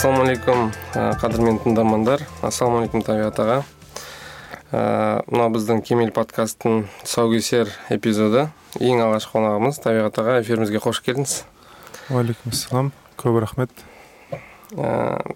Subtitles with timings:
[0.00, 0.70] ассалаумағалейкум
[1.20, 2.22] қадірменді тыңдармандар.
[2.40, 3.56] Ассалаумағалейкум табиғат аға.
[5.28, 8.46] Мына біздің кемел подкасттың тұсаукесер эпизоды.
[8.80, 11.36] Ең алғашқы қонағымыз табиғат аға эфирімізге қош келдіңіз.
[12.14, 12.90] Уағалейкум ассалам
[13.20, 13.84] көп рахмет.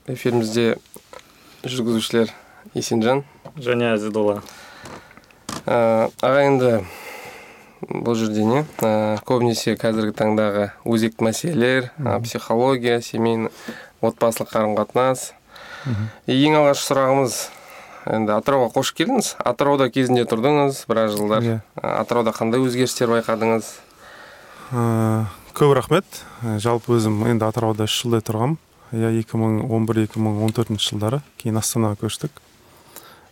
[0.09, 0.79] Эфирімізде
[1.69, 2.33] жүргізушілер
[2.73, 3.27] есенжан.
[3.61, 4.41] Және әзидолла.
[5.69, 6.79] Аға енді
[7.85, 8.65] бұл жерде не?
[9.29, 11.91] Көбінесе қазіргі таңдағы өзекті мәселелер
[12.25, 13.53] психология семейный
[14.11, 15.33] отбасылық қарым қатынас
[16.31, 17.39] ең алғашқы сұрағымыз
[18.15, 19.31] енді атырауға қош келдіңіз.
[19.41, 21.45] Атырауда кезінде тұрдыңыз біраз жылдар.
[21.45, 21.59] Иә.
[21.81, 23.71] Атырауда қандай өзгерістер байқадыңыз?
[25.57, 26.05] Көп рахмет.
[26.61, 28.59] Жалпы өзім енді атырауда үш жылдай тұрғанмын
[28.93, 32.33] иә екі мың он бір екі мың он төртінші жылдары кейін астанаға көштік.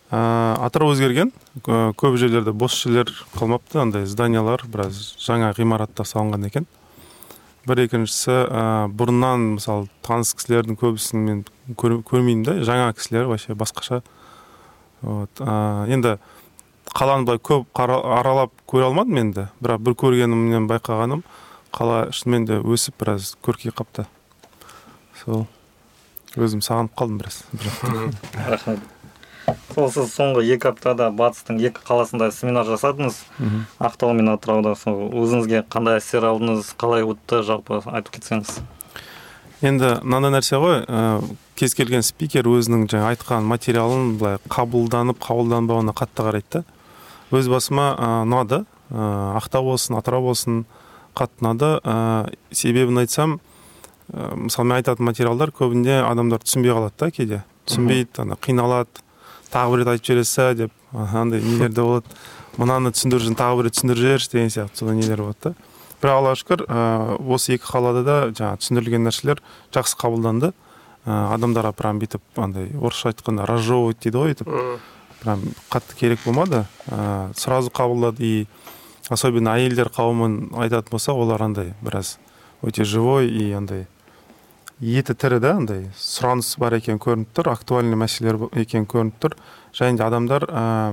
[0.09, 1.31] Атырау өзгерген.
[1.63, 3.81] Көп жерлерде бос жерлер қалмапты.
[3.81, 6.65] Андай зданиялар біраз жаңа ғимараттар салынған екен.
[7.67, 11.43] Бір екіншісі ә, бұрыннан мысалы таныс кісілердің көбісін мен
[11.79, 14.01] көрмеймін да жаңа кісілер вообще басқаша.
[15.01, 16.17] Вот ә, енді
[16.93, 21.23] қаланы былай көп аралап көре алмадым енді бірақ бір көргенімнен байқағаным
[21.73, 24.07] қала шынымен де өсіп біраз көркейіп қалыпты
[25.23, 25.47] сол.
[26.35, 27.43] Өзім сағынып қалдым біраз.
[28.49, 28.92] Рахмет.
[29.73, 33.17] Сол сіз соңғы екі аптада батыстың екі қаласында семинар жасадыңыз.
[33.81, 36.73] Ақтау мен атырауда сол өзіңізге қандай әсер алдыңыз?
[36.79, 37.41] Қалай өтті?
[37.47, 38.59] Жалпы айтып кетсеңіз.
[39.63, 41.23] Енді мынандай нәрсе ғой ә,
[41.55, 46.63] кез келген спикер өзінің жаңа айтқан материалын былай қабылданып қабылданбауына қатты қарайды да.
[47.31, 48.65] Өз басыма ә, ұнады.
[48.91, 50.65] Ә, ақтау болсын атырау болсын
[51.15, 51.71] қатты ұнады.
[51.79, 53.39] Ә, себебін айтсам
[54.11, 57.41] ә, мысалы мен айтатын материалдар көбінде адамдар түсінбей қалады да кейде.
[57.63, 58.99] Түсінбейді ана қиналады.
[59.53, 60.71] Тағы бір рет айтып жібересіз деп.
[60.91, 62.17] Андай нелер де болады.
[62.57, 65.53] Мынаны түсіндіріп тағы бір рет түсіндіріп жіберші деген сияқты сондай нелер болады да.
[66.01, 66.65] Бірақ аллаға шүкір
[67.31, 70.51] осы екі қалада да жаңағы түсіндірілген нәрселер жақсы қабылданды.
[71.05, 74.51] Адамдарға прям бүйтіп андай орысша айтқанда разжевывать дейді ғой өйтіп
[75.23, 75.41] прям
[75.71, 76.65] қатты керек болмады.
[77.35, 78.23] Сразу қабылдады.
[78.23, 78.47] И
[79.09, 82.17] особенно әйелдер қауымын айтатын болсақ олар андай біраз
[82.63, 83.87] өте живой и андай
[84.83, 89.37] еті тірі да андай сұраныс бар екені көрініп тұр актуальный мәселелер екені көрініп тұр.
[89.73, 90.91] Және де адамдар ә,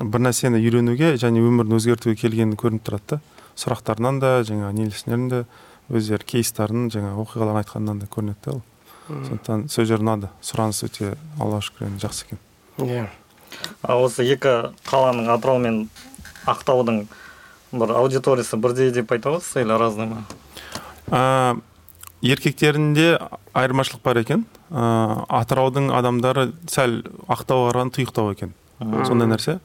[0.00, 3.20] бір нәрсені үйренуге және өмірін өзгертуге келгені көрініп тұрады да.
[3.60, 5.44] Сұрақтарынан да жаңағы нелесінен де
[5.92, 8.62] өздері кейстарын жаңағы оқиғаларын айтқанынан да көрінеді да ол.
[9.10, 12.40] Сондықтан сол жер ұнады сұраныс өте аллаға шүкір енді жақсы екен.
[12.78, 13.08] Иә.
[13.82, 15.80] Ал осы екі қаланың атырау мен
[16.48, 17.02] ақтаудың
[17.72, 21.60] бір аудиториясы бірдей деп айта аласыз или разный ма?
[22.22, 23.18] Еркектерінде
[23.54, 24.46] айырмашылық бар екен.
[24.70, 28.54] Ә, атыраудың адамдары сәл ақтауға қарағанда тұйықтау екен.
[28.80, 29.58] Сондай нәрсе.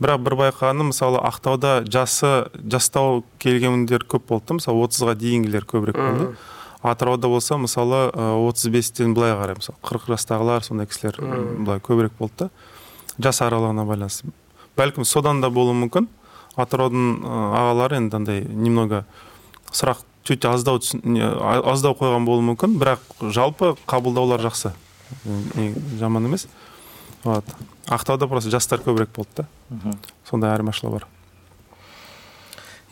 [0.00, 5.98] Бірақ бір байқағаным мысалы ақтауда жасы жастау келгендер көп болды да мысалы отызға дейінгілер көбірек
[6.00, 6.30] болды.
[6.80, 12.46] Атырауда болса мысалы отыз бестен былай қарай мысалы қырық жастағылар сондай кісілер былай көбірек болды
[12.46, 12.50] да
[13.18, 14.32] жас аралығына байланысты.
[14.76, 16.08] Бәлкім содан да болуы мүмкін.
[16.56, 19.04] Атыраудың ағалары енді андай немного
[19.72, 24.72] сұрақ чуть аздау аздау қойған болуы мүмкін бірақ жалпы қабылдаулар жақсы.
[26.00, 26.48] Жаман емес.
[27.24, 27.44] Вот.
[27.86, 29.46] Ақтауда просто жастар көбірек болды да.
[30.28, 31.06] Сондай айырмашылығы бар.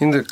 [0.01, 0.23] Енді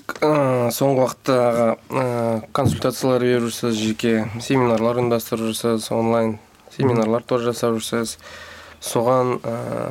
[0.75, 6.39] соңғы уақытта аға консультациялар беріп жүрсіз жеке семинарлар ұйымдастырып жүрсіз онлайн
[6.75, 8.17] семинарлар тоже жасап жүрсіз
[8.81, 9.39] соған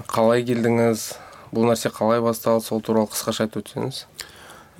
[0.09, 1.05] қалай келдіңіз?
[1.53, 2.65] Бұл нәрсе қалай басталды?
[2.65, 4.03] Сол туралы қысқаша айтып өтсеңіз.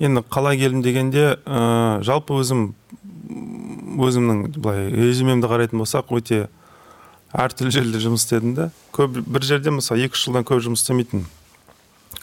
[0.00, 2.70] Енді қалай келдім дегенде ә, жалпы өзім
[4.00, 6.46] өзімнің былай резюмемді қарайтын болсақ өте
[7.36, 11.28] әртүрлі жерде жұмыс істедім да көп бір жерде мысалы екі үш жылдан көп жұмыс істемейтінмін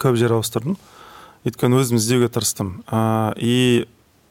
[0.01, 0.77] көп жер ауыстырдым.
[1.47, 2.81] Өйткені өзім іздеуге тырыстым.
[2.91, 3.88] Ә, и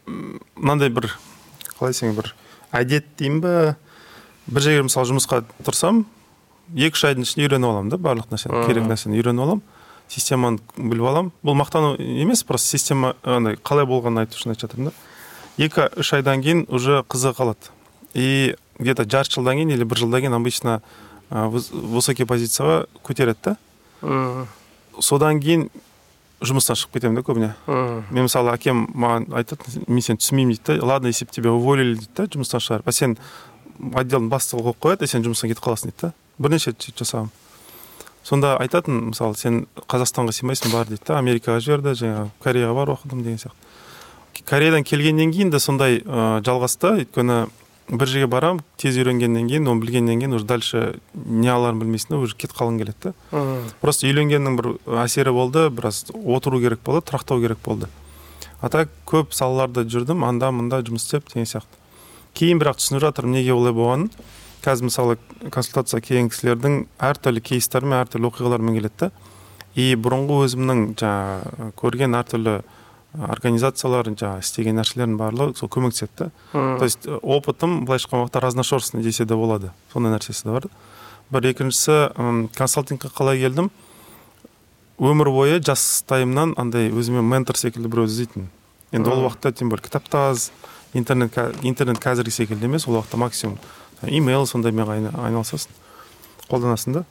[0.07, 1.09] мынандай бір
[1.79, 2.33] қалай десең бір
[2.77, 3.55] әдет деймін ба
[4.47, 6.05] бір жерге мысалы жұмысқа тұрсам
[6.75, 9.65] екі үш айдың ішінде үйреніп аламын да барлық нәрсені керек нәрсені үйреніп аламын.
[10.09, 11.33] Системаны біліп аламын.
[11.43, 14.95] Бұл мақтану емес просто система андай қалай болғанын айту үшін айтып жатырмын да.
[15.57, 17.73] Екі үш айдан кейін уже қызыға қалады.
[18.15, 20.81] И где то жарты жылдан кейін или бір жылдан кейін обычно
[21.31, 23.57] высокий позицияға көтереді
[24.03, 24.47] да.
[25.01, 25.71] Содан кейін
[26.41, 27.51] жұмыстан шығып кетемін да көбіне.
[27.67, 30.87] Мен мысалы әкем маған айтады мен сені түсінбеймін дейді да.
[30.87, 33.17] Ладно если бы тебя уволили дейді да жұмыстан шығарып а сен
[33.81, 36.13] отделдің бастығы қойып қояды и сен жұмыстан кетіп қаласың дейді да.
[36.39, 37.33] Бірнеше рет сөйтіп жасағанмын
[38.27, 43.23] сонда айтатын мысалы сен қазақстанға сыймайсың бар дейді да америкаға жіберді жаңағы кореяға бар оқыдым
[43.23, 44.43] деген сияқты.
[44.47, 47.05] Кореядан келгеннен кейін де сондай ә, жалғасты.
[47.05, 47.47] Өйткені
[47.89, 52.19] бір жерге барамын тез үйренгеннен кейін оны білгеннен кейін уже дальше не аларын білмейсің да
[52.19, 53.15] уже кетіп қалғың келеді да.
[53.81, 54.69] Просто үйленгеннің бір
[55.05, 57.89] әсері болды біраз отыру керек болды тұрақтау керек болды.
[58.61, 61.79] А так көп салаларда жүрдім анда мында жұмыс істеп деген сияқты.
[62.35, 64.11] Кейін бірақ түсініп жатырмын неге олай болғанын.
[64.67, 65.17] Қазір мысалы
[65.55, 69.11] консультация келген кісілердің әртүрлі кейстермен әртүрлі оқиғалармен келеді да.
[69.77, 72.57] И бұрынғы өзімнің жаңағы көрген әртүрлі
[73.31, 76.31] организациялар жаңағы істеген нәрселердің барлығы сол көмектеседі да.
[76.53, 79.73] То есть опытым былайша айтқан уақытта разношерстный десе де болады.
[79.93, 80.69] Сондай нәрсесі де бар.
[81.31, 83.71] Бір екіншісі консалтингке қалай келдім?
[84.99, 88.53] Өмір бойы жастайымнан андай өзіме ментор секілді біреуді іздейтінмін
[88.93, 90.53] енді ол уақытта тем более кітап та аз
[90.95, 93.59] интернет интернет қазіргі секілді емес ол уақытта максимум.
[94.03, 95.73] Имейл сондаймен айналысасың
[96.51, 97.05] қолданасың да.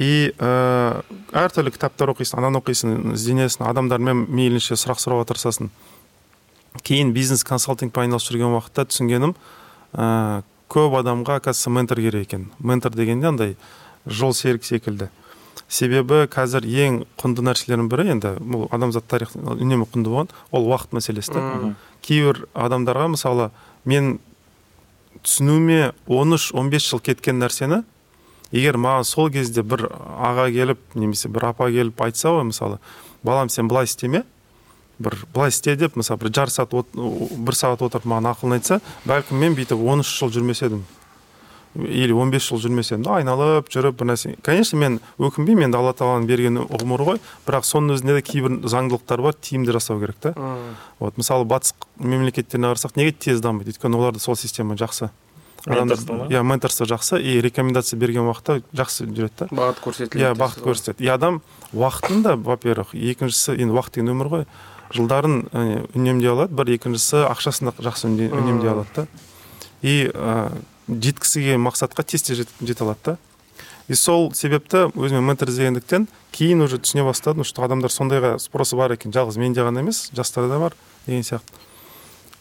[0.00, 1.02] И ә,
[1.36, 5.68] әртүрлі кітаптар оқисың ананы оқисың ізденесің адамдармен мейлінше сұрақ сұрауға тырысасың.
[6.86, 9.34] Кейін бизнес консалтингпен айналысып жүрген уақытта түсінгенім
[9.92, 12.48] ә, көп адамға оказывается ментор керек екен.
[12.58, 13.56] Ментор дегенде андай
[14.06, 15.10] жол серік секілді.
[15.68, 20.94] Себебі қазір ең құнды нәрселердің бірі енді бұл адамзат тарихында үнемі құнды болған ол уақыт
[20.96, 21.74] мәселесі да.
[22.02, 23.50] Кейбір адамдарға мысалы
[23.84, 24.18] мен
[25.24, 27.82] түсінуіме 13-15 жыл кеткен нәрсені
[28.52, 32.78] егер маған сол кезде бір аға келіп немесе бір апа келіп айтса ғой мысалы
[33.22, 34.24] балам сен былай істеме
[35.00, 39.40] бір былай істе деп мысалы бір жарты сағат бір сағат отырып маған ақылын айтса бәлкім
[39.40, 40.84] мен бүйтіп он үш жыл жүрмес едім.
[41.74, 44.34] Или 15 жыл жүрмес едім да айналып жүріп бір нәрсе.
[44.42, 47.20] Конечно мен өкінбеймін енді алла тағаланың берген ғұмыры ғой.
[47.46, 50.34] Бірақ соның өзінде де кейбір заңдылықтар бар тиімді жасау керек та.
[50.98, 53.70] Вот мысалы батыс мемлекеттеріне қарасақ неге тез дамиды?
[53.70, 55.12] Өйткені оларда сол система жақсы.
[55.68, 61.04] Иә менторство жақсы и рекомендация берген уақытта жақсы жүреді да бағыт көрсетіледі иә бағыт көрсетеді.
[61.04, 61.42] И адам
[61.74, 64.46] уақытын да во первых екіншісі енді уақыт деген өмір ғой
[64.96, 65.44] жылдарын
[65.92, 66.56] үнемдей алады.
[66.56, 69.06] Бір екіншісі ақшасын да жақсы үнемдей алады да
[69.82, 70.08] и
[70.90, 73.16] жеткісі келген мақсатқа тез тез жете алады да.
[73.88, 78.94] И сол себепті өзіме ментор іздегендіктен кейін уже түсіне бастадым что адамдар сондайға спросы бар
[78.94, 79.10] екен.
[79.10, 80.76] Жалғыз менде ғана емес жастарда бар
[81.06, 81.58] деген сияқты.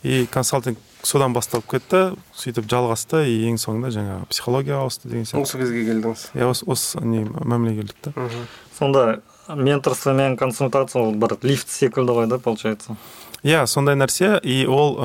[0.04, 2.04] И консалтинг содан басталып кетті
[2.38, 5.42] сөйтіп жалғасты и ең соңында жаңағы психологияға ауысты деген сияқты.
[5.42, 6.26] Осы кезге келдіңіз?
[6.38, 8.30] Иә осы осы не мәмілеге келдік та.
[8.78, 12.96] Сонда менторство мен консультация ол бір лифт секілді ғой да получается?
[13.44, 14.38] Иә сондай нәрсе.
[14.44, 15.00] И ол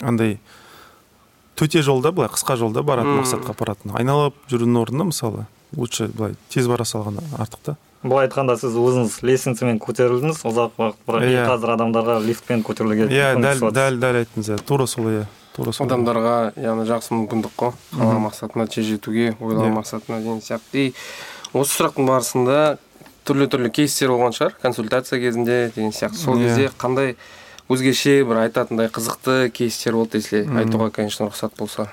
[0.00, 0.38] андай
[1.60, 5.46] төте жолда былай қысқа жолда баратын мақсатқа апаратын айналып жүрудің орнына мысалы
[5.76, 7.76] лучше былай тез бара салған артық та.
[8.02, 11.44] Былай айтқанда сіз өзіңіз лестницамен көтерілдіңіз ұзақ уақыт бірақ yeah.
[11.50, 14.56] қазір адамдарға лифтпен көтерілуге иә дәл дәл дәл айттыңыз иә.
[14.64, 15.84] Тура сол иә тура сол.
[15.84, 17.74] Адамдарға яғни жақсы мүмкіндік қой.
[17.92, 20.86] Қалаған мақсатына тез жетуге ойлаған мақсатына деген сияқты.
[20.88, 20.94] И
[21.52, 22.78] осы сұрақтың барысында
[23.28, 24.56] түрлі түрлі кейстер болған шығар.
[24.64, 26.24] Консультация кезінде деген сияқты.
[26.24, 27.18] Сол кезде қандай
[27.70, 31.88] өзгеше бір айтатындай қызықты кейстер болды если айтуға конечно рұқсат болса.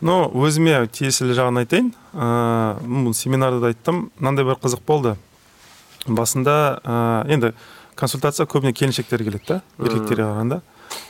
[0.00, 1.92] Ну өзіме тиесілі жағын айтайын.
[2.12, 4.10] Ыыы семинарда да айттым.
[4.18, 5.16] Мынандай бір қызық болды.
[6.06, 7.52] Басында ә, енді
[7.96, 10.60] консультация көбіне келіншектер келеді да еркектерге қарағанда.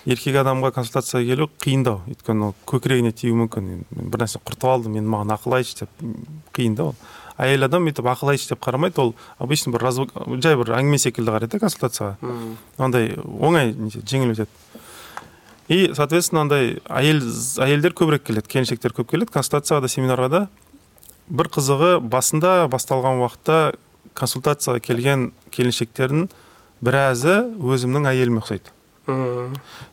[0.07, 2.01] Еркек адамға консультацияға келу қиындау.
[2.11, 3.85] Өйткені ол көкірегіне тиюі мүмкін.
[3.91, 6.07] Бір нәрсе құртып алдым енді маған ақыл айтшы деп.
[6.57, 6.95] Қиын да ол.
[7.39, 9.87] Әйел адам бүйтіп ақыл айтшы деп қарамайды ол обычно бір
[10.43, 12.17] жай бір әңгіме секілді қарайды да консультацияға
[12.79, 14.49] андай оңай жеңіл өтеді.
[15.69, 17.21] И соответственно андай әйел
[17.59, 19.33] әйелдер көбірек келеді келіншектер көп келеді.
[19.35, 20.43] Консультацияға да семинарға да
[21.29, 23.75] бір қызығы басында басталған уақытта
[24.15, 26.29] консультацияға келген келіншектердің
[26.81, 28.71] біразы өзімнің әйеліме ұқсайды.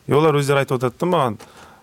[0.06, 1.38] И олар өздері айтып отырады да маған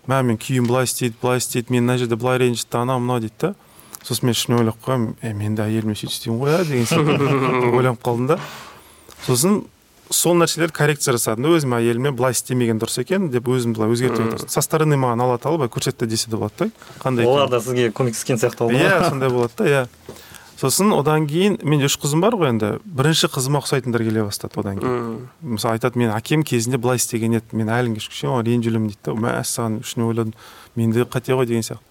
[0.08, 3.34] мә мен күйеуім былай істейді былай істейді мені мына жерде былай ренжітті анау мынау дейді
[3.40, 3.54] да.
[4.02, 7.74] Сосын мен ішімнен ойлап қоямын е мен де әйеліме сөйтіп істеймін ғой иә деген сияқты
[7.78, 8.38] ойланып қалдым да.
[9.26, 9.62] Сосын
[10.12, 14.48] сол нәрселерді коррекция жасадым да өзім әйеліме былай істемеген дұрыс екен деп өзім былай өзгертіп
[14.50, 16.70] со стороны маған алла тағала былай көрсетті десе де болады да.
[17.02, 19.86] Қандай олар да сізге көмектескен сияқты болды иә сондай болады да иә.
[20.62, 22.76] Сосын одан кейін менде үш қызым бар ғой енді.
[22.84, 25.16] Бірінші қызыма ұқсайтындар келе бастады одан кейін.
[25.42, 28.92] Мысалы айтады мен әкем кезінде былай істеген еді мен әлі күнге шейін оған ренжіп жүрмін
[28.92, 29.16] дейді да.
[29.24, 30.36] Мәссаған үшін ойладым
[30.78, 31.82] менде қате ғой деген сияқты.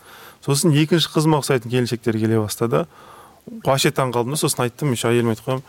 [0.46, 2.86] Сосын екінші қызыма ұқсайтын келіншектер келе бастады.
[3.66, 5.64] Вообще таң қалдым да сосын айттым еще әйеліме айтып қоямын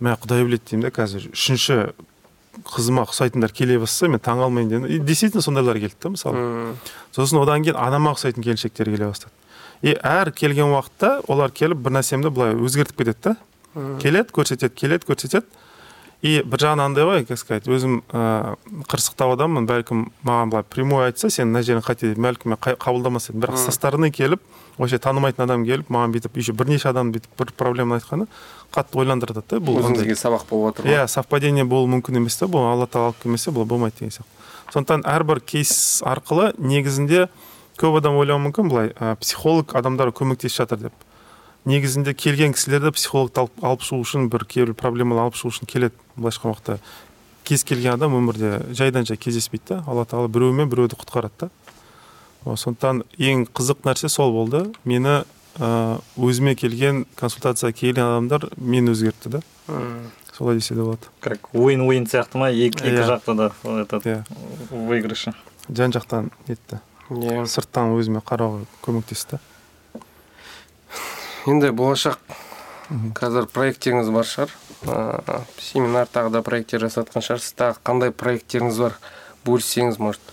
[0.00, 1.78] мә құдай біледі деймін да қазір үшінші
[2.66, 4.86] қызыма ұқсайтындар келе бастаса мен таң қалмайын дедім.
[4.86, 6.74] И действительно сондайлар келді да мысалы.
[7.14, 9.32] Сосын одан кейін анама ұқсайтын келіншектер келе бастады.
[9.82, 13.36] И әр келген уақытта олар келіп бір нәрсемді былай өзгертіп кетеді да.
[14.02, 15.46] Келеді көрсетеді келеді көрсетеді.
[16.22, 21.06] И бір жағынан андай ғой как сказать өзім ыыы қырсықтау адаммын бәлкім маған былай прямой
[21.06, 24.42] айтса сен мына жерің қате деп бәлкім мен қабылдамас едім бірақ со стороны келіп
[24.78, 28.26] вообще танымайтын адам келіп маған бүйтіп еще бірнеше адам бүйтіп бір проблеманы айтқаны
[28.74, 32.66] қатты ойландырады да бұл өзіңізге сабақ болып жатыр иә совпадение болуы мүмкін емес та бұл
[32.66, 34.34] алла тағала алып келмесе бұл болмайды деген сияқты.
[34.74, 37.28] Сондықтан әрбір кейс арқылы негізінде
[37.80, 41.07] көп адам ойлауы мүмкін былай ә, психолог адамдарға көмектесіп жатыр деп.
[41.68, 45.68] Негізінде келген кісілер де психологты алып, алып шығу үшін бір кейбір проблеманы алып шығу үшін
[45.68, 46.78] келеді былайша айтқан уақытта
[47.48, 51.50] кез келген адам өмірде жайдан жай кездеспейді да алла тағала біреумен біреуді құтқарады да.
[52.48, 54.62] Сондықтан ең қызық нәрсе сол болды.
[54.88, 55.24] Мені
[55.58, 59.40] ә, өзіме келген консультацияға келген адамдар мені өзгертті да.
[60.32, 61.10] Солай десе де болады.
[61.20, 62.48] Как уин уин сияқты ма?
[62.48, 63.08] Екі екі Иә.
[63.10, 63.50] жақта да
[63.82, 64.22] этот иә.
[64.70, 65.34] выигрышы.
[65.68, 66.78] Жан жақтан нетті
[67.10, 67.44] иә.
[67.44, 69.40] Сырттан өзіме қарауға көмектесті.
[71.48, 72.18] Енді болашақ
[73.16, 74.52] қазір проекттеріңіз бар шығар.
[74.88, 78.96] Ыыы семинар тағы да проекттер жасатқан шығарсыз тағы қандай проекттеріңіз бар?
[79.44, 80.32] Бөліссеңіз может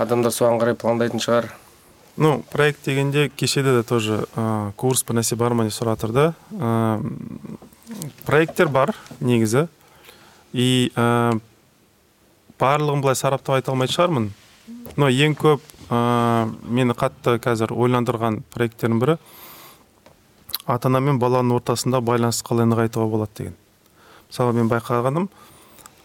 [0.00, 1.50] адамдар соған қарай пландайтын шығар.
[2.16, 6.12] Ну проект дегенде кешеде де тоже ә, курс бір нәрсе бар ма деп сұрап жатыр
[6.12, 7.00] да Ә,
[8.24, 9.66] проекттер бар негізі.
[10.52, 11.38] И ә,
[12.58, 14.30] барлығын былай сараптап айта алмайтын шығармын.
[14.96, 19.18] Но ең көп ә, мені қатты қазір ойландырған проекттердің бірі
[20.66, 23.56] ата ана мен баланың ортасында байланысты қалай нығайтуға болады деген.
[24.28, 25.28] Мысалы мен байқағаным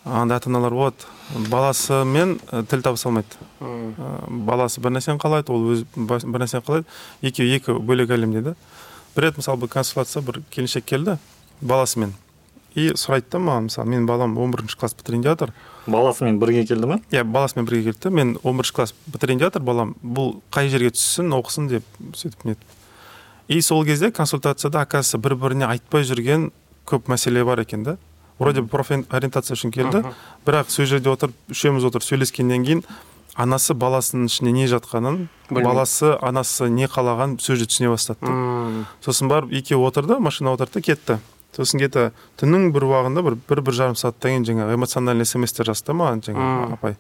[0.06, 3.38] андай ата аналар болады баласымен ә, тіл табыса алмайды.
[3.60, 6.86] Ә, баласы бір нәрсені қалайды ол өз бір нәрсені қалайды
[7.22, 8.56] екеуі екі бөлек әлемде да
[9.16, 11.18] бір рет мысалы бір консультация бір келіншек келді
[11.62, 12.14] баласымен
[12.76, 15.52] и сұрайды да маған мысалы менің балам он бірінші класс бітірейін деп жатыр
[15.92, 18.00] баласымен бірге келді ма иә баласымен бірге келді.
[18.04, 21.84] Да мен он бірінші класс бітірейін деп жатыр балам бұл қай жерге түссін оқысын деп
[22.16, 22.64] сөйтіп нетіп.
[23.52, 26.52] И сол кезде консультацияда оказывается бір біріне айтпай жүрген
[26.88, 27.98] көп мәселе бар екен да.
[28.40, 30.06] Вроде профориентация үшін келді.
[30.48, 32.84] Бірақ сол жерде отырып үшеуміз отырып сөйлескеннен кейін
[33.36, 35.18] анасы баласының ішінде не жатқанын
[35.50, 35.68] Білмейді.
[35.68, 38.86] баласы анасы не қалағанын сол жерде түсіне бастады да.
[39.04, 41.18] сосын барып екеуі отырды машинаға отырды кетті.
[41.52, 45.92] Сосын где түннің бір уағында бір бір бір жарым сағаттан кейін жаңағы эмоциональный смстер жазды
[45.92, 46.96] маған жаңағы апай.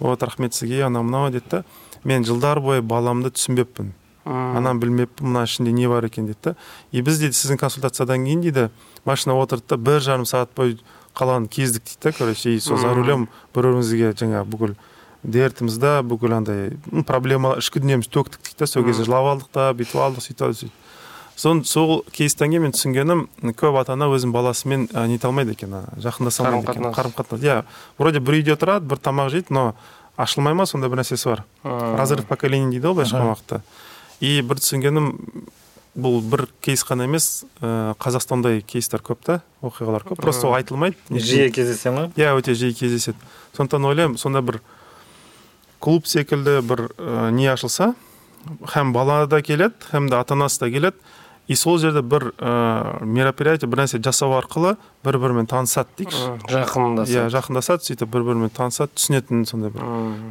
[0.00, 1.64] Вот рахмет сізге анау мынау деді да.
[2.02, 3.94] Мен жылдар бойы баламды түсінбеппін
[4.26, 6.54] ананы білмеппін мына ішінде не бар екен дейді да.
[6.92, 8.68] И біз дейді сіздің консультациядан кейін дейді
[9.06, 10.78] машинаға отырдық та бір жарым сағат бойы
[11.14, 14.74] қаланы кездік дейді да короче и сол за рулем бір бірімізге жаңағы бүкіл
[15.22, 16.72] дертімізді бүкіл андай
[17.06, 18.66] проблема ішкі дүниемізді төктік дейді да.
[18.66, 20.82] Сол кезде жылап алдық та бүйтіп алдық сөйтіп алдық сөйтіп
[21.36, 23.26] сон сол кейстен кейін мен түсінгенім
[23.60, 27.56] көп ата ана өзінің баласымен ә, нете алмайды екен жақындаса алмайды екен қарым қатынас иә
[27.98, 29.74] вроде бір үйде тұрады бір тамақ жейді но
[30.16, 31.44] ашылмай ма сондай бір нәрсесі бар.
[31.62, 33.34] М, разрыв поколений дейді ғой былайша Аха.
[33.34, 33.60] уақытта
[34.20, 35.10] и бір түсінгенім
[35.96, 40.20] бұл бір кейс қана емес ә, қазақстандай кейстер көп та оқиғалар көп.
[40.20, 40.96] Просто ол айтылмайды.
[41.10, 43.16] Жиі кездесе ма иә өте жиі кездеседі.
[43.56, 44.60] Сондықтан ойлаймын сонда бір
[45.80, 47.94] клуб секілді бір ә, не ашылса
[48.74, 50.96] һәм бала да келеді һәм де ата анасы да келеді
[51.48, 56.24] и сол жерде бір ә, мероприятие бір нәрсе жасау арқылы бір бірімен танысады дейікші.
[56.28, 59.86] М, жақындаса иә жақындасады сөйтіп бір бірімен танысады түсінетін сондай бір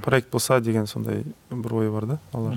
[0.06, 2.54] проект болса деген сондай бір ой бар да алла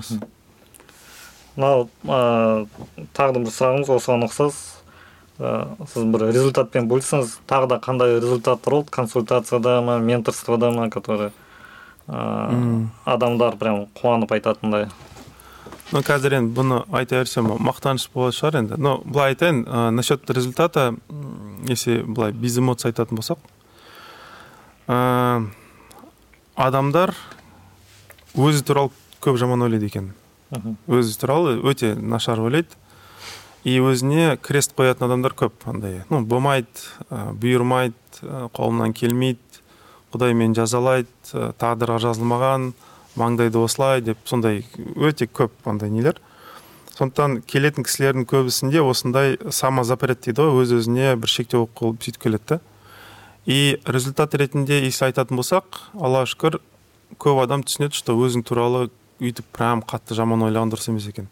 [1.59, 2.67] мынау ә,
[3.19, 4.59] тағы да бір сұрағымыз осыған ұқсас
[5.43, 11.33] ә, сіз бір результатпен бөліссеңіз тағы да қандай результаттар болды консультацияда ма менторствода ма который
[12.07, 14.89] ә, адамдар прям қуанып айтатындай?
[15.91, 18.79] Ну қазір енді бұны айта берсем мақтаныш болатын шығар енді.
[18.79, 20.95] Но былай айтайын ә, насчет результата
[21.67, 23.43] если былай без эмоций айтатын болсақ
[24.87, 25.47] ә,
[26.55, 27.15] адамдар
[28.37, 30.13] өзі туралы көп жаман ойлайды екен.
[30.51, 32.77] Өзі туралы өте нашар ойлайды
[33.65, 36.69] и өзіне крест қоятын адамдар көп андай ну болмайды
[37.11, 39.63] ә, бұйырмайды ә, қолымнан келмейді
[40.13, 42.73] құдай мені жазалайды ә, тағдырға жазылмаған
[43.19, 44.65] маңдайды осылай деп сондай
[44.97, 46.21] өте көп андай нелер.
[46.99, 52.59] Сондықтан келетін кісілердің көбісінде осындай самозапрет дейді ғой өз өзіне бір шектеу қойып сөйтіп келеді
[53.47, 56.59] и результат ретінде если айтатын болсақ аллаға шүкір
[57.23, 58.89] көп адам түсінеді что өзің туралы
[59.21, 61.29] өйтіп прям қатты жаман ойлаған дұрыс емес екен.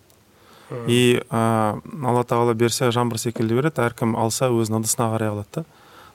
[0.91, 5.65] И ә, алла тағала берсе жаңбыр секілді береді әркім алса өзінің ыдысына қарай алады да.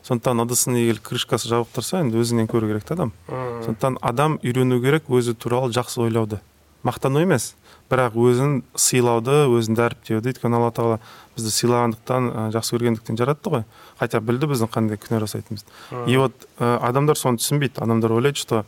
[0.04, 3.14] Сондықтан ыдысын егер крышкасы жабық тұрса енді өзіңнен көру керек та адам.
[3.30, 6.42] Сондықтан адам үйрену керек өзі туралы жақсы ойлауды.
[6.84, 7.54] Мақтану емес
[7.92, 10.34] бірақ өзін сыйлауды өзін дәріптеуді.
[10.34, 11.00] Өйткені алла тағала
[11.38, 13.66] бізді сыйлағандықтан ә, жақсы көргендіктен жаратты ғой.
[14.00, 15.70] Хотя білді біздің қандай күнә жасайтынымызды.
[16.08, 17.84] И вот ә, адамдар соны түсінбейді.
[17.84, 18.66] Адамдар ойлайды что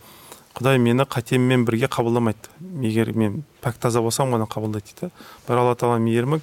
[0.53, 2.51] құдай мені қатеммен бірге қабылдамайды.
[2.81, 5.12] Егер мен пәк таза болсам ғана қабылдайды дейді.
[5.48, 6.41] Бірақ алла тағала мейірімі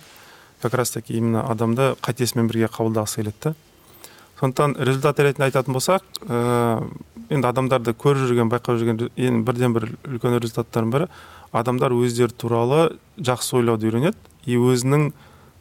[0.63, 3.55] как раз таки именно адамды қатесімен бірге қабылдағысы келеді да.
[4.41, 6.83] Сондықтан результат ретінде айтатын болсақ ә,
[7.29, 11.09] енді адамдарды көріп жүрген байқап жүрген ең бірден бір үлкен результаттардың бірі
[11.53, 14.17] адамдар өздері туралы жақсы ойлауды үйренеді.
[14.47, 15.13] И өзінің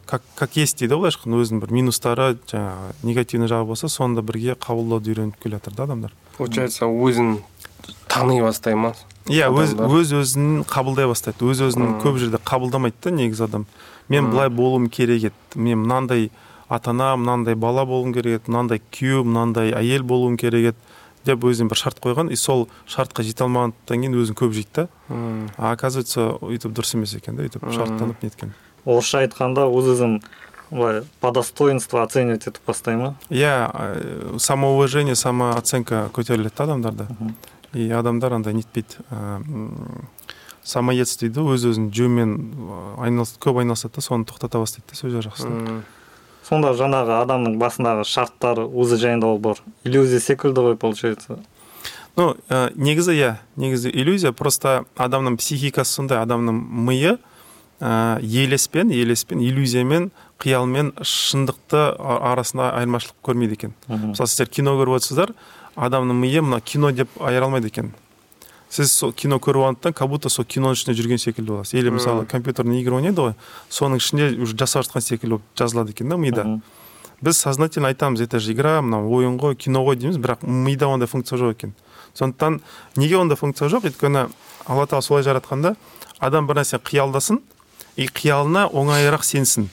[0.06, 4.24] как, как есть дейді ғой былайша өзінің бір минустары жаңағы негативный жағы болса соны да
[4.24, 6.14] бірге қабылдауды үйреніп келе жатыр да адамдар.
[6.38, 7.42] Получается өзін
[8.08, 8.94] тани бастай ма?
[9.30, 11.46] Иә өз өз өзін қабылдай бастайды.
[11.46, 13.66] Өз өзін көп жерде қабылдамайды да негізі адам.
[14.10, 15.36] Мен былай болуым керек еді.
[15.56, 16.32] Мен мынандай
[16.68, 20.78] ата ана мынандай бала болуым керек еді мынандай күйеу мынандай әйел болуым керек еді
[21.26, 22.32] деп өзіне бір шарт қойған.
[22.32, 24.88] И сол шартқа жете алмағандықтан кейін өзін көп жейді да.
[25.10, 25.52] Мм.
[25.58, 28.56] а оказывается өйтіп дұрыс емес екен да өйтіп шарттанып неткен
[28.86, 30.20] орысша айтқанда өз өзін
[30.70, 33.16] былай по достоинству оценивать етіп бастай ма?
[33.30, 37.08] Иә ә, самоуважение самооценка көтеріледі да адамдарда.
[37.74, 40.08] И адамдар андай нетпейді ә, м,
[40.64, 42.36] самоец дейді өз өзін жөмен
[42.98, 45.84] айналыс көп айналысады да соны тоқтата бастайды да сол жері жақсы
[46.50, 51.38] сонда жаңағы адамның басындағы шарттар өзі жайында ол бір иллюзия секілді ғой получается.
[52.18, 54.32] Ну ә, негізі иә негізі иллюзия.
[54.34, 56.58] Просто адамның психикасы сондай адамның
[56.88, 57.18] миы
[57.80, 60.10] ә, елеспен елеспен иллюзиямен
[60.42, 63.76] қиялмен шындықты арасында айырмашылық көрмейді екен.
[63.88, 65.36] Мысалы сіздер кино көріп отырсыздар
[65.80, 67.94] адамның миы мына кино деп айыра алмайды екен.
[68.70, 71.74] Сіз сол кино көріп алғандықтан как будто сол киноның ішінде жүрген секілді боласыз.
[71.80, 73.34] Или мысалы компьютерный игра ойнайды ғой
[73.70, 76.46] соның ішінде уже жасап жатқан секілді болып жазылады екен да мида.
[77.22, 81.08] Біз сознательно айтамыз это же игра мынау ойын ғой кино ғой дейміз бірақ мида ондай
[81.08, 81.74] функция жоқ екен.
[82.14, 82.62] Сондықтан
[82.96, 83.90] неге ондай функция жоқ?
[83.90, 84.30] Өйткені
[84.68, 85.76] алла тағала солай жаратқан да
[86.20, 87.42] адам бір нәрсе қиялдасын
[87.98, 89.70] и қиялына оңайырақ сенсін.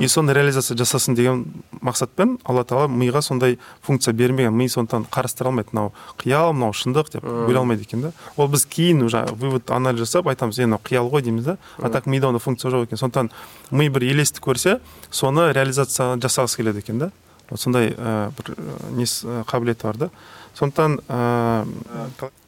[0.00, 1.44] И соны реализация жасасын деген
[1.80, 5.70] мақсатпен алла тағала миға сондай функция бермеген ми сондықтан қарастыра алмайды.
[5.72, 8.12] Мынау қиял мынау шындық деп бөле алмайды екен да.
[8.36, 11.56] Ол біз кейін уже вывод анализ жасап айтамыз е мынау қиял ғой дейміз да.
[11.78, 12.98] А так мида ондай функция жоқ екен.
[12.98, 13.30] Сондықтан
[13.70, 17.10] ми бір елесті көрсе соны реализация жасағысы келеді екен да.
[17.50, 20.10] Вот сондай ә, бір ә, несі ә, қабілеті бар да.
[20.54, 21.66] Сондықтан ә,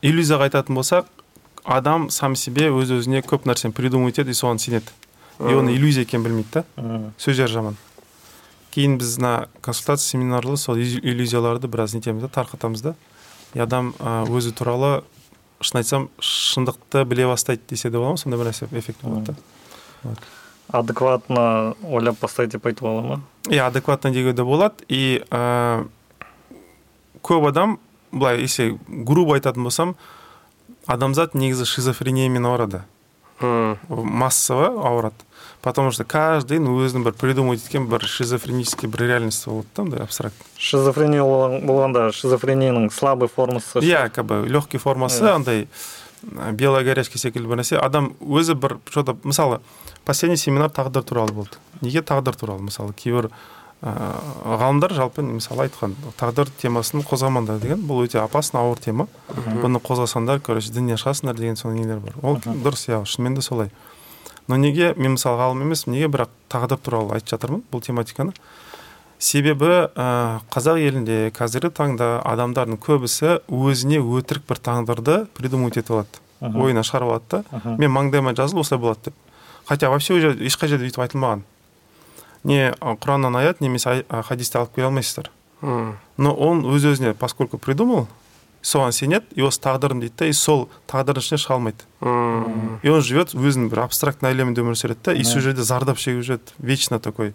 [0.03, 1.07] иллюзияға айтатын болсақ
[1.65, 4.93] адам сам себе өз өзіне көп нәрсені придумывать етеді и соған сенеді.
[5.41, 7.77] И оны иллюзия екенін білмейді да жері жаман.
[8.75, 12.95] Кейін біз мына консультация семинарлы сол иллю- иллюзияларды біраз нетеміз да тарқатамыз да.
[13.55, 15.03] И адам өзі туралы
[15.61, 18.19] шын айтсам шындықты біле бастайды десе де болады ма?
[18.19, 19.35] Сондай бір нәрсе эффект болады
[20.03, 20.17] да.
[20.73, 24.75] Адекватно ойлап бастайды деп айтуға болады ма иә адекватно деуге де болады.
[24.89, 25.87] И ә,
[27.23, 27.79] көп адам
[28.11, 29.95] былай если грубо айтатын болсам
[30.87, 32.83] адамзат негізі шизофрениямен ауырады.
[33.89, 35.17] Массово ауырады
[35.63, 40.37] потому что каждый өзінің бір придумывать еткен бір шизофренический бір реальность болады да мындай абстракт.
[40.59, 45.69] Шизофрения болған- болғанда шизофренияның слабый формасы иә как бы легкий формасы андай
[46.23, 49.61] ә, белая горячка секілді бір нәрсе адам өзі бір что то мысалы
[50.05, 53.31] последний семинар тағдыр туралы болды неге тағдыр туралы мысалы кейбір
[53.85, 53.93] ә,
[54.59, 59.07] ғалымдар жалпы мысалы айтқан тағдыр темасын қозғамаңдар деген бұл өте опасный ауыр тема.
[59.29, 62.17] Бұны қозғасаңдар короче діннен шығасыңдар деген сондай нелер бар.
[62.23, 63.71] Ол дұрыс иә шынымен де солай.
[64.49, 68.33] Но неге мен мысалы ғалым емеспін неге бірақ тағдыр туралы айтып жатырмын бұл тематиканы?
[69.19, 76.21] Себебі ә, қазақ елінде қазіргі таңда адамдардың көбісі өзіне өтірік бір тағдырды придумывать етіп алады.
[76.45, 77.63] Ойына шығарып алады да.
[77.79, 79.15] Мен маңдайыма жазылып осылай болады деп.
[79.65, 81.45] Хотя вообще уже ешқай жерде өйтіп айтылмаған.
[82.45, 85.31] Не құраннан аят немесе хадисті алып келе алмайсыздар
[85.63, 85.97] Мм.
[86.19, 88.07] но он өз өзіне поскольку придумал
[88.63, 92.79] соған сенеді и осы тағдырым дейді да и сол тағдырдың ішінен шыға алмайды Мм.
[92.83, 96.21] и он живет өзінің бір абстрактный әлемінде өмір сүреді да и сол жерде зардап шегіп
[96.25, 97.35] жүреді вечно такой.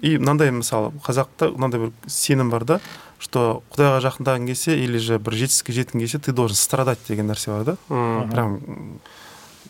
[0.00, 2.80] И мынандай мысалы қазақта мынандай бір сенім бар да
[3.20, 7.50] что құдайға жақындағың келсе или же бір жетістікке жеткің келсе ты должен страдать деген нәрсе
[7.52, 7.76] бар да.
[7.88, 8.30] Мм.
[8.30, 9.00] прям м,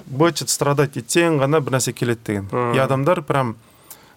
[0.06, 2.74] бычыт страдать етсең ғана бір нәрсе келеді деген.
[2.74, 3.56] И адамдар прям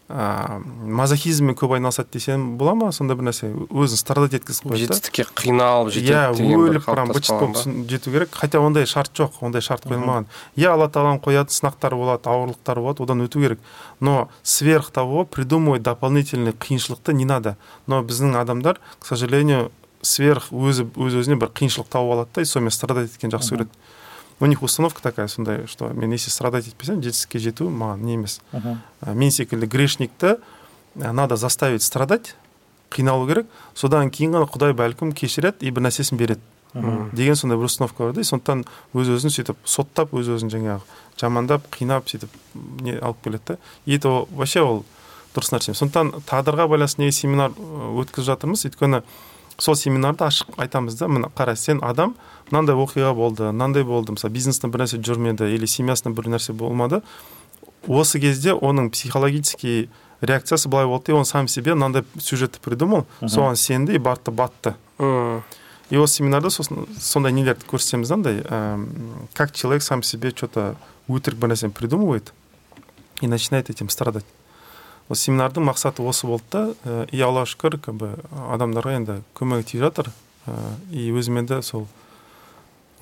[0.10, 2.91] ә, мазохизммен көп айналысады десем бола ма?
[2.94, 7.89] Сондай бір нәрсе өзін страдать еткізіп қояды жетістікке қиналып жетеді иә өліп прям қалыптасып болып
[7.89, 8.36] жету керек.
[8.36, 10.28] Хотя ондай шарт жоқ ондай шарт қойылмаған.
[10.56, 13.60] Иә алла тағаланың қоятын сынақтары болады ауырлықтары болады одан өту керек.
[14.00, 17.58] Но сверх того придумывать дополнительный қиыншылықты не надо.
[17.88, 19.72] Но біздің адамдар к сожалению
[20.06, 23.74] сверх өзі өз өзіне бір қиыншылық тауып алады да и сонымен страдать еткен жақсы көреді.
[24.39, 28.41] У них установка такая сондай что мен если страдать етпесем жетістікке жету маған не емес
[29.06, 30.36] мен секілді грешникті
[30.95, 32.36] надо заставить страдать
[32.89, 36.41] қиналу керек содан кейін ғана құдай бәлкім кешіреді и бір нәрсесін береді
[37.13, 40.82] деген сондай бір установка бар да сондықтан өз өзін сөйтіп соттап өз өзін жаңағы
[41.19, 42.30] жамандап қинап сөйтіп
[42.84, 43.58] не алып келеді да.
[43.86, 44.84] И это вообще ол
[45.36, 45.80] дұрыс нәрсе емес.
[45.80, 48.65] сондықтан тағдырға байланысты неге семинар өткізіп жатырмыз.
[48.67, 49.04] Өйткені
[49.58, 51.08] сол семинарда ашық айтамыз да.
[51.08, 52.15] Мына қара сен адам
[52.52, 54.12] мынандай оқиға болды мынандай болды.
[54.13, 57.02] Мысалы бизнесте бір нәрсе жүрмеді или семьясында бір нәрсе болмады.
[57.88, 59.89] Осы кезде оның психологический
[60.22, 63.06] реакциясы былай болды и он сам себе мынандай сюжетті придумал.
[63.22, 64.76] Соған сенді и барды батты.
[65.89, 68.44] И осы семинарда сосын сондай нелерді көрсетеміз да андай
[69.34, 70.76] как человек сам себе что то
[71.08, 72.34] өтірік бір нәрсені придумывает
[73.22, 74.26] и начинает этим страдать.
[75.10, 78.13] Осы семинардың мақсаты осы болды да э, и аллаға шүкір как бы
[78.54, 80.12] адамдарға енді көмегі тиіп жатыр.
[80.48, 80.56] Э,
[80.91, 81.88] и өзіме де сол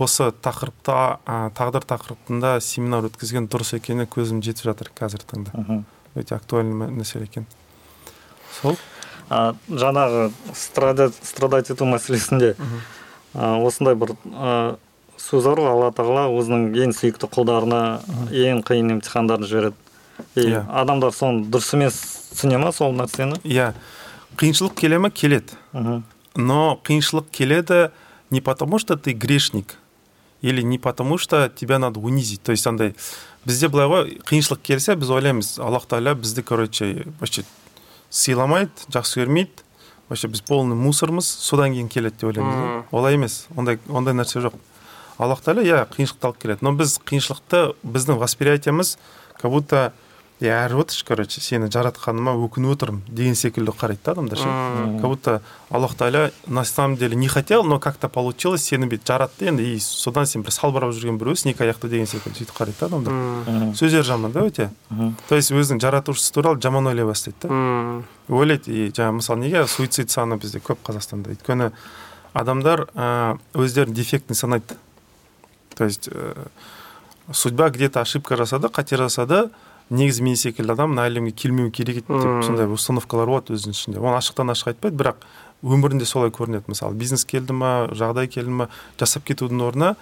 [0.02, 5.84] осы тақырыпта а, тағдыр тақырыбында семинар өткізген дұрыс екеніне көзім жетіп жатыр қазіргі таңда.
[6.18, 7.46] Өте актуальный мә- мәселе екен.
[8.62, 8.76] Сол.
[9.30, 12.56] А жаңағы страдать ету мәселесінде
[13.34, 14.78] а, осындай бір а,
[15.18, 17.82] сөз бар ғой алла тағала өзінің ең сүйікті құлдарына
[18.34, 19.78] ең қиын емтихандарды жібереді.
[20.36, 20.66] И Иә.
[20.70, 21.98] адамдар соны дұрыс емес
[22.34, 23.40] түсіне ма сол нәрсені?
[23.44, 23.74] Иә.
[24.38, 25.10] Қиыншылық келе ма?
[25.10, 25.54] Келеді.
[26.36, 27.92] Но қиыншылық келеді
[28.32, 29.76] не потому что ты грешник
[30.42, 32.42] или не потому что тебя надо унизить.
[32.42, 32.96] То есть андай
[33.46, 37.44] бізде былай ғой қиыншылық келсе біз ойлаймыз аллах тағала бізді короче вообще
[38.10, 39.62] сыйламайды жақсы көрмейді.
[40.10, 42.86] Вообще біз полный мусормыз содан кейін келеді деп ойлаймыз.
[42.92, 43.46] Олай емес.
[43.56, 44.54] Ондай ондай нәрсе жоқ.
[45.18, 46.60] Аллах тағала иә қиыншылықты алып келеді.
[46.66, 48.98] Но біз қиыншылықты біздің восприятиеміз
[49.40, 49.94] как будто
[50.44, 54.50] я әріп отыршы короче сені жаратқаныма өкініп отырмын деген секілді қарайды да адамдар ше
[55.00, 59.08] как будто аллах тағала на самом деле не хотел но как то получилось сені бүйтіп
[59.08, 62.80] жаратты енді и содан сен бір салбырап жүрген біреусің екі аяқты деген секілді сөйтіп қарайды
[62.80, 63.76] да адамдар.
[63.76, 64.70] Сөздері жаман да өте.
[65.30, 67.54] То есть өзінің жаратушысы туралы жаман ойлай бастайды да.
[67.54, 68.04] Мм.
[68.30, 69.66] ойлайды и жаңағы мысалы неге?
[69.68, 71.34] Суицид саны бізде көп қазақстанда.
[71.34, 71.72] Өйткені
[72.34, 74.78] адамдар ә, өздерін дефектный санайды.
[75.76, 76.48] То есть ә,
[77.32, 79.50] судьба где то ошибка жасады қате жасады
[79.90, 84.00] негізі мен секілді адам мына әлемге келмеу керек еді деп сондай установкалар болады өзінің ішінде.
[84.00, 85.24] Оны ашықтан ашық айтпайды бірақ
[85.64, 86.68] өмірінде солай көрінеді.
[86.72, 88.70] Мысалы бизнес келді ма жағдай келді ма
[89.00, 89.96] жасап кетудің орнына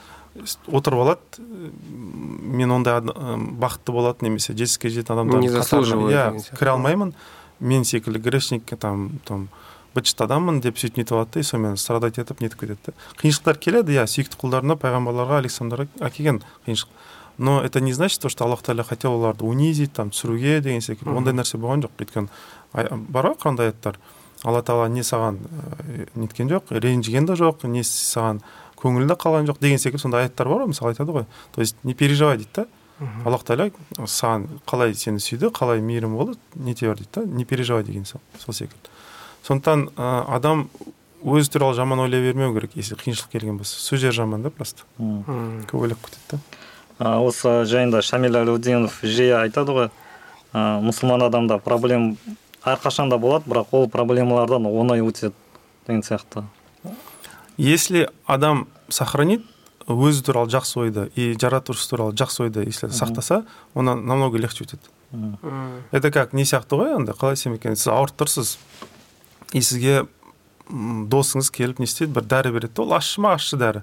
[0.71, 6.71] отырып алады «М, мен ондай бақытты болатын немесе жетістікке жететін Не адамдардың қатарына иә кіре
[6.71, 7.13] алмаймын.
[7.59, 9.49] Мен секілді грешник там там
[9.93, 12.93] быт адаммын деп сөйтіп нетіп алады да и сонымен страдать етіп нетіп кетеді да.
[13.19, 16.95] Қиыншылықтар келеді иә сүйікті құлдарына пайғамбарларға алейхисаламдарға әкелген қиыншылық.
[17.41, 21.15] Но это не значит то что аллах тағала хотел оларды унизить там түсіруге деген секілді.
[21.17, 21.97] Ондай нәрсе болған жоқ.
[21.97, 22.29] Өйткені
[23.09, 23.97] бар ғой құранда аяттар
[24.45, 28.43] алла тағала не саған ә, неткен жоқ ренжіген де жоқ не саған
[28.77, 31.25] көңілде қалған жоқ деген секілді сондай аяттар бар ғой мысалы айтады ғой.
[31.51, 32.67] То есть не переживай дейді да
[33.25, 33.73] аллах тағала
[34.05, 38.21] саған қалай сені сүйді қалай мейірім болды нете бер дейді да не переживай деген сол
[38.37, 38.93] сол секілді.
[39.41, 40.69] Сондықтан ә, адам
[41.21, 43.77] өзі туралы жаман ойлай бермеу керек если қиыншылық келген болса.
[43.77, 44.85] Сөздері жаман да просто.
[44.97, 46.39] Көп ойлап кетеді да
[47.01, 49.89] осы жайында шамиль әлеудинов жиі айтады ғой.
[50.53, 52.15] А, мұсылман адамда проблема
[52.67, 55.33] әрқашанда болады бірақ ол проблемалардан оңай өтеді
[55.87, 56.43] деген сияқты.
[57.57, 59.45] Если адам сохранит
[59.87, 64.83] өзі туралы жақсы ойды и жаратушысы туралы жақсы ойды если сақтаса онан намного легче өтеді.
[65.91, 68.57] Это как не сияқты ғой андай қалай десем екен сіз ауырып тұрсыз
[69.53, 70.05] и сізге
[70.69, 73.81] досыңыз келіп не істейді бір дәрі береді да ол ащы ма ащы дәрі?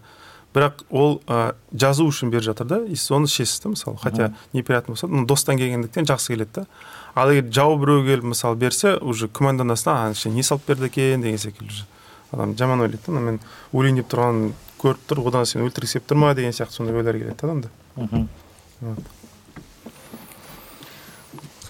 [0.58, 2.78] Бірақ ол ә, жазу үшін беріп жатыр да.
[2.82, 6.66] И сіз оны ішесіз да мысалы хотя неприятно болса достан келгендіктен жақсы келеді да.
[7.14, 11.22] Ал егер жау біреу келіп мысалы берсе уже күмәнданасың а не салып берді екен?
[11.22, 11.86] деген секілді уже.
[12.32, 13.40] Адам жаман ойлайды да «Мына мен
[13.72, 17.16] өлейін деп тұрғанын көріп тұр одан сені өлтіргісі келіп тұр ма деген сияқты сондай ойлар
[17.16, 17.68] келеді да адамда.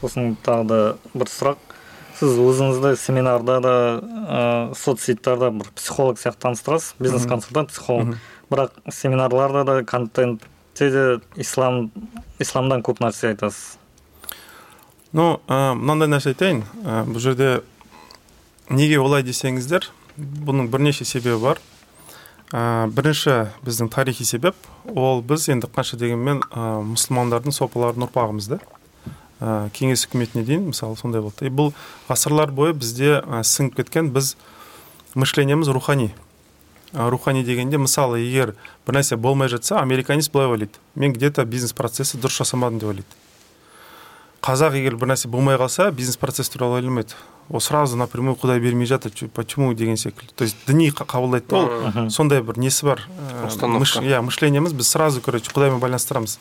[0.00, 0.80] Сосын тағы да
[1.14, 1.62] бір сұрақ.
[2.18, 6.94] Сіз өзіңізді семинарда да ә, соцсеттарда бір психолог сияқты таныстырасыз.
[6.98, 8.18] Бизнес консультант психолог.
[8.50, 11.04] Бірақ семинарларда да контентте де
[11.36, 11.90] ислам
[12.38, 13.78] исламдан көп нәрсе айтасыз.
[15.12, 16.64] Ну мынандай нәрсе айтайын.
[16.84, 17.62] Бұл жерде
[18.68, 21.60] неге олай десеңіздер бұның бірнеше себебі бар.
[22.48, 24.56] Ә, бірінші біздің тарихи себеп
[24.88, 28.58] ол біз енді қанша дегенмен ә, мұсылмандардың сопылардың ұрпағымыз да.
[29.40, 31.50] Ә, кеңес үкіметіне дейін мысалы сондай болды.
[31.52, 31.74] Бұл
[32.08, 34.32] ғасырлар бойы бізде ә, сіңіп кеткен біз
[35.12, 36.14] мышлениеміз рухани.
[36.92, 38.54] Рухани дегенде мысалы егер
[38.86, 40.72] бір нәрсе болмай жатса американец былай ойлайды.
[40.94, 43.06] Мен где то бизнес процессті дұрыс жасамадым деп ойлайды.
[44.42, 47.14] Қазақ егер бір нәрсе болмай қалса бизнес процесс туралы ойламайды
[47.50, 50.32] ол сразу напрямую құдай бермей жатыр почему деген секілді.
[50.36, 52.02] То есть діни қа- қабылдайды да.
[52.04, 53.00] Ол сондай бір несі бар
[53.42, 53.82] ә, Установка.
[53.84, 56.38] мыш- иә мышлениеміз біз сразу короче құдаймен байланыстырамыз.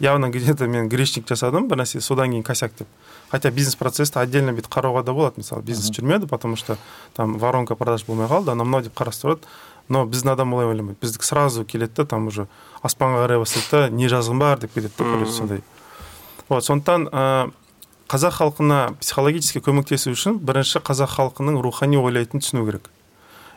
[0.00, 2.86] Явно где то мен грешник жасадым бір нәрсе содан кейін косяк деп.
[3.30, 5.62] Хотя бизнес процессті отдельно бүйтіп қарауға да болады мысалы.
[5.62, 6.76] Бизнес жүрмеді потому что
[7.14, 9.40] там воронка продаж болмай қалды анау мынау деп қарастырады.
[9.88, 10.98] Но біздің адам олай ойламайды.
[11.00, 12.46] Біздікі сразу келеді да там уже
[12.82, 15.62] аспанға қарай бастайды да не жазғым бар деп кетеді да короче сондай.
[16.48, 17.50] Вот сондықтан ә,
[18.08, 22.90] қазақ халқына психологически көмектесу үшін бірінші қазақ халқының рухани ойлайтынын түсіну керек.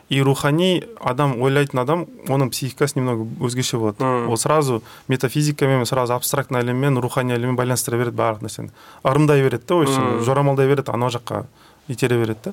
[0.08, 4.04] И рухани адам ойлайтын адам оның психикасы немного өзгеше болады.
[4.28, 8.74] Ол сразу метафизикамен сразу абстрактный әлеммен рухани әлеммен байланыстыра береді барлық нәрсені.
[9.04, 11.46] Ырымдай береді да вообще жорамалдай береді анау жаққа
[11.88, 12.52] итере береді да.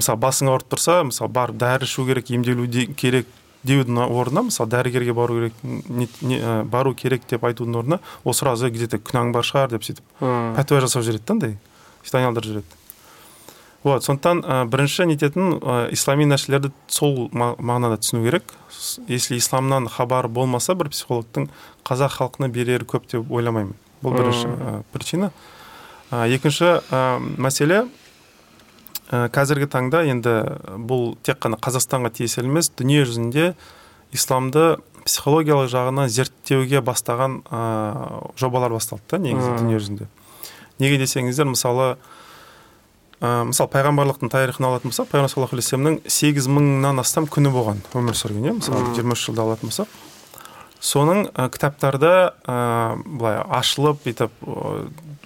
[0.00, 3.26] Мысалы басың ауырып тұрса мысалы барып дәрі ішу керек емделу де- керек
[3.64, 8.34] деудің орнына мысалы дәрігерге бару керек не- не- ә, бару керек деп айтудың орнына ол
[8.34, 10.04] сразу где то күнәң бар шығар деп сөйтіп
[10.56, 11.56] пәтуа жасап жібереді да андай
[12.04, 12.80] сөйтіп айналдырып жібереді
[13.84, 18.54] вот сондықтан ә, бірінші нететін ә, ислами нәрселерді сол ма- мағынада түсіну керек.
[19.08, 21.50] Если исламнан хабары болмаса бір психологтың
[21.84, 23.74] қазақ халқына берері көп деп ойламаймын.
[24.02, 25.30] Бұл бірінші ә, причина.
[26.10, 27.82] Ә, екінші ә, мәселе
[29.10, 30.34] ә, қазіргі таңда енді
[30.88, 33.52] бұл тек қана қазақстанға тиесілі емес дүние жүзінде
[34.14, 37.62] исламды психологиялық жағынан зерттеуге бастаған ә,
[38.40, 40.08] жобалар басталды да негізі дүние жүзінде.
[40.80, 41.94] Неге десеңіздер мысалы
[43.20, 47.84] ә, мысалы пайғамбарлықтың тарихын алатын болсақ пайғамбар саллаллаху алейхи вассаламның сегіз мыңнан астам күні болған
[47.92, 48.56] өмір сүрген иә?
[48.62, 50.00] мысалы жиырма үш жылда алатын болсақ.
[50.84, 52.14] Соның ә, кітаптарда
[52.44, 52.56] ә,
[53.04, 54.34] былай ашылып бүйтіп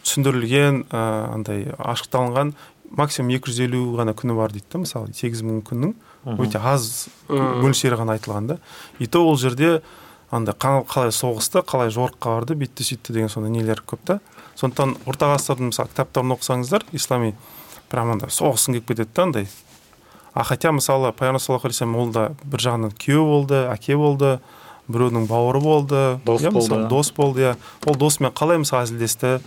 [0.02, 1.00] түсіндірілген ә,
[1.34, 2.54] андай ашықталынған
[2.90, 5.94] максимум 250 ғана күні бар дейді да мысалы сегіз мың күннің.
[6.38, 8.58] Өте аз мөлшері ғана айтылған да.
[8.98, 9.82] И то ол жерде
[10.30, 14.18] андай қа- қалай соғысты қалай жорыққа барды бүйтті сөйтті деген сондай нелер көп та.
[14.56, 17.34] Сондықтан орта ғасырдың мысалы кітаптарын оқысаңыздар ислами
[17.88, 19.48] прям андай соғысқың келіп кетеді да андай.
[20.34, 24.38] А хотя мысалы пайғамбар саллаллаху алейхи вассалам ол да бір жағынан күйеу болды әке болды
[24.88, 26.20] біреудің бауыры болды.
[26.24, 26.88] Дос иә, болды.
[26.88, 27.56] дос болды иә.
[27.86, 29.40] Ол досымен қалай мысалы әзілдесті?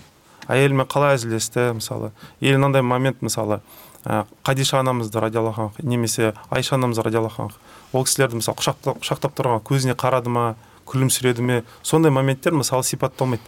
[0.47, 2.11] Әйелімен қалай әзілдесті мысалы?
[2.39, 3.61] Или мынандай момент мысалы
[4.05, 7.57] ә, қадиша анамызды радиаллаху анха немесе айша анамыз радиаллаху анха
[7.93, 11.63] ол кісілерді мысалы құшақтап, құшақтап тұрған көзіне қарады ма күлімсіреді ме?
[11.83, 13.43] Сондай моменттер мысалы сипатталмайды.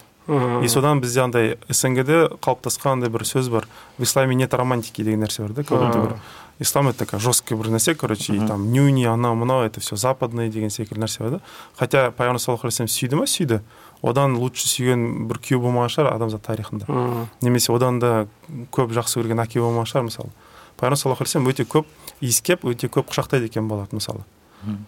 [0.63, 3.67] И содан бізде андай снг-де қалыптасқан андай бір сөз бар.
[3.97, 6.07] В исламе нет романтики деген нәрсе бар да как будто Мм.
[6.07, 6.15] бір.
[6.59, 10.49] Ислам это такая жесткая бір нәрсе короче и там нюни анау мынау это все западное
[10.49, 11.39] деген секілді нәрсе бар да.
[11.77, 13.27] Хотя пайғамбар саллаллаху алейхи вассалам сүйді ма?
[13.27, 13.59] Сүйді.
[14.03, 16.85] Одан лучше сүйген бір күйеу болмаған шығар адамзат тарихында.
[16.87, 17.27] Мм.
[17.41, 18.27] немесе одан да
[18.75, 20.33] көп жақсы көрген әке болмаған шығар мысалы.
[20.77, 21.87] Пайғамбар саллаллаху алейхи өте көп
[22.19, 24.25] иіскеп өте көп құшақтайды екен баланы мысалы.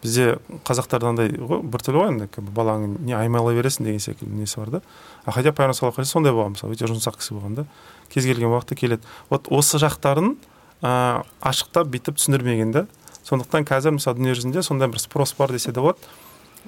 [0.04, 4.70] Бізде қазақтарда андай ғой біртүрлі ғой енді балаңы не аймала бересің деген секілді несі бар
[4.78, 4.82] да.
[5.26, 7.66] А хотя пайғамбар саллаллаху алейхи сондай болған мысалы өте жұмсақ кісі болған да.
[8.10, 9.04] Кез келген уақытта келеді.
[9.30, 10.38] Вот осы жақтарын
[10.82, 12.86] ә, ашықтап бүйтіп түсіндірмеген да.
[13.28, 16.00] Сондықтан қазір мысалы дүние жүзінде сондай бір спрос бар десе де болады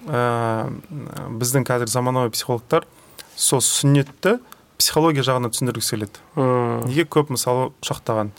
[0.06, 0.70] ә,
[1.42, 2.86] біздің қазір заманауи психологтар
[3.36, 4.38] сол сүннетті
[4.78, 6.24] психология жағынан түсіндіргісі келеді.
[6.86, 8.32] Неге көп мысалы құшақтаған?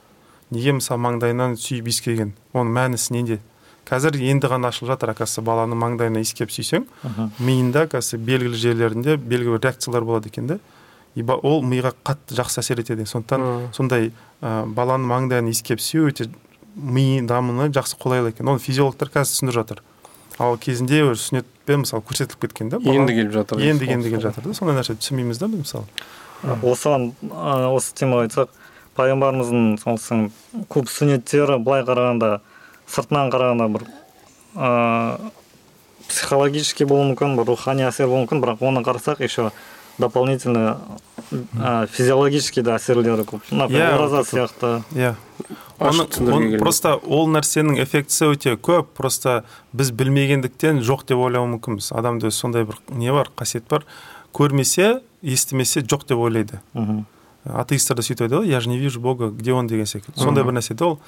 [0.55, 2.35] Неге мысалы маңдайынан сүйіп иіскеген?
[2.55, 3.41] Оның мәнісі неде
[3.89, 6.85] қазір енді ғана ашылып жатыр оказывается баланы маңдайына иіскеп сүйсең
[7.41, 10.59] миында оказывается белгілі жерлерінде белгілі бір реакциялар болады екен да.
[11.17, 13.07] И ол миға қатты жақсы әсер етеді.
[13.09, 16.29] Сондықтан сондай ә, баланың маңдайын иіскеп сүю өте
[16.77, 18.47] ми дамуына жақсы қолайлы екен.
[18.47, 19.83] Оны физиологтар қазір түсіндіріп жатыр.
[20.39, 24.45] Ал кезінде уже сүннетпен мысалы көрсетіліп кеткен да енді келіп жатыр енді енді келіп жатыр
[24.47, 24.55] да.
[24.55, 25.87] Сондай нәрсе түсінбейміз да біз мысалы.
[26.63, 27.11] Осыған
[27.75, 28.53] осы темаға айтсақ
[28.99, 30.29] пайғамбарымыздың сосын
[30.71, 32.39] көп сүннеттері былай қарағанда
[32.91, 33.85] сыртынан қарағанда бір
[34.55, 35.19] ә,
[36.09, 38.43] психологический болуы мүмкін бір рухани әсер болуы мүмкін.
[38.43, 39.51] Бірақ оны қарасақ еще
[39.99, 40.79] дополнительно
[41.31, 43.51] ә, физиологический да әсерлері көп.
[43.51, 44.83] Например Иә, ораза сияқты.
[44.95, 45.15] Иә.
[45.79, 48.87] Оны- просто ол нәрсенің эффектісі өте көп.
[48.97, 53.87] Просто біз білмегендіктен жоқ деп ойлауы мүмкінбіз адамда сондай бір не бар қасиет бар.
[54.35, 56.61] Көрмесе естімесе жоқ деп ойлайды.
[56.75, 57.07] Мхм.
[57.45, 59.67] Атеисттер де сөйтіп айтады ғой я же не вижу бога где он?
[59.67, 60.21] деген секілді.
[60.21, 60.99] Сондай бір нәрсе де ол.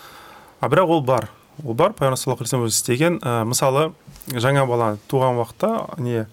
[0.61, 1.29] А бірақ ол бар.
[1.65, 1.93] Ол бар.
[1.93, 3.19] Пайғамбар саллаллаху алейхи өзі істеген.
[3.21, 3.93] Ә, мысалы
[4.29, 6.27] жаңа бала туған уақытта не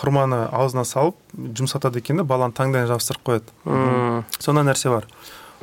[0.00, 3.52] құрманы аузына салып жұмсатады екен да баланы таңдайына жабыстырып қояды.
[3.64, 4.24] Мм.
[4.38, 5.06] сондай нәрсе бар.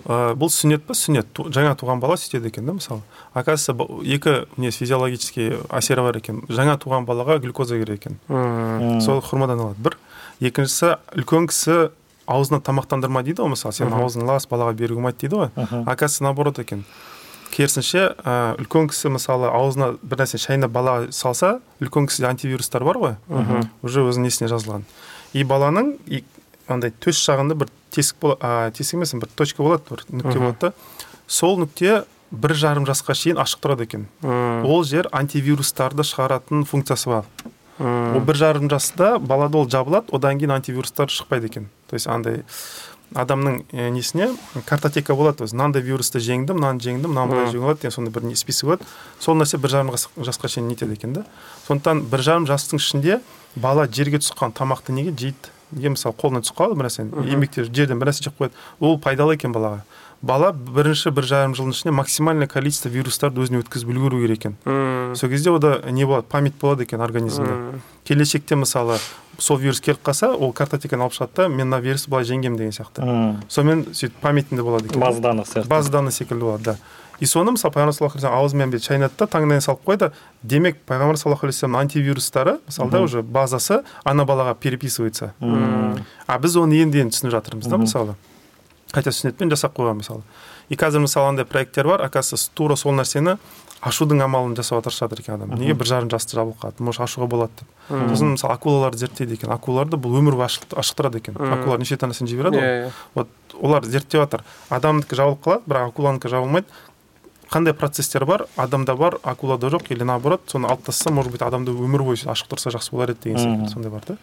[0.06, 1.26] Ә, бұл сүннет па сүннет.
[1.34, 3.02] Ту- жаңа туған бала сөйтеді екен да мысалы.
[3.34, 6.42] Оказывается екі не физиологический әсері бар екен.
[6.50, 8.20] Жаңа туған балаға глюкоза керек екен.
[8.28, 9.02] Мм.
[9.02, 9.82] Сол құрмадан алады.
[9.82, 9.98] Бір.
[10.42, 11.90] Екіншісі үлкен кісі
[12.28, 13.74] аузына тамақтандырма дейді ғой мысалы.
[13.74, 14.04] Сенің Мхм.
[14.06, 15.50] аузың лас балаға беруге болмайды дейді ғой.
[15.86, 16.84] Оказывается наоборот екен.
[17.52, 22.98] Керісінше ә, үлкен кісі мысалы аузына бір нәрсе шайнап балаға салса үлкен кісіде антивирустар бар
[22.98, 23.16] ғой.
[23.30, 23.70] Мхм.
[23.82, 24.84] уже өзінің несіне жазылған.
[25.34, 25.98] И баланың
[26.68, 30.74] андай төс жағында бір тесік а, тесік емес бір точка болады бір нүкте болады да.
[31.28, 34.08] Сол нүкте бір жарым жасқа шейін ашық тұрады екен.
[34.68, 37.26] Ол жер антивирустарды шығаратын функциясы бар.
[37.80, 41.70] Ол бір жарым жаста балада ол жабылады одан кейін антивирустар шықпайды екен.
[41.88, 42.44] То есть андай
[43.16, 44.26] адамның ә, несіне
[44.68, 45.56] картотека болады өзі.
[45.56, 48.84] Мынандай вирусты жеңдім мынаны жеңдім мынаны былай жеңе алады деген сондай бір список болады.
[49.24, 51.24] Сол нәрсе бір жарым жас- жасқа шейін нетеді екен да.
[51.70, 53.22] Сондықтан бір жарым жастың ішінде
[53.56, 55.14] бала жерге түсіп қалған тамақты неге?
[55.16, 55.54] Жейді.
[55.72, 57.28] Неге мысалы қолына түсіп қалады бір нәрсе Мхм.
[57.28, 58.54] еңбекте жерден бір нәрсе жеп қояды.
[58.80, 59.82] Ол пайдалы екен балаға.
[60.22, 64.56] Бала бірінші бір жарым жылдың ішінде максимальное количество вирустарды өзіне өткізіп үлгеру керек екен.
[64.66, 65.16] Мм.
[65.16, 66.26] сол кезде ода не болады?
[66.28, 67.52] Память болады екен организмде.
[68.04, 68.98] Келешекте мысалы
[69.38, 72.72] сол вирус келіп қалса ол картотеканы алып шығады да мен мына вирусты былай жеңгемін деген
[72.72, 73.06] сияқты.
[73.06, 73.44] Мм.
[73.48, 75.00] сонымен сөйтіп памятінде болады екен.
[75.00, 75.68] База данных сияқты.
[75.68, 76.78] База данных секілді болады да.
[77.20, 80.12] И соны мысалы пайғамбар саллаллаху алейхи аузымен бүйтіп шайнады да таңдайына салып қойды.
[80.44, 85.34] Демек пайғамбар саллаллаху алейхи вассалам антивирустары мысалы да уже базасы ана балаға переписывается.
[86.28, 88.16] А біз оны енді енді түсініп жатырмыз да мысалы.
[88.94, 90.22] Хотя сүннетпен жасап қойған мысалы.
[90.70, 92.02] И қазір мысалы андай проекттер бар.
[92.06, 93.38] Оказывается тура сол нәрсені
[93.82, 95.52] ашудың амалын жасауға тырысып жатыр екен адам.
[95.60, 97.68] Неге бір жарым жасты жабылып қалды может ашуға болады деп.
[97.90, 99.52] Сосын мысалы акулаларды зерттейді екен.
[99.54, 101.36] Акулаларды бұл өмір бойы ашық- ашықтырады екен.
[101.36, 102.64] Акулалар неше нәрсені жей береді ғой.
[102.64, 102.92] Иә, иә.
[103.14, 103.28] вот
[103.62, 104.44] олар зерттеп жатыр.
[104.70, 106.68] Адамдікі жабылып қалады бірақ акуланікі жабылмайды.
[107.52, 108.46] Қандай процесстер бар?
[108.56, 112.52] Адамда бар акулада жоқ или наоборот соны алып тастаса может быть адамда өмір бойы ашық
[112.52, 114.18] тұрса жақсы болар еді деген секілді сондай бар да.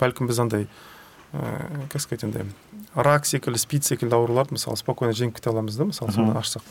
[0.00, 0.68] Бәлкім біз андай
[1.32, 2.44] ыыы как сказать андай
[2.94, 6.62] рак секілді спид секілді ауруларды мысалы спокойно жеңіп кете аламыз да мысалы соны ашсақ.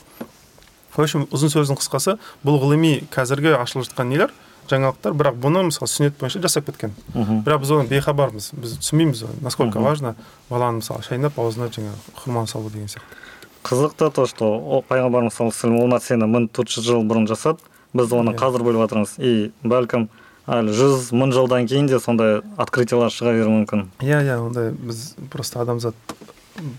[0.94, 4.30] В общем ұзын сөздің қысқасы бұл ғылыми қазіргі ашылып жатқан нелер
[4.70, 5.12] жаңалықтар.
[5.12, 6.94] Бірақ бұны мысалы сүннет бойынша жасап кеткен.
[7.12, 8.52] Бірақ біз оны бейхабармыз.
[8.54, 10.14] Біз түсінбейміз оны насколько важно
[10.48, 13.18] баланы мысалы шайнап аузына жаңағы хурманы салу деген сияқты.
[13.64, 17.64] Қызықты то что пайғамбарымыз саллаллаху алейhi ол нәрсені мың төрт жүз жыл бұрын жасады.
[17.94, 18.38] Біз оны Иә.
[18.38, 20.08] қазір біліп жатырмыз и бәлкім
[20.50, 23.86] әлі жүз мың жылдан кейін де сондай открытиялар шыға беруі мүмкін.
[24.02, 25.94] Иә иә ондай біз просто адамзат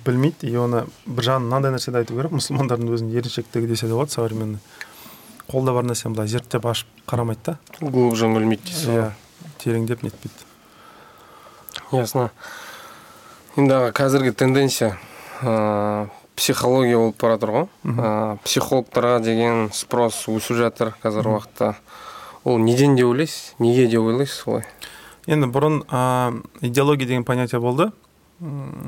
[0.05, 0.51] білмейді.
[0.51, 2.35] И оны бір жағынан мынандай нәрсені айту керек.
[2.35, 4.59] Мұсылмандардың өзінің еріншектігі десе де болады современный.
[5.47, 7.57] Қолда бар нәрсені былай зерттеп ашып қарамайды да.
[7.79, 9.09] Глубже үңілмейді дейсіз ғой иә
[9.63, 10.45] тереңдеп нетпейді.
[11.95, 12.29] Ясно.
[13.55, 14.97] Енді қазіргі тенденция
[15.41, 17.67] ыыы психология болып бара жатыр ғой.
[18.43, 21.75] Психологтарға деген спрос өсіп жатыр қазіргі уақытта.
[22.43, 23.55] Ол неден деп ойлайсыз?
[23.59, 24.65] Неге деп ойлайсыз солай
[25.27, 27.91] енді бұрын ә, идеология деген понятие болды.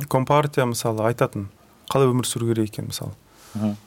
[0.09, 1.47] Компартия мысалы айтатын.
[1.89, 3.15] Қалай өмір сүру керек екенін мысалы.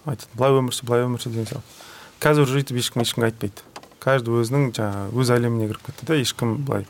[0.04, 0.34] Айтатын.
[0.34, 1.88] Былай өмір сүр былай өмір сүр деген сияқты
[2.20, 3.62] қазір уже өйтіп ешкім ешкімге айтпайды.
[4.00, 6.84] Каждый өзінің жаңағы өз әлеміне кіріп кетті да ешкім былай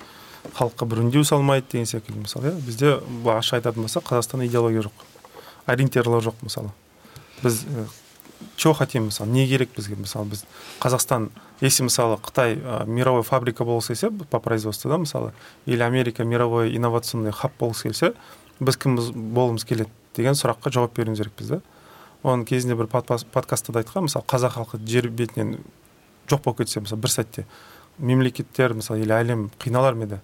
[0.57, 2.55] халыққа бір үндеу салмайды деген секілді мысалы иә.
[2.67, 5.05] Бізде былай ашық айтатын болсақ қазақстанда идеология жоқ.
[5.71, 6.71] Ориентирлар жоқ мысалы.
[7.43, 7.87] Біз ә,
[8.57, 9.97] чего хотим мысалы не керек бізге?
[9.97, 10.45] Мысалы біз
[10.81, 11.31] қазақстан
[11.61, 15.33] если мысалы қытай ә, мировой фабрика болғысы келсе по производству да мысалы
[15.67, 18.15] или америка мировой инновационный хаб болғысы келсе
[18.61, 21.61] біз кім болғымыз келеді деген сұраққа жауап беруіміз керекпіз да.
[22.23, 25.61] Оның кезінде бір подкастта да айтқан мысалы қазақ халқы жер бетінен
[26.29, 27.47] жоқ болып кетсе мысалы бір сәтте
[27.99, 30.21] мемлекеттер мысалы или әлем қиналар ма еді?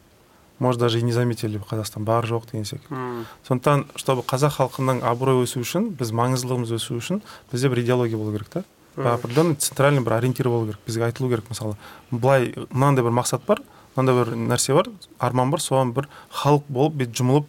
[0.59, 5.45] Может даже и не заметили қазақстан бар жоқ деген секілді сондықтан чтобы қазақ халқының абыройы
[5.45, 8.65] өсу үшін біз маңыздылығымыз өсу үшін бізде бір идеология болу керек та.
[8.97, 11.77] Определенный центральный бір ориентир болу керек бізге айтылу керек мысалы.
[12.11, 13.61] Былай мынандай бір мақсат бар
[13.95, 14.89] мынандай бір нәрсе бар
[15.19, 17.47] арман бар соған бір халық болып бүйтіп жұмылып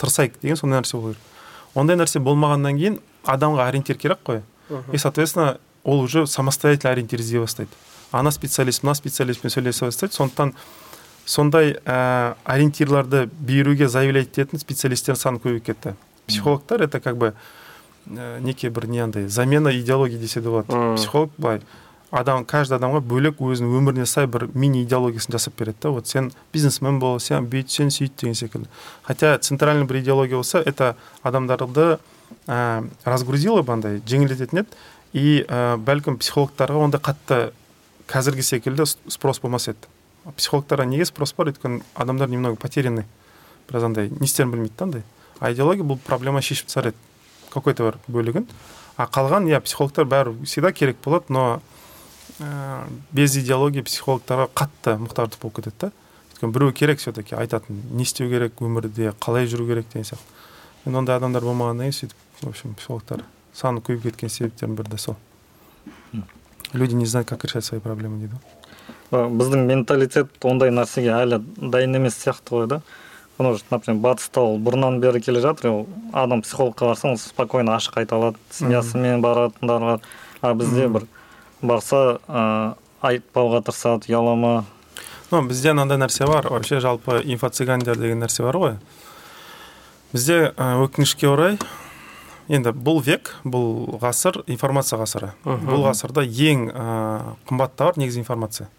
[0.00, 1.22] тырысайық деген сондай нәрсе болу керек.
[1.74, 4.40] Ондай нәрсе болмағаннан кейін адамға ориентир керек қой.
[4.92, 7.70] И соответственно ол уже самостоятельно ориентир іздей бастайды.
[8.12, 10.14] Ана специалист мына специалистпен сөйлесе бастайды.
[10.14, 10.54] Сондықтан
[11.26, 15.96] сондай ә, ориентирларды беруге заявлять ететін специалисттер саны көбейіп кетті.
[16.26, 17.34] Психологтар это как бы
[18.08, 21.60] ә, некий бір не андай замена идеологии десе де болады психолог былай
[22.10, 25.90] адам каждый адамға бөлек өзінің өміріне сай бір мини идеологиясын жасап береді да.
[25.90, 28.68] Вот сен бизнесмен бол сен бүйт сен сөйт деген секілді.
[29.02, 31.98] Хотя центральный бір идеология болса это адамдарды
[32.46, 34.68] ә, разгрузило бы андай жеңілдететін еді.
[35.12, 37.50] И ә, бәлкім психологтарға ондай қатты
[38.06, 39.90] қазіргі секілді спрос болмас еді.
[40.36, 41.52] Психологтарға неге спрос бар?
[41.52, 43.04] Өйткені адамдар немного потерянный
[43.68, 45.02] біраз андай не істерін білмейді да андай.
[45.40, 46.96] А идеология бұл проблема шешіп тастар еді.
[47.50, 48.46] Какой то бір бөлігін.
[48.96, 51.60] А қалған иә психологтар бәрі всегда керек болады но
[52.40, 55.92] ә, без идеологии психологтарға қатты мұқтаждық болып кетеді да.
[56.32, 60.24] Өйткені біреу керек все таки айтатын не істеу керек өмірде қалай жүру керек деген сияқты.
[60.86, 64.98] Енді ондай адамдар болмағаннан кейін сөйтіп в общем психологтар саны көбейіп кеткен себептердің бірі де
[64.98, 65.16] сол.
[66.72, 68.55] Люди не знают как решать свои проблемы дейді ғой.
[69.10, 72.80] Біздің менталитет ондай нәрсеге әлі дайын емес сияқты ғой да.
[73.36, 77.76] Потому что например батыста ол бұрыннан бері келе жатыр ол адам психологқа барса ол спокойно
[77.76, 80.00] ашық айта алады семьясымен баратындар бар.
[80.40, 81.04] А бізде бір
[81.60, 84.64] барса ә, айтпауға тырысады ұялама
[85.30, 86.48] ну бізде мынандай нәрсе бар.
[86.48, 88.76] Вообще жалпы инфо-цыгандер деген нәрсе бар ғой.
[90.14, 91.58] Бізде өкінішке орай
[92.48, 95.34] енді бұл век бұл ғасыр информация ғасыры.
[95.44, 98.70] Бұл ғасырда ең ә, қымбат товар негізі информация.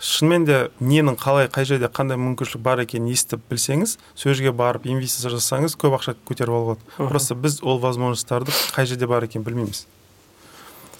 [0.00, 4.86] Шынымен де ненің қалай қай жерде қандай мүмкіншілік бар екенін естіп білсеңіз сол жерге барып
[4.88, 9.44] инвестиция жасасаңыз көп ақша көтеріп алуға болады просто біз ол возможностьтарды қай жерде бар екенін
[9.44, 9.84] білмейміз.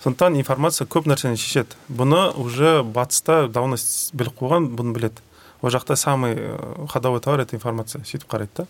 [0.05, 1.77] Сондықтан информация көп нәрсені шешеді.
[1.89, 3.77] Бұны уже батыста давно
[4.13, 5.25] біліп қойған бұны біледі.
[5.61, 8.67] Ол жақта самый э, ходовой товар это информация сөйтіп қарайды да.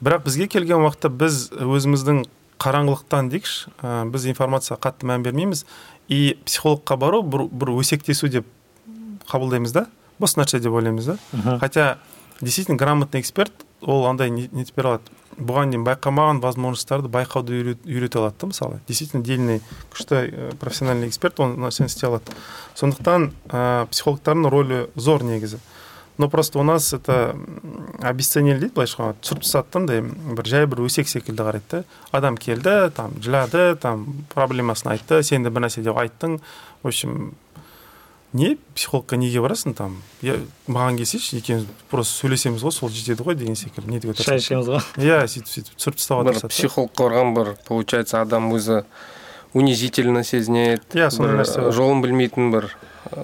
[0.00, 2.26] Бірақ бізге келген уақытта біз өзіміздің
[2.62, 5.66] қараңғылықтан дейікші ә, біз информацияға қатты мән бермейміз.
[6.08, 8.46] И психологқа бару бір, бір өсектесу деп
[9.30, 9.86] қабылдаймыз да?
[10.18, 11.18] Бос нәрсе деп ойлаймыз да?
[11.60, 11.98] Хотя
[12.40, 13.52] действительно грамотный эксперт
[13.82, 15.02] ол андай не- нетіп бере алады.
[15.36, 18.80] Бұған дейін байқамаған возможностьтарды байқауды үйрет- үйрете алады да мысалы.
[18.88, 19.60] Действительно дельный
[19.92, 22.32] күшті ә, профессиональный эксперт ол нәрсені істей алады.
[22.74, 25.58] Сондықтан ә, психологтардың рөлі зор негізі.
[26.18, 27.36] Но просто у нас это
[28.00, 29.20] обесценили дейді былайша айтқанда.
[29.20, 30.00] Түсіріп тастады да андай
[30.36, 31.84] бір жай бір өсек секілді қарайды да.
[32.10, 36.40] Адам келді там жылады там проблемасын айтты сен де бір нәрсе деп айттың.
[36.82, 37.34] В общем
[38.32, 40.02] не психологқа неге барасың там?
[40.22, 40.36] Я
[40.68, 43.90] маған келсейші екеуміз просто сөйлесеміз ғой сол жетеді ғой деген секілді.
[43.96, 44.82] Не шай ішеміз ғой.
[45.00, 48.82] Иә сөйтіп сөйтіп түсіріп тастауға бір психологқа барған бір получается адам өзі
[49.54, 52.66] унизительно сезінеді Иә, сондай нәрсе жолын білмейтін бір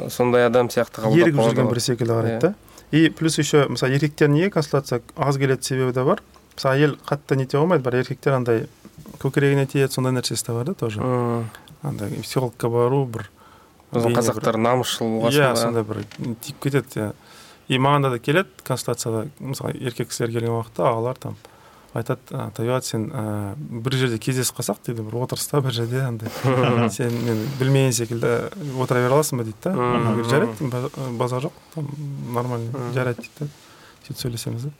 [0.08, 2.40] сондай адам сияқты қабылдап ерігіп жүрген бір секілді қарайды Иә.
[2.40, 2.54] да.
[2.92, 6.22] И плюс еще мысалы еркектер неге консультация аз келетін себебі де бар.
[6.56, 8.66] Мысалы әйел қатты нете қоймайды бірақ еркектер андай
[9.20, 11.00] көкірегіне тиеді сондай нәрсесі де бар да тоже.
[11.00, 11.50] М,
[11.82, 13.28] андай психологқа бару бір
[13.92, 16.02] біздің қазақтар намысшыл иә сондай бір
[16.42, 17.12] тиіп кетеді иә
[17.68, 19.28] и маған да келеді консультацияда.
[19.40, 21.36] Мысалы еркек кісілер келген уақытта ағалар там
[21.92, 23.22] айтады «А, табиғат сен ә,
[23.56, 26.30] бір жерде кездесіп қалсақ дейді бір отырыста бір жерде андай
[26.96, 28.30] сен мен білмеген секілді
[28.80, 29.44] отыра бере аласың ба?
[29.44, 29.74] дейді да.
[30.30, 31.90] Жарайды ба- базар жоқ там
[32.32, 33.50] нормально жарайды дейді да.
[34.06, 34.72] сөйтіп сөйлесеміз да.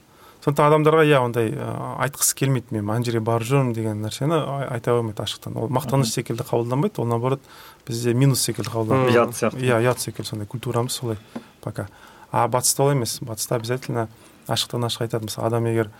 [0.42, 4.90] Сондықтан адамдарға иә ондай айтқысы келмейді мен ана жерге барып жүрмін деген нәрсені ай- айта
[4.96, 5.54] қоймайды ашықтан.
[5.56, 7.40] Ол мақтаныш секілді қабылданбайды ол наоборот
[7.86, 9.62] бізде минус секілді қабылданады ұят сияқты.
[9.62, 11.16] Иә ұят секілді сондай культурамыз солай
[11.60, 11.88] пока.
[12.32, 14.08] А батыста олай емес батыста обязательно
[14.48, 15.90] ашықтан ашық айтады мысалы адам егер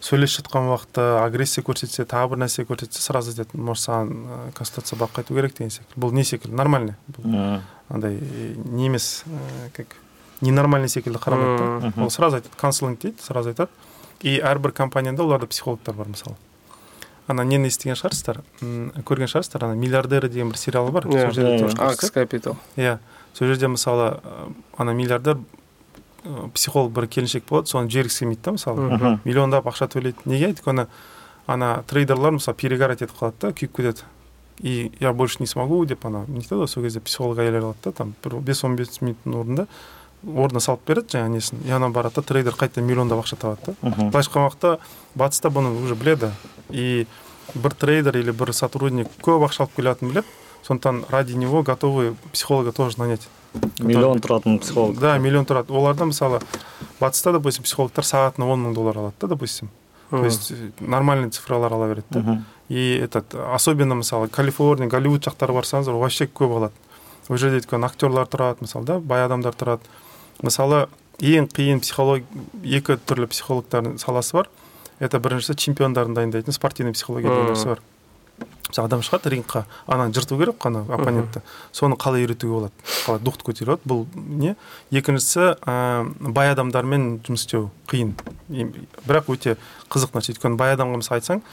[0.00, 5.14] сөйлесіп жатқан уақытта агрессия көрсетсе тағы бір нәрсе көрсетсе сразу айтады может саған консультация барып
[5.20, 6.56] қайту керек деген секілді бұл не секілді?
[6.56, 6.94] Нормальный.
[7.08, 8.18] Бұл андай
[8.64, 9.24] не емес
[9.76, 9.86] как
[10.40, 13.70] ненормальный секілді қарамайды да ол сразу айтады консулинг дейді сразу айтады.
[14.20, 16.36] И әрбір компанияда оларда психологтар бар мысалы.
[17.26, 18.40] Ана нені естіген шығарсыздар?
[18.60, 19.64] Көрген шығарсыздар?
[19.66, 21.04] Ана миллиардеры деген бір сериал бар.
[21.06, 22.98] Иә, сол жерде иә, тоже акс капитал иә
[23.34, 24.20] сол жерде мысалы
[24.76, 25.38] ана миллиардер
[26.54, 29.18] психолог бір келіншек болады соны жібергісі келмейді да мысалы.
[29.24, 30.24] Миллиондап ақша төлейді.
[30.24, 30.86] Неге өйткені
[31.46, 34.06] ана трейдерлар мысалы перегорать етіп қалады да күйіп кетеді.
[34.58, 37.78] И я больше не смогу деп ана не айтады ғой сол кезде психолог әйел алады
[37.84, 39.66] да там бір бес он бес минуттың орнында.
[40.24, 41.60] Орнына салып береді жаңағы несін.
[41.66, 43.90] И ана барады да трейдер қайтадан миллиондап ақша табады да.
[44.10, 44.78] Былайша айтқан уақытта
[45.14, 46.32] батыста бұны уже біледі.
[46.70, 47.06] И
[47.54, 50.26] бір трейдер или бір сотрудник көп ақша алып келетінін біледі.
[50.66, 53.28] Сондықтан ради него готовы психолога тоже нанять.
[53.78, 54.98] Миллион тұратын психолог.
[54.98, 55.70] Да миллион тұрады.
[55.70, 56.40] Оларда мысалы
[57.00, 59.70] батыста допустим психологтар сағатына он мың доллар алады да допустим.
[60.10, 62.42] То есть э, нормальный цифралар ала береді да.
[62.68, 66.74] И этот особенно мысалы калифорния голливуд жақтары барсаңыздар вообще көп алады.
[67.28, 69.82] Ол жерде өйткені актерлар тұрады мысалы да бай адамдар тұрады.
[70.42, 70.86] Мысалы
[71.20, 72.24] ең қиын психолог
[72.62, 74.50] екі түрлі психологтардың саласы бар.
[75.00, 77.82] Это біріншісі чемпиондарын дайындайтын спортивный психология деген нәрсе бар.
[78.66, 81.40] Мысалы адам шығады рингқа ананы жырту керек қой ана оппонентті
[81.72, 82.72] соны қалай үйретуге болады?
[83.06, 84.56] Қалай духты көтеруге болады бұл не?
[84.90, 88.16] Екіншісі ә, бай адамдармен жұмыс істеу қиын.
[89.06, 89.56] Бірақ өте
[89.88, 90.34] қызық нәрсе.
[90.34, 91.44] Өйткені бай адамға мысалы айтсаң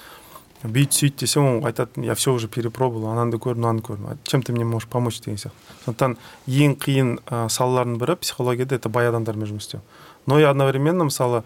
[0.63, 4.53] бүйт сөйт десең ол айтады я все уже перепробовал ананы көрдім мынаны көрдім чем ты
[4.53, 9.49] мне можешь помочь деген сияқты сондықтан ең қиын ә, салалардың бірі психологияда это бай адамдармен
[9.49, 9.81] жұмыс істеу
[10.25, 11.43] но и одновременно мысалы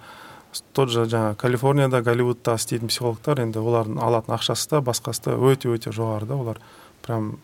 [0.74, 5.70] тот же жаңағы калифорнияда голливудта істейтін психологтар енді олардың алатын ақшасы да басқасы да өте
[5.74, 6.36] өте жоғары да.
[6.36, 6.61] Олар
[7.05, 7.39] прям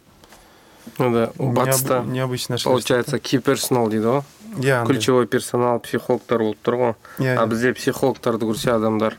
[0.98, 4.24] ну да батыста необычный нәрсе получается ки персонал дейді ғой?
[4.62, 6.96] Иә ключевой персонал психологтар болып тұр ғой.
[7.20, 9.18] Иә а бізде психологтарды көрсе адамдар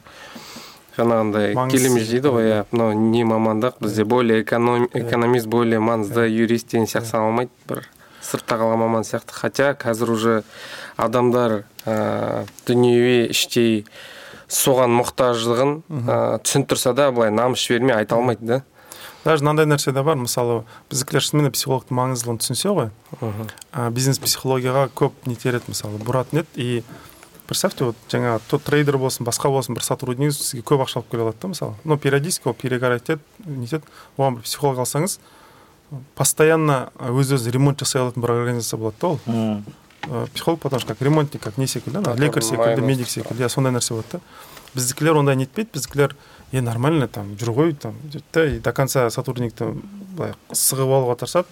[0.98, 6.70] жаңағындай келеміз дейді ғой иә мынау не мамандық бізде более эконом- экономист более маңызды юрист
[6.70, 7.82] деген сияқты саналмайды бір
[8.22, 10.42] сыртта қалған маман сияқты хотя қазір уже
[10.96, 13.84] адамдар ә, дүниеви іштей
[14.48, 15.74] соған мұқтаждығын
[16.06, 18.62] ә, түсіндірсе да былай намыс жібермей айта алмайды да
[19.24, 22.90] даже мынандай нәрсе де бар мысалы біздікілер шынымен де психологтың маңыздылығын түсінсе ғой
[23.72, 26.82] ә, бизнес психологияға көп нетер еді мысалы бұратын еді и
[27.46, 31.22] представьте вот жаңағы тот трейдер болсын басқа болсын бір сотруднигіңіз сізге көп ақша алып келе
[31.26, 31.74] алады да мысалы.
[31.84, 33.84] Ну периодически ол перегорать етеді нетеді
[34.16, 35.18] оған бір психолог алсаңыз
[36.16, 39.20] постоянно өз өзі ремонт жасай алатын бір организация болады да ол.
[40.04, 43.48] Ә, психолог потому что как ремонтник как не секілді ана лекарь секілді медик секілді иә
[43.48, 44.20] сондай нәрсе болады да.
[44.74, 46.16] Біздікілер ондай нетпейді біздікілер
[46.52, 49.70] е нормально там жүр ғой там дейді да и до конца сотрудникті
[50.16, 51.46] былай сығып алуға тырысады.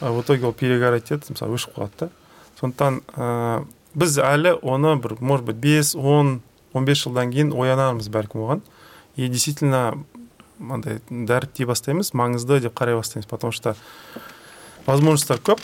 [0.00, 2.08] А в итоге ол перегорать етеді мысалы өшіп қалады да.
[2.60, 3.64] Сондықтан ә,
[3.98, 6.40] біз әлі оны бір может быть бес он
[6.72, 8.62] он бес жылдан кейін оянармыз бәлкім оған
[9.16, 9.98] и действительно
[10.60, 13.76] андай дәріптей бастаймыз маңызды деп қарай бастаймыз потому что
[14.86, 15.60] возможностьтар көп.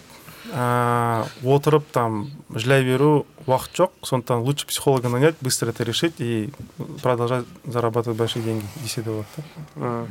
[0.53, 6.53] Ә, отырып там жылай беру уақыт жоқ сондықтан лучше психолога нанять быстро это решить и
[7.03, 9.27] продолжать зарабатывать большие деньги десе де болады
[9.75, 10.07] да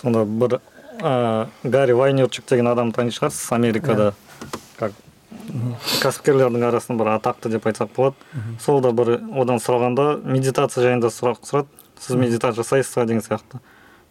[0.00, 0.60] сонда бір
[1.00, 4.14] ә, гарри вайнерчук деген адамды танитын шығарсыз америкада.
[4.78, 4.96] Как
[6.02, 8.16] кәсіпкерлердің арасында бір атақты деп айтсақ болады.
[8.62, 11.68] Сол да бір одан сұрағанда медитация жайында сұрақ сұрады.
[11.98, 13.60] Сіз медитация жасайсыз ба деген сияқты.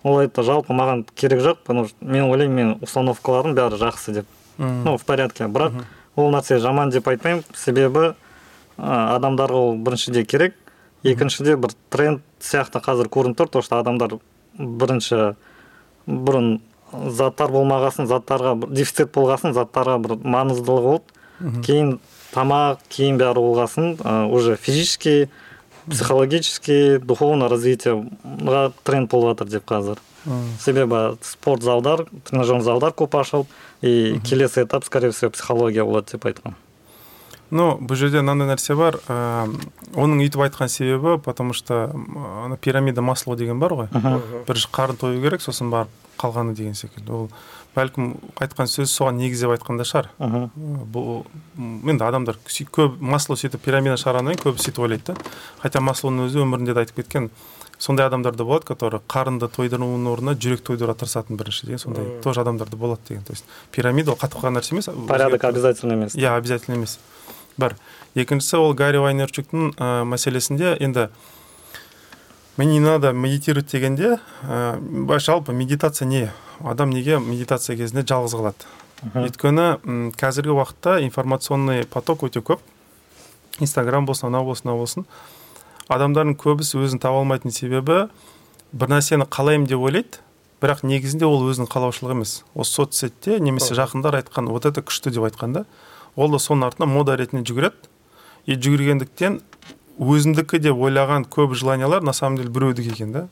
[0.04, 4.26] Ол айтты жалпы маған керек жоқ потому что мен ойлаймын менің установкаларым бәрі жақсы деп.
[4.58, 5.46] Ну в порядке.
[5.46, 5.84] Бірақ
[6.16, 7.44] ол нәрсе жаман деп айтпаймын.
[7.56, 8.14] Себебі
[8.78, 10.56] ә, адамдарға ол біріншіде керек.
[11.04, 14.18] Екіншіде бір тренд сияқты қазір көрініп тұр то что адамдар
[14.58, 15.36] бірінші
[16.08, 16.60] бұрын
[16.92, 21.62] заттар болмағасын заттарға бір дефицит болғасын заттарға бір маңыздылығы болды.
[21.66, 21.98] Кейін
[22.34, 23.98] тамақ кейін бәрі болғасын
[24.34, 25.30] уже физически
[25.88, 30.02] психологический духовный развитиеға тренд болып жатыр деп қазір.
[30.60, 33.48] Себебі спорт залдар тренажер залдар көп ашылып
[33.82, 36.56] и келесі этап скорее всего психология болады деп айтқан.
[37.52, 39.48] Ну бұл жерде мынандай нәрсе бар ә,
[39.96, 41.92] оның өйтіп айтқан себебі потому что
[42.46, 43.88] ана пирамида масло деген бар ғой.
[44.48, 47.12] Бірінші қарын тою керек сосын барып қалғаны деген секілді.
[47.12, 47.30] Ол
[47.78, 51.28] бәлкім айтқан сөз соған негіздеп айтқан да шығар бұл
[51.62, 52.40] енді адамдар
[52.74, 55.16] көп масло сөйтіп пирамида шығарғаннан кейін көбі сөйтіп ойлайды да.
[55.62, 57.30] Хотя маслоның өзі өмірінде де айтып кеткен
[57.78, 62.42] сондай адамдар да болады которые қарынды тойдырудың орнына жүрек тойдыруға тырысатын бірінші деген сондай тоже
[62.42, 63.24] адамдар да болады деген.
[63.24, 67.00] То есть пирамида ол қатып қалған нәрсе емес порядок обязательно емес иә обязательно емес.
[67.58, 67.76] Бар
[68.16, 71.10] екіншісі ол гарри вайнерчуктың ә, мәселесінде енді
[72.58, 76.32] мне не надо медитировать дегенде ә, жалпы медитация не.
[76.60, 78.66] Адам неге медитация кезінде жалғыз қалады.
[79.14, 82.60] Өйткені қазіргі уақытта информационный поток өте көп.
[83.60, 85.06] Инстаграм болсын анау болсын мынау болсын.
[85.88, 88.08] Адамдардың көбісі өзін таба алмайтын себебі
[88.74, 90.24] бір нәрсені қалаймын деп ойлайды
[90.62, 92.42] бірақ негізінде ол өзінің қалаушылығы емес.
[92.58, 95.66] Осы соцсетте немесе жақындар айтқан вот это күшті деп айтқан да
[96.16, 97.86] ол да соның артынан мода ретінде жүгіреді.
[98.48, 99.42] И жүгіргендіктен
[99.98, 103.28] өзіндікі деп ойлаған көп желаниялар на самом деле біреудікі екен да.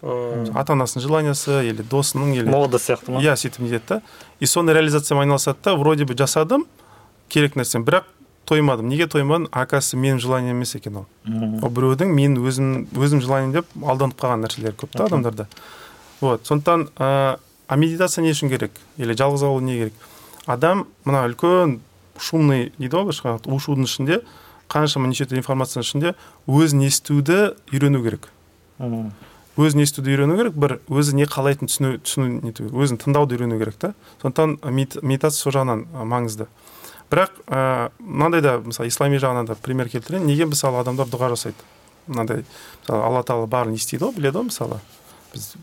[0.54, 3.22] Ата анасының желаниясы или досының или мода сияқты ма?
[3.22, 4.02] Иә сөйтіп нетеді да
[4.40, 6.66] и соны реализациямен айналысады да вроде бы жасадым
[7.30, 8.10] керек нәрсені бірақ
[8.46, 8.90] тоймадым.
[8.90, 9.48] Неге тоймадым?
[9.52, 11.06] Оказывается менің желанием емес екен ол.
[11.26, 15.48] Ол біреудің мен өзім өзім желанием деп алданып қалған нәрселер көп та адамдарда.
[16.22, 17.38] Вот сондықтан ә,
[17.68, 18.72] а медитация не үшін керек?
[18.98, 19.94] Или жалғыз қалу не керек?
[20.46, 21.80] Адам мына үлкен
[22.22, 24.22] шумный дейді ғой былайша у шудың ішінде
[24.72, 26.14] қаншама неше түрлі информацияның ішінде
[26.48, 28.30] өзін естуді үйрену керек.
[29.56, 33.78] Өзін естуді үйрену керек бір өзі не қалайтынын түсіну түсіну нету өзін тыңдауды үйрену керек
[33.80, 33.94] та.
[34.22, 36.50] Сондықтан медитация сол жағынан маңызды.
[37.12, 40.26] Бірақ ыыы мынандай да мысалы ислами жағынан да пример келтірейін.
[40.28, 41.62] Неге мысалы адамдар дұға жасайды?
[42.08, 42.44] Мынандай
[42.82, 44.82] мысалы алла тағала барын естиді ғой біледі ғой мысалы.
[45.36, 45.54] Біз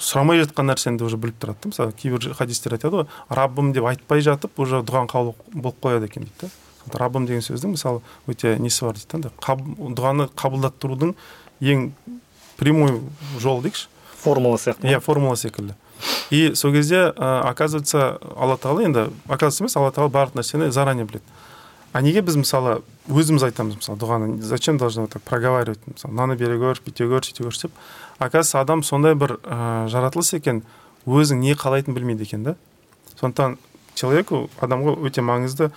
[0.00, 4.24] сұрамай жатқан нәрсені уже біліп тұрады да мысалы кейбір хадистер айтады ғой раббым деп айтпай
[4.24, 6.50] жатып уже дұғаң қабыл болып қояды екен дейді да.
[6.90, 9.56] Раббым деген сөздің мысалы өте несі бар дейді да
[9.98, 11.14] дұғаны қабылдаттырудың
[11.60, 11.92] ең
[12.58, 13.00] прямой
[13.38, 13.88] жолы дейікші.
[14.22, 14.86] Формула сияқты.
[14.86, 15.74] Иә формула секілді.
[16.30, 21.04] И сол кезде ә, оказывается алла тағала енді оказывается емес алла тағала барлық нәрсені заранее
[21.04, 21.24] біледі.
[21.92, 26.36] А неге біз мысалы өзіміз айтамыз мысалы дұғаны зачем должны вот так проговаривать мысалы мынаны
[26.36, 27.72] бере көрші бүйте көрші сөйте көрші деп.
[28.18, 30.62] Оказывается адам сондай бір ә, жаратылыс екен
[31.06, 32.56] өзің не қалайтынын білмейді екен да
[33.20, 33.58] сондықтан
[33.94, 35.70] человеку адамға өте маңызды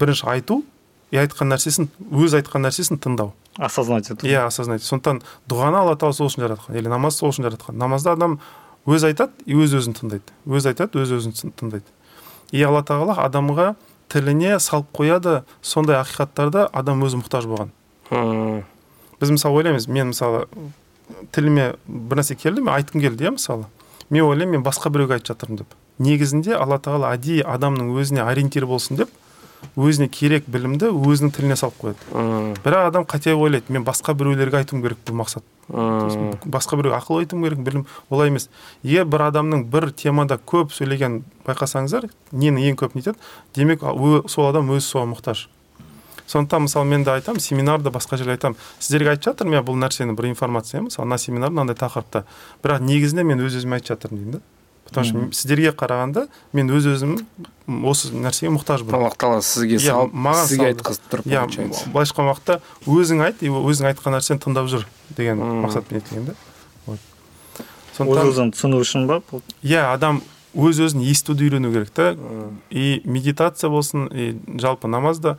[0.00, 0.62] бірінші айту
[1.10, 3.34] и айтқан нәрсесін өз айтқан нәрсесін тыңдау.
[3.58, 4.82] Осознать ету иә осознать.
[4.86, 7.76] Сондықтан дұғаны алла тағала сол үшін жаратқан или намаз сол үшін жаратқан.
[7.76, 8.38] Намазда адам
[8.86, 10.34] өз айтады и өз өзін тыңдайды.
[10.46, 11.86] Өз айтады өз өзін тыңдайды.
[12.52, 13.74] И алла тағала адамға
[14.10, 17.74] тіліне салып қояды сондай ақиқаттарды адам өзі мұқтаж болған.
[19.20, 20.46] Біз мысалы ойлаймыз мен мысалы
[21.34, 23.66] тіліме бір нәрсе келді мен айтқым келді иә мысалы.
[24.10, 25.74] Мен ойлаймын мен басқа біреуге айтып жатырмын деп.
[25.98, 29.10] Негізінде алла тағала әдейі адамның өзіне ориентир болсын деп
[29.76, 32.56] өзіне керек білімді өзінің тіліне салып қояды.
[32.64, 37.44] Бірақ адам қате ойлайды мен басқа біреулерге айтуым керек бұл мақсат басқа біреуге ақыл айтуым
[37.44, 38.48] керек білім олай емес.
[38.82, 43.18] Егер бір адамның бір темада көп сөйлеген байқасаңыздар нені ең көп нетеді
[43.54, 43.84] демек
[44.26, 45.48] сол адам өзі соған мұқтаж.
[46.30, 48.58] Сондықтан мысалы мен де айтамын семинарда басқа жерде айтамын.
[48.78, 52.22] Сіздерге айтып жатырмын иә бұл нәрсені бір информация мысалы мына семинар мынандай тақырыпта
[52.62, 54.42] бірақ негізінде мен өз өзіме айтып жатырмын деймін да.
[54.90, 57.16] Потому что сіздерге қарағанда мен өз өзім
[57.86, 61.44] осы нәрсеге мұқтажбын аллах тағала сізге салып маған сізге айтқызып тұр иә
[61.94, 64.86] былайша айтқан уақытта өзің айт и өзің айтқан нәрсені тыңдап жүр
[65.16, 66.36] деген мақсатпен етілген да
[66.86, 66.98] вот.
[68.00, 69.20] Өз өзін түсіну үшін ба?
[69.62, 70.22] Иә адам
[70.54, 72.16] өз өзін естуді үйрену керек та.
[72.70, 75.38] И медитация болсын и жалпы намазда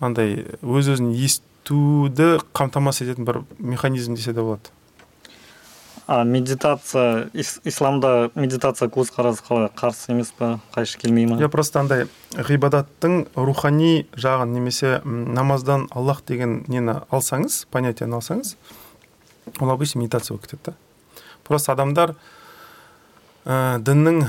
[0.00, 4.70] андай өз өзін естуді қамтамасыз ететін бір механизм десе де болады.
[6.06, 10.58] А медитация исламда медитация көзқарасы қалай қарсы емес па?
[10.74, 11.38] Қайшы келмей ма?
[11.40, 18.56] Иә просто андай ғибадаттың рухани жағын немесе намаздан аллах деген нені алсаңыз понятиені алсаңыз
[19.60, 20.74] ол обычно медитация болып кетеді да.
[21.44, 22.14] Просто адамдар
[23.44, 24.26] ә, діннің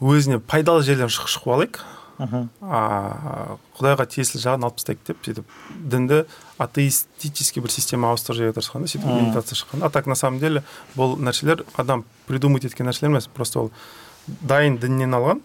[0.00, 1.80] өзіне пайдалы жерлерін шұқып алайық.
[2.18, 5.56] А құдайға тиесілі жағын алып тастайық деп сөйтіп.
[5.76, 6.22] Дінді
[6.58, 9.84] атеистический бір система ауыстырып жіберуге тырысқан да сөйтіп медитация шыққан.
[9.84, 10.62] А так на самом деле
[10.96, 13.70] бұл нәрселер адам придумать еткен нәрселер емес просто ол
[14.26, 15.42] дайын діннен алған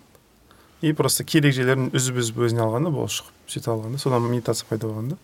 [0.81, 4.31] и просто керек жерлерін үзіп үзіп өзіне алған да бұл шұқып сөйтіп алған да содан
[4.31, 5.17] медитация пайда болған да.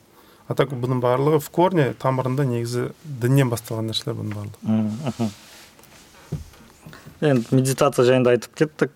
[0.47, 5.31] А так бұның барлығы в корне тамырында негізі діннен басталған нәрселер бұның барлығы.
[7.21, 8.91] Енді медитация жайында айтып кеттік.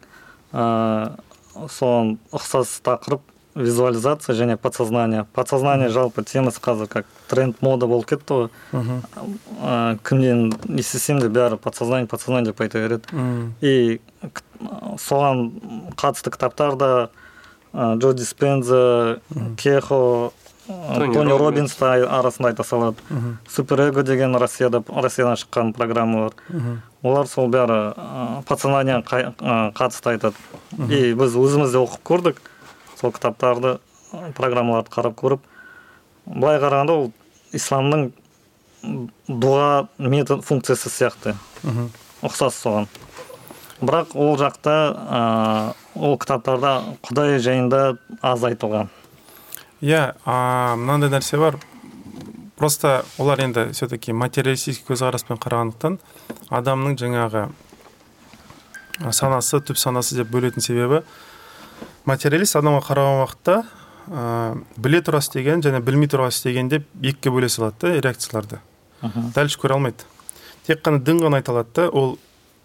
[0.53, 3.21] Ыыы соған ұқсас тақырып
[3.55, 5.25] визуализация және подсознание.
[5.33, 11.57] Подсознание жалпы темасы қазір как тренд мода болып кетті ғой ә, кімнен естісем де бәрі
[11.59, 13.11] подсознание подсознание деп айта береді.
[13.61, 13.99] И
[15.03, 15.51] соған
[15.99, 17.09] қатысты кітаптар да
[17.73, 19.19] ә, джо диспенза
[19.57, 20.31] кехо
[20.67, 22.97] тони робинс арасында айта салады.
[23.49, 26.81] Супер эго деген россияда россиядан шыққан программа бар.
[27.03, 30.37] Олар сол бәрі ә, подсознаниеға қатысты айтады.
[30.89, 32.41] И біз өзіміз де оқып көрдік.
[32.99, 33.79] Сол кітаптарды
[34.37, 35.41] программаларды қарап көріп.
[36.25, 37.11] Былай қарағанда ол
[37.57, 38.11] исламның
[39.27, 41.35] дұға метод функциясы сияқты.
[42.21, 42.87] Ұқсас соған.
[43.81, 45.21] Бірақ ол жақта ә,
[45.97, 48.91] ол кітаптарда құдай жайында аз айтылған.
[49.81, 50.13] Иә
[50.77, 51.57] мынандай нәрсе бар.
[52.61, 55.95] Просто олар енді все таки материалистический көзқараспен қарағандықтан
[56.53, 57.47] адамның жаңағы
[59.09, 60.99] санасы түп санасы деп бөлетін себебі
[62.05, 67.49] материалист адамға қараған уақытта ә, біле тұра істеген және білмей тұра істеген деп екіге бөле
[67.49, 68.59] салады да реакцияларды.
[69.33, 70.05] Дальше көре алмайды.
[70.67, 72.19] Тек қана дін ғана айта алады да ол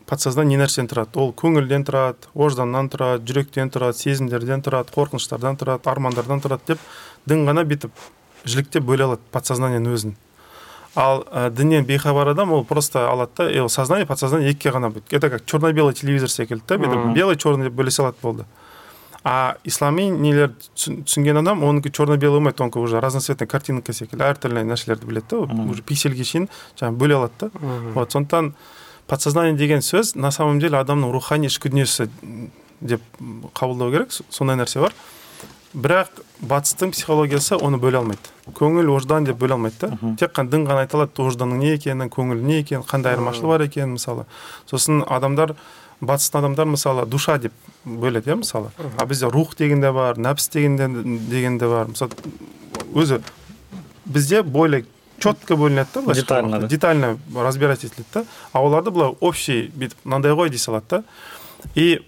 [0.05, 1.17] подсознание не нәрседен тұрады?
[1.17, 6.85] Ол көңілден тұрады ожданнан тұрады жүректен тұрады сезімдерден тұрады қорқыныштардан тұрады армандардан тұрады деп
[7.25, 7.97] дін ғана бүйтіп
[8.47, 10.17] жіліктеп бөле алады подсознаниенің өзін.
[10.97, 14.93] Ал ә, діннен бейхабар адам ол просто алады да и ол сознание подсознание екіге ғана
[15.11, 18.47] это как черно белый телевизор секілді да бүйтіп белый черный деп бөле салады болды.
[19.23, 24.63] А ислами нелер түсінген адам оныкі черно белый болмайды онікі уже разноцветный картинка секілді әртүрлі
[24.65, 27.51] нәрселерді біледі да уже пиксельге шейін жаңағы бөле алады да.
[27.93, 28.55] Вот сондықтан
[29.07, 32.09] подсознание деген сөз на самом деле адамның рухани ішкі дүниесі
[32.81, 33.03] деп
[33.53, 34.95] қабылдау керек сондай нәрсе бар.
[35.75, 38.36] Бірақ батыстың психологиясы оны бөле алмайды.
[38.55, 42.11] Көңіл ождан деп бөле алмайды да тек қана дін ғана айта алады ожданның не екенін
[42.13, 44.27] көңіл не екенін қандай айырмашылығы бар екенін мысалы.
[44.71, 45.57] Сосын адамдар
[46.01, 47.53] батыстың адамдар мысалы душа деп
[47.85, 48.71] бөледі иә мысалы.
[48.99, 50.89] А бізде рух деген де бар нәпс деген де,
[51.31, 51.89] деген де бар.
[51.89, 52.13] Мысалы
[52.95, 53.21] өзі
[54.05, 54.85] бізде более
[55.19, 60.37] четко бөлінеді да былайша детально детально разбирать етіледі да а оларда былай общий бүйтіп мынандай
[60.37, 61.03] ғой дей салады да.
[61.75, 62.05] И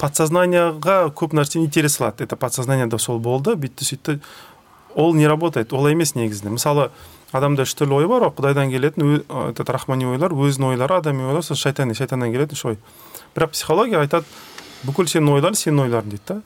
[0.00, 2.24] подсознанияға көп нәрсені итере салады.
[2.24, 4.20] Это подсознаниеда сол болды бүйтті сөйтті.
[4.94, 6.50] Ол не работает олай емес негізінде.
[6.56, 6.90] Мысалы
[7.32, 11.42] адамда үш түрлі ой бар ғой құдайдан келетін этот рахмани ойлар өзінің ойлары адами ойлар
[11.42, 12.78] сосын шайтани шайтаннан келетін үш ой.
[13.34, 14.26] Бірақ психология айтады
[14.82, 16.40] бүкіл сенің ойларың сенің ойларың дейді да.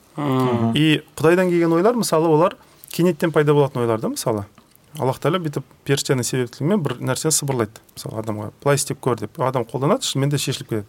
[0.77, 2.57] И құдайдан келген ойлар мысалы олар
[2.91, 4.45] кенеттен пайда болатын ойлар да мысалы.
[4.99, 7.81] Аллах тағала бүйтіп періштенің себептілігімен бір нәрсені сыбырлайды.
[7.97, 9.41] Мысалы адамға былай істеп көр деп.
[9.43, 10.85] Адам қолданады шынымен де шешіліп кетеді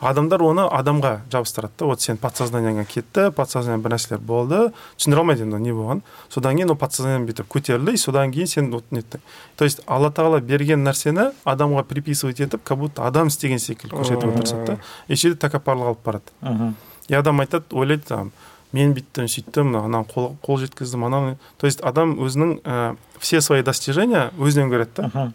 [0.00, 4.72] адамдар оны адамға жабыстырады да вот сен подсознанияңа кетті подсознание бір нәрселер болды.
[4.98, 6.02] Түсіндіре алмайды енді не болғанын.
[6.28, 7.94] Содан кейін ол подсознание бүйтіп көтерілді.
[7.94, 9.22] И содан кейін сен вот неттің
[9.56, 14.40] то есть алла тағала берген нәрсені адамға приписывать етіп как будто адам істеген секілді көрсетуге
[14.40, 14.78] тырысады да
[15.08, 16.74] и сөйтіп тәкаппарлық алып барады.
[17.08, 18.32] И адам айтады ойлайды там
[18.72, 23.62] мен бүйттім сөйттім ананы қол, қол жеткіздім ананы то есть адам өзінің ә, все свои
[23.62, 25.32] достижения өзінен көреді да.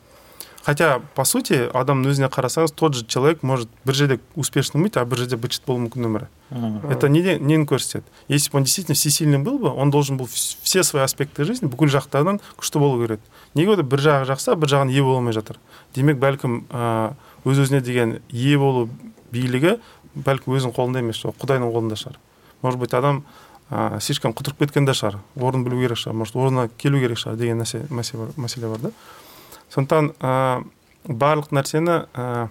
[0.63, 5.05] Хотя по сути адамның өзіне қарасаңыз тот же человек может бір жерде успешным быть а
[5.05, 6.27] бір жерде быт болуы мүмкін өмірі
[6.89, 10.83] это не, нені көрсетеді если бы он действительно всесильным был бы он должен был все
[10.83, 13.19] свои аспекты жизни бүкіл жақтарынан күшті болу керек
[13.55, 15.59] неге онда бір жағы жақса бір жағын ие бола алмай жатыр
[15.95, 16.65] демек бәлкім
[17.45, 18.89] өз өзіне деген ие болу
[19.31, 19.77] билігі
[20.15, 22.17] бәлкім өзінің қолында емес шығар құдайдың қолында шығар.
[22.61, 23.23] Может быть адам
[23.69, 27.37] ә, слишком құтырып кеткен де шығар орын білу керек шығар может орнына келу керек шығар
[27.39, 28.91] деген нәрсе мәселе бар да.
[29.73, 30.63] Сондықтан ә,
[31.07, 32.47] барлық нәрсені ә,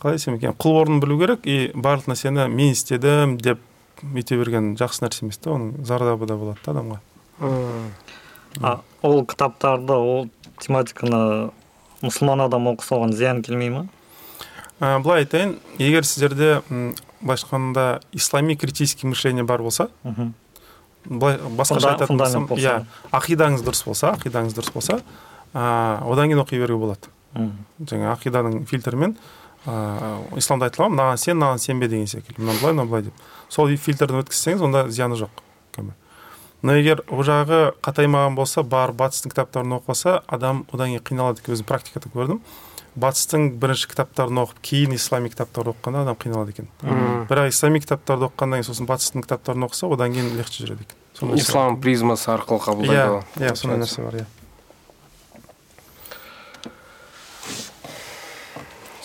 [0.00, 3.60] қалай десем екен құл орнын білу керек и барлық нәрсені мен істедім деп
[4.02, 7.00] өйте берген жақсы нәрсе емес та оның зардабы да болады да адамға.
[8.62, 10.28] А ол кітаптарды ол
[10.62, 11.50] тематиканы
[12.02, 13.86] мұсылман адам оқыса оған зиян келмей ма?
[14.80, 16.62] Ә, былай айтайын егер сіздерде
[17.20, 19.88] былайша айтқанда ислами критический мышление бар болса
[21.04, 25.00] былай басқаша айтатын болсам иә ақидаңыз дұрыс болса ақидаңыз дұрыс болса
[25.54, 27.12] ә, одан кейін оқи беруге болады.
[27.80, 29.16] Жаңа ақиданың фильтрімен
[29.68, 32.40] ыыы исламда айтылған мынаған сен мынаған сенбе деген секілді.
[32.40, 33.26] Мынау былай мынау былай деп.
[33.48, 35.44] Сол фильтрден өткізсеңіз онда зияны жоқ
[36.62, 41.42] но егер ол жағы қатаймаған болса барып батыстың кітаптарын оқып алса адам одан кейін қиналады.
[41.42, 42.40] Екен өзім практикада көрдім.
[42.98, 46.70] Батыстың бірінші кітаптарын оқып кейін ислами кітаптарды оқығанда адам қиналады екен.
[47.30, 51.36] Бірақ ислами кітаптарды оқығаннан кейін сосын батыстың кітаптарын оқыса одан кейін легче жүреді екен.
[51.38, 54.26] Ислам призмасы арқылы қабылдайды иә иә сондай нәрсе бар иә.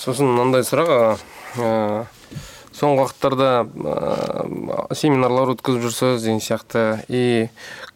[0.03, 0.89] Сосын мынандай сұрақ
[1.63, 2.05] ә,
[2.75, 6.83] соңғы уақыттарда ә, семинарлар өткізіп жүрсіз деген сияқты.
[7.07, 7.49] И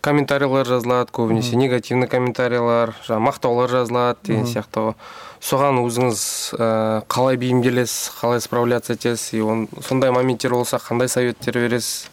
[0.05, 4.87] комментарийлер жазылады көбінесе негативный комментарийлер жаңағы мақтаулар жазылады деген сияқты.
[4.87, 4.95] Ғой
[5.43, 6.21] соған өзіңіз
[6.55, 6.69] ә,
[7.11, 9.33] қалай бейімделесіз қалай справляться етесіз?
[9.33, 12.07] И он, сондай моменттер болса қандай советтер бересіз?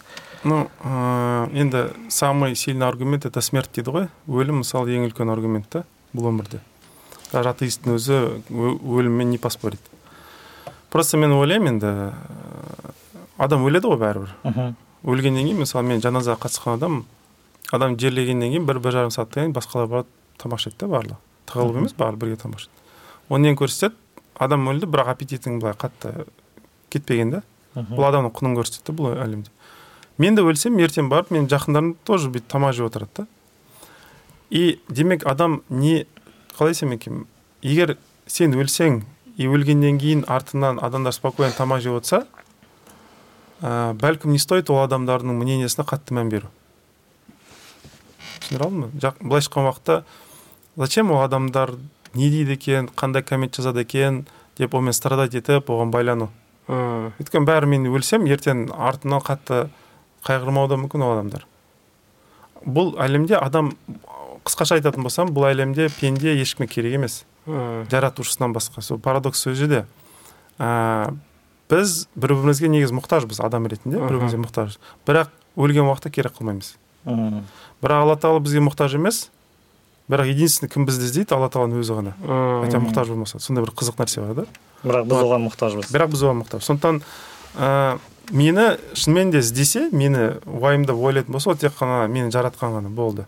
[0.45, 4.09] Ну ә, енді самый сильный аргумент это смерть дейді ғой.
[4.29, 6.61] Өлім мысалы ең үлкен аргумент та бұл өмірде.
[7.35, 8.21] Атеисттің өзі
[8.51, 9.81] өліммен не поспорит
[10.95, 12.13] просто мен ойлаймын енді ә,
[13.43, 14.75] адам өледі ғой бәрібір.
[15.03, 17.01] Өлгеннен кейін мысалы мен жаназаға қатысқан адам
[17.75, 20.09] адам жерлегеннен кейін бір бір жарым сағаттан кейін басқалар барады
[20.39, 21.19] тамақ ішеді да барлығы.
[21.51, 22.85] Тығылып емес барлығы бірге тамақ ішеді.
[23.29, 23.99] Ол нені көрсетеді
[24.39, 26.29] адам өлді бірақ аппетитің былай қатты
[26.95, 27.43] кетпеген да
[27.75, 29.51] бұл адамның құнын көрсетеді да бұл әлемде.
[30.19, 33.27] Мен де өлсем ертең барып менің жақындарым тоже бүйтіп тамақ жеп отырады да.
[34.51, 36.07] И демек адам не
[36.59, 37.27] қалай айтсам екен?
[37.63, 37.97] егер
[38.27, 39.03] сен өлсең
[39.37, 42.27] и өлгеннен кейін артынан адамдар спокойно тамақ жеп отырса
[43.61, 46.51] ә, бәлкім не стоит ол адамдардың мнениесіне қатты мән беру.
[48.41, 49.15] Түсіндіре алдым ба?
[49.21, 50.05] Былайша айтқан уақытта
[50.77, 51.75] зачем ол адамдар
[52.15, 54.27] не дейді екен қандай коммент жазады екен
[54.59, 56.31] деп онымен страдать етіп оған байлану?
[56.69, 59.69] Мм өйткені бәрі мен өлсем ертең артынан қатты
[60.25, 61.47] қайғырмауы да мүмкін ол адамдар.
[62.65, 63.75] Бұл әлемде адам
[64.45, 67.25] қысқаша айтатын болсам бұл әлемде пенде ешкімге керек емес.
[67.47, 68.83] Жаратушысынан басқа.
[68.83, 69.85] Сол парадокс сол жерде
[70.59, 71.13] ә,
[71.71, 76.75] біз бір бірімізге негізі мұқтажбыз адам ретінде бір бірімізге мұқтаж бірақ өлген уақытта керек қылмаймыз.
[77.05, 79.29] Бірақ алла тағала бізге мұқтаж емес.
[80.09, 82.13] Бірақ единственный кім бізді іздейді алла тағаланың өзі ғана.
[82.65, 83.41] Хотя мұқтаж болмаса.
[83.41, 84.45] Сондай бір қызық нәрсе бар да.
[84.85, 85.93] Бірақ біз оған мұқтажбыз.
[85.93, 87.01] Бірақ біз оған мұқтаж сондықтан
[87.57, 87.99] ә,
[88.31, 93.25] мені шынымен де іздесе мені уайымдап ойлайтын болса ол тек қана мені жаратқан ғана болды.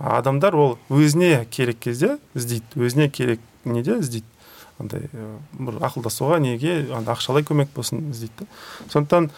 [0.00, 4.26] Адамдар ол өзіне керек кезде іздейді өзіне керек неде іздейді.
[4.80, 8.46] Андай ә, бір ақылдасуға неге андай ақшалай көмек болсын іздейді да.
[8.88, 9.30] Сондықтан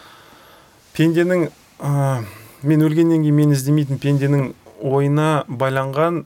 [0.95, 1.49] пенденің
[1.83, 2.23] ә,
[2.63, 6.23] мен өлгеннен кейін мені іздемейтін пенденің ойына байланған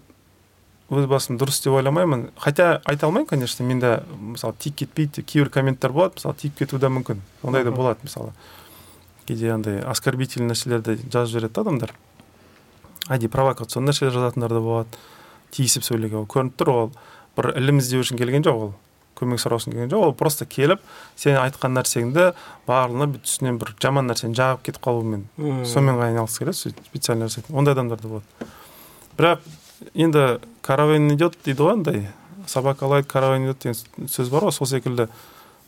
[0.88, 2.30] өз басым дұрыс деп ойламаймын.
[2.38, 6.88] Хотя айта алмаймын конечно менде мысалы тиіп кетпейді кейбір комменттер болады мысалы тиіп кетуі де
[6.88, 7.26] мүмкін.
[7.44, 8.32] Ондай да болады мысалы.
[9.26, 11.94] Кейде андай оскорбительный нәрселерді жазып жібереді да адамдар.
[13.10, 15.00] Әдейі провокационный нәрселер жазатындар да болады
[15.56, 16.92] тиісіп сөйлеген ол көрініп тұр ол
[17.38, 18.74] бір ілім іздеу үшін келген жоқ ол
[19.18, 20.84] көмек сұрау үшін келген жоқ ол просто келіп
[21.16, 22.32] сен айтқан нәрсеңді
[22.68, 27.30] барлығына бүйтіп үстінен бір жаман нәрсені жағып кетіп қалумен сонымен ғана айналғысы келеді сөйтіп специально
[27.30, 28.52] жасайтын ондай адамдар да болады
[29.18, 29.48] бірақ
[29.94, 30.28] енді
[30.62, 32.08] караван идет дейді ғой андай
[32.46, 35.08] собака лает караван идет деген сөз бар ғой сол секілді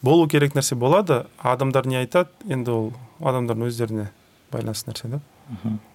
[0.02, 4.10] болу керек нәрсе болады адамдар не айтады енді ол адамдардың өздеріне
[4.52, 5.20] байланысты нәрсе да.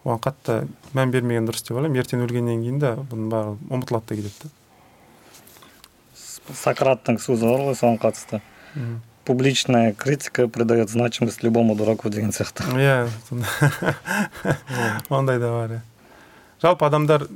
[0.05, 0.59] Оған қатты
[0.97, 2.03] мән бермеген дұрыс деп ойлаймын.
[2.03, 4.53] Ертең өлгеннен кейін де бұның барлығы ұмытылады да кетеді
[6.53, 8.41] сократтың сөзі бар ғой соған қатысты.
[9.25, 12.67] Публичная критика придает значимость любому дураку деген сияқты.
[12.77, 13.09] Иә
[15.09, 15.81] ондай да бар иә.
[16.61, 17.29] Жалпы адамдар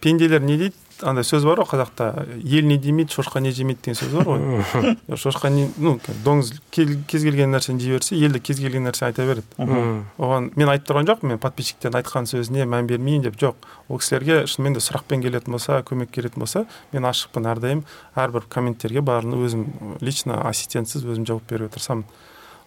[0.00, 0.76] пенделер не дейді?
[1.02, 2.26] Андай сөз бар ғой қазақта.
[2.44, 4.96] Ел не демейді шошқа не жемейді деген сөз бар ғой.
[5.18, 9.26] Шошқа не ну доңыз кез келген нәрсені жей берсе ел де кез келген нәрсе айта
[9.26, 9.46] береді.
[9.58, 13.38] Оған мен айтып тұрған жоқпын мен подписчиктердің айтқан сөзіне мән бермейін деп.
[13.40, 13.56] Жоқ
[13.88, 17.82] ол кісілерге шынымен де сұрақпен келетін болса көмек келетін болса мен ашықпын әрдайым
[18.14, 19.66] әрбір комменттерге барлығына өзім
[20.00, 22.06] лично ассистентсіз өзім жауап беруге тырысамын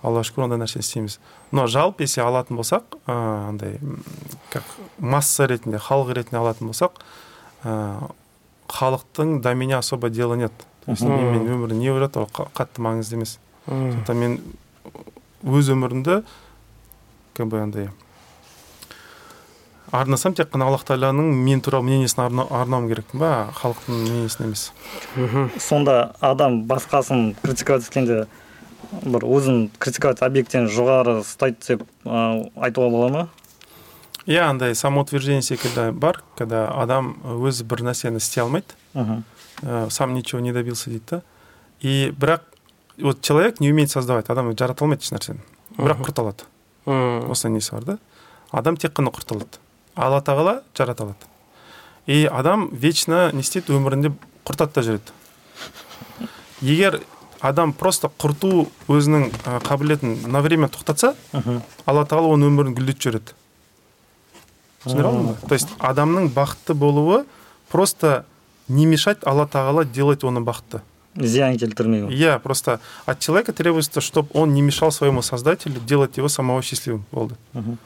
[0.05, 1.17] аллаға шүкір ондай нәрсе істейміз
[1.51, 3.79] но жалпы если алатын болсақ ыыы андай
[4.53, 4.63] как
[4.99, 7.01] масса ретінде халық ретінде алатын болсақ
[7.63, 10.51] халықтың до меня особо дела нет.
[10.85, 11.11] То есть Мгм.
[11.15, 13.39] мен мен өмірде не болып жатыр ол қа- қатты маңызды емес.
[13.67, 14.41] Сондықтан мен
[15.43, 16.23] өз өмірімді
[17.33, 17.89] как бы андай
[19.91, 24.71] арнасам тек қана аллах тағаланың мен туралы мнениесін арна- арнауым керекпін ба халықтың мнениесін емес.
[25.59, 28.27] Сонда адам басқасын критиковать еткенде
[29.03, 33.27] бір өзін критиковать объекттен жоғары ұстайды деп ә, айтуға бола ма?
[34.27, 38.75] Иә андай самоутверждение секілді бар когда адам өзі бір нәрсені істей алмайды.
[38.93, 39.23] Мхм.
[39.63, 41.21] э, сам ничего не добился дейді да.
[41.79, 42.41] И бірақ
[42.97, 45.39] вот человек не умеет создавать адам жарата алмайды еш нәрсені.
[45.77, 46.43] Бірақ құрта алады
[47.31, 47.97] осындай несі бар да?
[48.51, 49.57] Адам тек қана құрта алады
[49.95, 51.25] алла тағала жарата алады.
[52.05, 54.11] И адам вечно не істейді өмірінде
[54.45, 55.11] құртады да жүреді.
[56.61, 57.01] Егер
[57.39, 61.15] адам просто құрту өзінің ә, қабілетін на время тоқтатса
[61.85, 63.35] алла тағала оның өмірін гүлдетіп жібереді.
[64.87, 67.25] Түсіндіре то есть адамның бақытты болуы
[67.69, 68.25] просто
[68.67, 70.81] не мешать алла тағала делать оны бақытты.
[71.17, 76.27] Зиян келтірмеу иә просто от человека требуется чтобы он не мешал своему создателю делать его
[76.29, 77.05] самого счастливым.
[77.11, 77.35] Болды.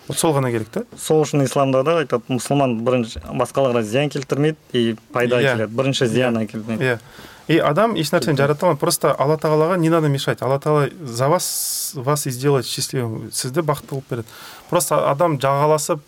[0.08, 0.84] Вот сол ғана керек та.
[1.00, 5.54] Сол үшін исламда да айтады мұсылман бірінші басқаларға зиян келтірмейді и пайда Иә.
[5.56, 5.76] әкеледі.
[5.76, 7.00] Бірінші зиян әкелмейді иә.
[7.48, 10.42] И адам еш нәрсені жарата алмайды просто алла тағалаға не надо мешать.
[10.42, 13.32] Алла тағала за вас вас и сделает счастливым.
[13.32, 14.28] Сізді бақытты қылып береді.
[14.70, 16.00] Просто адам жағаласып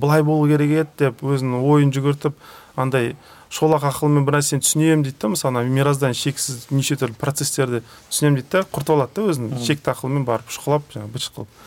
[0.00, 2.38] былай болу керек еді деп өзінің ойын жүгіртіп
[2.76, 3.14] андай
[3.52, 8.40] шолақ ақылмен бір нәрсені түсінемін дейді да мысалы ана мироздан шексіз неше түрлі процестерді түсінемін
[8.40, 11.60] дейді да құртып алады да өзін шекті ақылмен барып шұқылап жаңағы быт қылып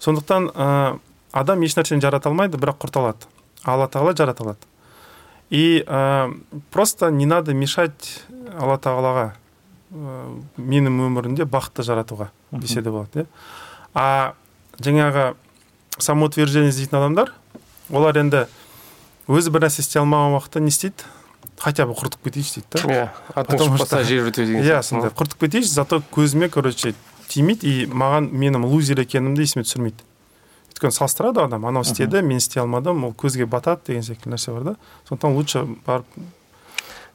[0.00, 0.98] сондықтан ә,
[1.32, 3.28] адам еш нәрсені жарата алмайды бірақ құрта алады.
[3.64, 4.68] Алла тағала жарата алады.
[5.50, 6.32] И ә,
[6.70, 8.24] просто не надо мешать
[8.58, 13.26] алла тағалаға ә, менің өмірімде бақытты жаратуға десе де болады иә.
[13.94, 14.34] А
[14.80, 15.34] жаңағы
[15.98, 17.32] самоутверждение іздейтін адамдар
[17.90, 18.46] олар енді
[19.28, 21.06] өзі бір нәрсе істей алмаған уақытта не істейді?
[21.56, 22.80] Хотя бы құртып кетейінші дейді да.
[22.92, 26.94] Иә атың жер деген иә сондай құртып кетейінші зато көзіме короче
[27.28, 30.04] тимейді и маған менің лузер екенімді есіме түсірмейді.
[30.76, 34.62] Өйткені салыстырады адам анау істеді мен істей алмадым ол көзге батады деген секілді нәрсе бар
[34.62, 34.76] да.
[35.08, 36.04] Сондықтан лучше барып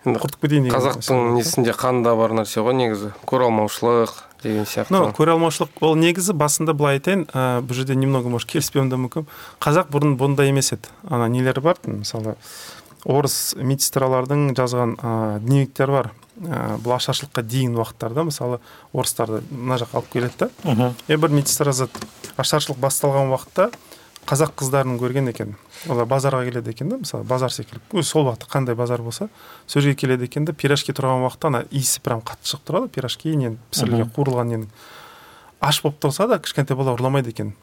[0.02, 3.14] құртып кетейін деген қазақтың несінде қанында бар нәрсе ғой негізі.
[3.30, 7.96] Көре алмаушылық деген сияқты ну көре алмаушылық ол негізі басында былай айтайын ә, бұл жерде
[7.96, 9.28] немного может келіспеуім де мүмкін.
[9.62, 10.92] Қазақ бұрын бұндай емес еді.
[11.10, 11.80] Ана нелер бар?
[11.86, 12.36] Мысалы
[13.06, 15.14] орыс медсестралардың жазған ә,
[15.44, 16.12] дневниктер бар.
[16.42, 18.62] Ә, бұл ашаршылыққа дейін уақыттарда мысалы
[18.94, 20.50] орыстарды мына жаққа алып келеді да.
[20.64, 20.96] Мхм.
[21.08, 22.08] Е бір медсестра жазады
[22.42, 23.70] ашаршылық басталған уақытта
[24.30, 25.56] қазақ қыздарын көрген екен.
[25.90, 27.82] Олар базарға келеді екен да мысалы базар секілді.
[27.94, 29.30] Өзі сол уақытта қандай базар болса
[29.68, 33.34] сол жерге келеді екен да пирожки тұрған уақытта ана иісі прям қатты шығып тұрады пирожки
[33.34, 34.68] ненің пісірілген қуырылған ненің
[35.62, 37.54] аш болып тұрса да кішкентай бала ұрламайды екен.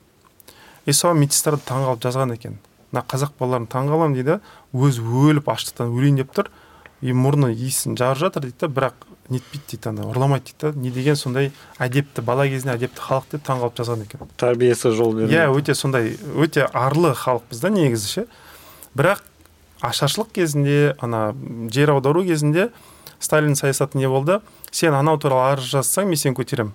[0.86, 2.58] И соған медсестра таңғалып жазған екен.
[2.92, 4.38] Мына қазақ балаларын таңғаламын дейді
[4.72, 6.50] өзі өліп аштықтан өлейін деп тұр.
[7.00, 10.80] И мұрны иісін жарып жатыр дейді да бірақ нетпейді дейді ана ұрламайды дейді да.
[10.80, 14.30] Не деген сондай әдепті бала кезінде әдепті халық деп таңғалып жазған екен.
[14.40, 15.36] Тәрбиесі жол бермейді.
[15.36, 18.26] Иә өте сондай өте арлы халықпыз да негізі ше.
[18.96, 19.22] Бірақ
[19.84, 21.34] ашаршылық кезінде ана
[21.70, 22.70] жер аудару кезінде
[23.20, 24.40] сталин саясаты не болды?
[24.70, 26.72] Сен анау туралы арыз жазсаң мен сені көтеремін.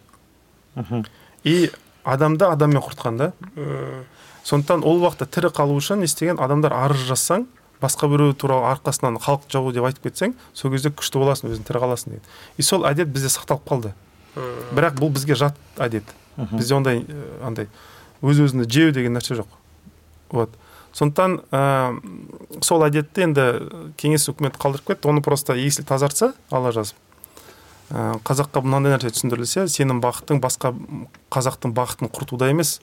[1.44, 1.72] И
[2.04, 3.32] адамды адаммен құртқан да.
[4.44, 7.46] Сондықтан ол уақытта тірі қалу үшін не істеген адамдар арыз жазсаң
[7.84, 11.84] басқа біреу туралы арқасынан халық жауы деп айтып кетсең сол кезде күшті боласың өзің тірі
[11.84, 12.26] қаласың деген
[12.58, 13.94] и сол әдет бізде сақталып қалды.
[14.74, 16.08] Бірақ бұл бізге жат әдет.
[16.38, 17.68] Бізде ондай ә, андай
[18.24, 19.52] өз өзіңді жеу деген нәрсе жоқ.
[20.32, 20.50] Вот.
[20.94, 23.46] Сондықтан ә, сол әдетті енді
[24.02, 25.12] кеңес үкіметі қалдырып кетті.
[25.12, 26.98] Оны просто если тазартса алла жазып
[27.92, 30.74] ә, қазаққа мынандай нәрсе түсіндірілсе сенің бақытың басқа
[31.34, 32.80] қазақтың бақытын құртуда емес.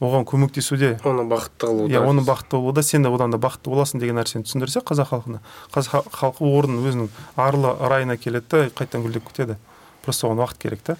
[0.00, 4.00] Оған көмектесуде оны бақытты қылуда иә оның бақытты болуда сен де одан да бақытты боласың
[4.00, 5.40] деген нәрсені түсіндірсе қазақ халқына
[5.74, 9.56] қазақ халқы орнын өзінің арлы райына келеді да қайтадан гүлдеп кетеді.
[10.04, 10.96] Просто оған уақыт керек та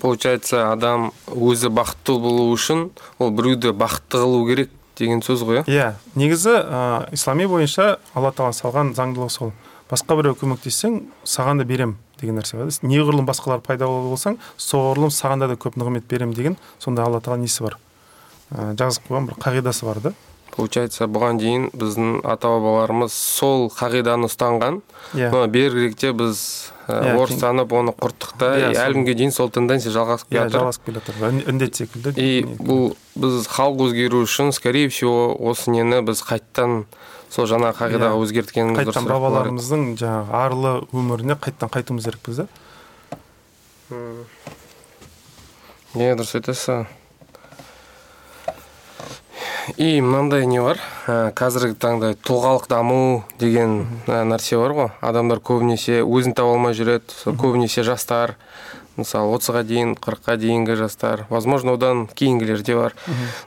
[0.00, 5.64] получается адам өзі бақытты болу үшін ол біреуді бақытты қылу керек деген сөз ғой иә?
[5.64, 5.92] Иә.
[6.14, 9.52] Негізі ә, ислами бойынша алла тағала салған заңдылық сол.
[9.90, 15.46] Басқа біреу көмектессең саған да берем деген нәрсе бар неғұрлым басқалар пайдалы болсаң соғұрлым саған
[15.46, 17.78] да көп нығмет берем деген сондай алла тағала несі бар?
[18.52, 20.12] Жазып қойған бір қағидасы бар да.
[20.54, 24.76] Получается бұған дейін біздің ата бабаларымыз сол қағиданы ұстанған.
[25.18, 25.32] Иә.
[25.32, 28.52] Но беріректе біз ә, Иә, орыстанып оны құрттық та.
[28.60, 30.60] Иә, и сол- әлі күнге дейін сол тенденция жалғасып иә келе жатыр.
[30.60, 31.14] жалғасып келе жатыр.
[31.32, 32.14] Ін- індет секілді.
[32.14, 36.84] И бұл біз халық өзгеру үшін скорее всего осы нені біз қайттан
[37.30, 38.22] сол жаңа қағидаға Иә.
[38.22, 39.58] өзгерткеніміз қайтадан болар еді.
[39.58, 42.46] бабаларымыздың жаңағы арлы өміріне қайтадан қайтуымыз керекпіз да.
[45.94, 46.86] Иә дұрыс айтасың
[49.76, 50.78] и мынандай не бар.
[51.06, 54.88] Ә, қазіргі таңда тұлғалық даму деген ә, нәрсе бар ғой.
[55.04, 57.16] Адамдар көбінесе өзін таба алмай жүреді.
[57.40, 58.36] Көбінесе жастар.
[58.96, 61.26] Мысалы отызға дейін қырыққа дейінгі жастар.
[61.30, 62.94] Возможно одан кейінгілер де бар.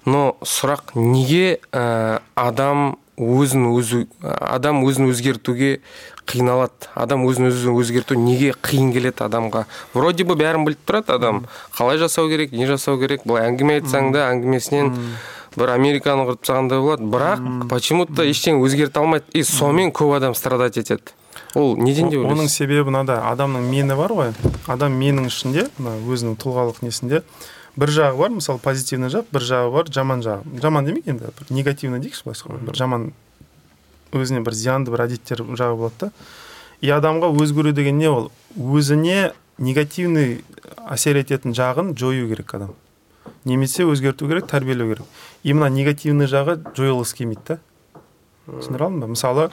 [0.05, 5.79] Но сұрақ неге ә, адам өзін өзі адам өзін өзгертуге
[6.27, 6.91] қиналады?
[6.93, 9.63] Адам өзін өзі өзгерту неге қиын келеді адамға?
[9.95, 11.45] Вроде бы бәрін біліп тұрады адам.
[11.77, 13.23] Қалай жасау керек не жасау керек?
[13.25, 14.93] Былай әңгіме айтсаң да әңгімесінен
[15.57, 17.07] бір американы құрып тастағандай болады.
[17.09, 19.25] Бірақ почему то ештеңе өзгерте алмайды.
[19.33, 21.13] И сонымен көп адам страдать етеді.
[21.55, 24.33] Ол неден деп оның себебі мынада адамның мені бар ғой.
[24.67, 27.23] Адам менің ішінде мына өзінің тұлғалық несінде
[27.77, 30.59] бір жағы бар мысалы позитивный жақ бір жағы бар жаман жағы.
[30.61, 32.65] Жаман демейік енді бір негативный дейікші былайша айтқанда.
[32.65, 33.11] бір жаман
[34.11, 36.11] өзіне бір зиянды бір әдеттер жағы болады да.
[36.81, 38.31] И адамға өзгеру деген не ол?
[38.57, 40.43] Өзіне негативный
[40.89, 42.73] әсер ететін жағын жою керек адам.
[43.47, 45.05] Немесе өзгерту керек тәрбиелеу керек.
[45.43, 47.59] И мына негативный жағы жойылғысы келмейді да.
[48.47, 49.49] Түсіндіре алдым ба мысалы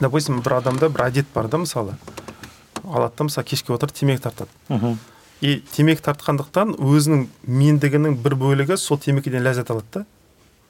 [0.00, 1.96] допустим бір адамда бір әдет бар да мысалы.
[2.84, 4.96] Алады да мысалы кешке отырып темекі тартады.
[5.40, 10.06] И темекі тартқандықтан өзінің мендігінің бір бөлігі сол темекіден ләззат алады да.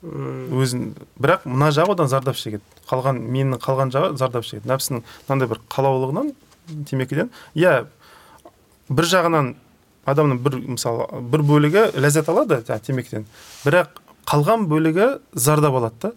[0.03, 2.63] Өзін бірақ мына жағы одан зардап шегеді.
[2.89, 4.71] Қалған менің қалған жағы зардап шегеді.
[4.71, 6.31] Нәпсінің мынандай бір қалаулығынан
[6.89, 7.85] темекіден иә
[8.89, 9.55] бір жағынан
[10.09, 13.27] адамның бір мысалы бір бөлігі ләззат алады жаңағы темекіден.
[13.65, 16.13] Бірақ қалған бөлігі зардап алады да.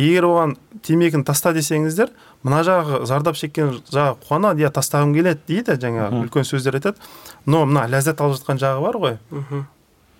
[0.00, 0.54] Егер оған
[0.86, 2.08] темекіні таста десеңіздер
[2.46, 6.96] мына жағы зардап шеккен жағы қуанады иә тастағым келеді дейді жаңағы үлкен сөздер айтады.
[7.44, 9.18] Но мына ләззат алып жатқан жағы бар ғой.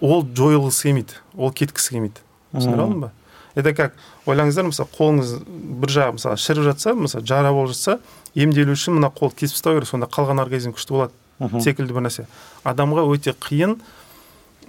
[0.01, 2.21] Ол жойылғысы келмейді ол кеткісі келмейді.
[2.53, 3.13] Түсіндіре алдым ба?
[3.55, 5.33] Это как ойлаңыздар мысалы қолыңыз
[5.81, 7.99] бір жағы мысалы шіріп жатса мысалы жара болып жатса
[8.35, 11.13] емделу үшін мына қолды кесіп тастау керек сонда қалған организм күшті болады.
[11.41, 12.27] Секілді бір нәрсе.
[12.65, 13.79] Адамға өте қиын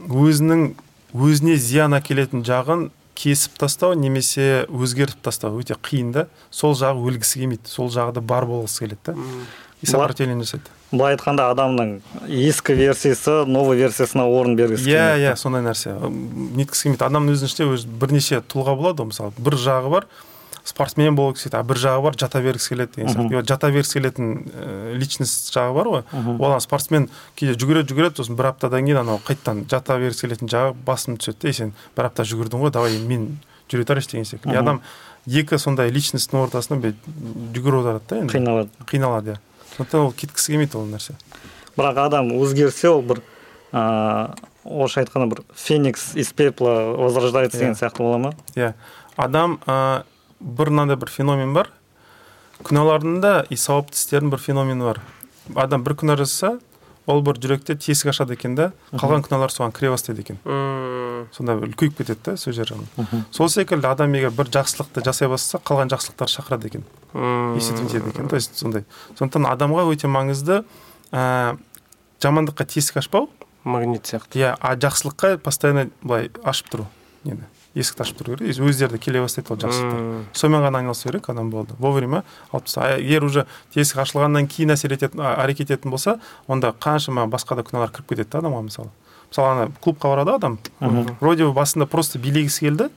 [0.08, 0.72] өзінің
[1.12, 2.90] өзіне зиян әкелетін жағын
[3.22, 6.28] кесіп тастау немесе өзгертіп тастау өте қиын да.
[6.50, 7.68] Сол жағы өлгісі келмейді.
[7.70, 9.18] Сол жағы да бар болғысы келеді да.
[9.82, 10.70] И сопротивление жасайды.
[10.92, 15.96] Былай айтқанда адамның ескі версиясы новый версиясына орын бергісі иә келмейді иә сондай нәрсе.
[16.58, 17.06] Неткісі келмейді.
[17.08, 19.34] Адамның өзінің ішінде өзі бірнеше тұлға болады ғой мысалы.
[19.42, 20.08] Бір жағы бар
[20.64, 23.44] спортсмен болғысы келеді а бір жағы бар жата бергісі келеді деген сияқты.
[23.50, 28.52] Жата бергісі келетін ә, личность жағы бар ғой ол спортсмен кейде жүгіреді жүгіреді сосын бір
[28.52, 32.62] аптадан кейін анау қайтадан жата бергісі келетін жағы басым түседі да сен бір апта жүгірдің
[32.62, 33.40] ғой давай мен
[33.72, 34.82] жүре тұрайыншы деген секілді адам
[35.28, 36.94] екі сондай личностьтің ортасында
[37.54, 38.34] жүгіріп отырады да енді.
[38.34, 38.86] Қиналады.
[38.90, 39.42] Қиналады иә.
[39.76, 41.14] Сондықтан ол кеткісі келмейді ол нәрсе.
[41.78, 43.22] Бірақ адам өзгерсе ол бір
[43.72, 44.34] ыыы
[44.66, 48.34] орысша айтқанда бір феникс из пепла возрождается деген сияқты бола ма?
[48.56, 48.74] Иә.
[49.16, 50.04] Адам ә,
[50.42, 51.70] бір мынандай бір феномен бар.
[52.66, 55.02] Күнәлардың да и сауапты істердің бір феномені бар.
[55.56, 56.60] Адам бір күнә жасаса
[57.10, 60.40] ол бір жүректе тесік ашады екен да қалған күнәлар соған кіре бастайды екен.
[61.36, 62.78] Сонда үлкейіп кетеді да сол жері
[63.32, 66.86] сол секілді адам егер бір жақсылықты жасай бастаса қалған жақсылықтар шақырады екен.
[67.14, 67.58] Мм.
[67.58, 68.30] есетіп етеді екен.
[68.30, 68.86] То есть сондай.
[69.18, 70.64] Сондықтан адамға өте маңызды
[71.12, 71.58] ә,
[72.22, 73.30] жамандыққа тесік ашпау.
[73.64, 74.42] Магнит сияқты.
[74.42, 76.88] Иә а жақсылыққа постоянно былай ашып тұру.
[77.26, 77.46] Нені
[77.76, 78.58] есікті ашып тұру керек.
[78.60, 81.74] Өздері де келе бастайды ол жақсылықтар сонымен ғана айналысу керек адам болды.
[81.80, 87.28] Вовремя алып тастау егер уже тесік ашылғаннан кейін әсер ететін әрекет ететін болса онда қаншама
[87.32, 88.92] басқа да күнәлар кіріп кетеді да адамға мысалы.
[89.32, 90.60] Мысалы ана клубқа барады адам.
[91.22, 92.90] Вроде бы басында просто билегісі келді.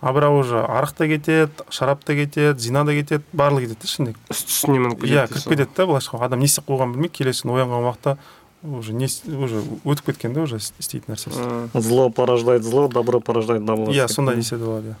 [0.00, 3.88] А бірақ уже арақ та кетеді шарап та кетеді зина да кетеді барлығы кетеді да
[3.88, 4.14] ішінде.
[4.30, 7.46] Үсті үстіне мініп кетеді иә кіріп кетеді да былайша адам не істеп қойғанын білмейді келесі
[7.46, 8.16] күні оянған уақытта
[8.65, 11.39] уже не іс- уже өтіп кеткен да уже істейтін нәрсесі
[11.73, 11.81] Мм.
[11.81, 14.13] зло порождает зло добро порождает добро иә секілді.
[14.13, 14.95] сондай десе де болады иә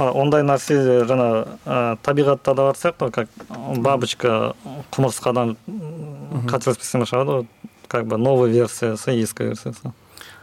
[0.00, 3.28] А, ондай нәрсе жаңа ә, табиғатта да бар сияқты ғой как
[3.82, 4.54] бабочка
[4.92, 7.46] құмырсқадан м, қателеспесем шығады ғой
[7.88, 9.92] как бы новая версиясы ескі версиясы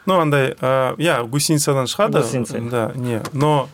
[0.06, 2.60] ну андай ә, иә гусеницадан шығады Гусеница.
[2.70, 3.70] да не но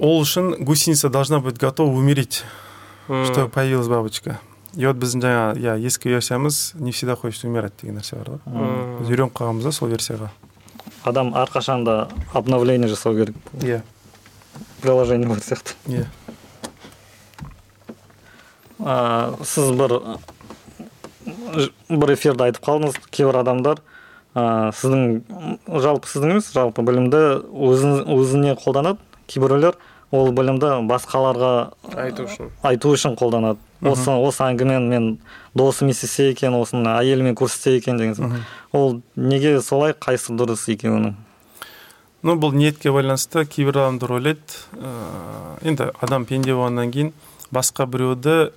[0.00, 2.42] ол үшін гусеница должна быть готова умереть
[3.08, 3.24] Мм.
[3.26, 4.40] что появилась бабочка
[4.77, 8.99] И вот біздің жаңа иә ескі версиямыз не всегда хочет умирать деген нәрсе бар ғой
[8.99, 10.29] біз үйреніп қалғанбыз да сол версияға.
[11.03, 13.35] Адам әрқашан да обновление жасау керек.
[13.61, 13.81] Иә.
[14.81, 15.73] Приложение бар сияқты.
[15.87, 16.05] Иә.
[19.41, 19.97] Сіз бір
[21.89, 22.99] бір эфирде айтып қалдыңыз.
[23.09, 23.81] Кейбір адамдар
[24.35, 25.23] ә, сіздің
[25.81, 29.01] жалпы сіздің емес жалпы білімді өзін, өзіне қолданады.
[29.25, 29.79] Кейбіреулер
[30.11, 31.53] ол білімді басқаларға
[31.95, 32.51] айту үшін.
[32.63, 33.59] айту үшін қолданады.
[33.81, 35.07] Осы осы әңгімені мен
[35.55, 38.43] досым естісе екен осыны әйеліме көрсетсе екен деген сияқты.
[38.71, 41.15] Ол неге солай қайсысы дұрыс екеуінің
[42.23, 44.57] ну бұл ниетке байланысты кейбір адамдар ойлайды.
[44.75, 47.11] Ыыы енді адам пенде болғаннан кейін
[47.53, 48.51] басқа біреуді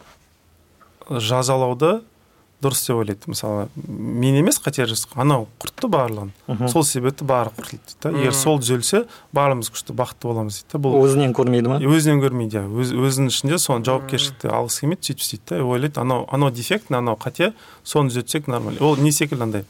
[1.11, 2.01] жазалауды
[2.61, 3.31] дұрыс деп ойлайды.
[3.31, 6.33] Мысалы мен емес қате жасаған анау құртты барлығын.
[6.69, 8.13] Сол себепті барлығы құртылды дейді да.
[8.21, 9.05] Егер сол түзелсе
[9.37, 10.99] барлығымыз күшті бақытты боламыз дейді да бұл.
[11.05, 11.81] Өзінен көрмейді ма?
[11.81, 12.65] Өзінен көрмейді иә.
[12.69, 15.63] Өз, өзінің ішінде соны жауапкершілікті алғысы келмейді сөйтіп істейді да.
[15.65, 18.83] Ойлайды анау анау дефект анау қате соны түзетсек нормально.
[18.85, 19.65] Ол не секілді андай?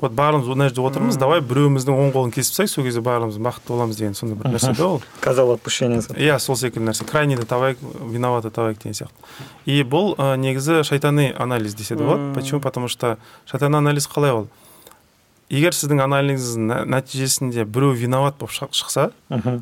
[0.00, 3.72] Вот барлығымыз мына жерде отырмыз давай біреуміздің оң қолын кесіп тастайық сол кезде барлығымыз бақытты
[3.72, 5.02] боламыз деген сондай бір нәрсе да ол.
[5.24, 6.20] Козел отпущения сияқты.
[6.20, 7.04] иә сол секілді нәрсе.
[7.08, 7.78] Крайнийді табайық
[8.12, 9.14] виноваты табайық деген сияқты.
[9.64, 12.60] И бұл ә, негізі шайтани анализ десе де болады почему?
[12.60, 13.16] Потому что
[13.46, 14.48] шайтани анализ қалай ол?
[15.48, 19.12] Егер сіздің анализіңіздің нә- нәтижесінде біреу виноват болып шық- шықса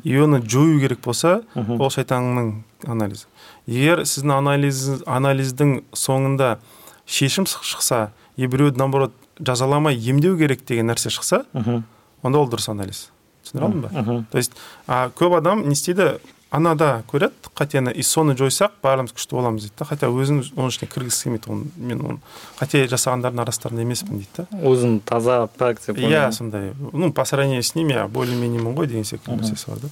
[0.03, 3.25] и оны жою керек болса ол шайтанның анализі.
[3.67, 6.57] Егер сіздің анализ анализдің соңында
[7.05, 12.69] шешім шық- шықса и біреуді наоборот жазаламай емдеу керек деген нәрсе шықса онда ол дұрыс
[12.71, 13.09] анализ.
[13.45, 14.53] Түсіндіре алдым ба то есть
[14.87, 16.17] а, көп адам не істейді
[16.55, 20.89] анада көреді қатені и соны жойсақ барлығымыз күшті боламыз дейді да хотя өзін оның ішіне
[20.91, 22.19] кіргісі келмейді оны мен оны
[22.59, 26.71] қате жасағандардың арасында емеспін дейді да өзін таза пәк деп иә сондай.
[26.93, 29.89] Ну по сравнению с ними я более менеймін ғой деген секілді нәрсесі бар да.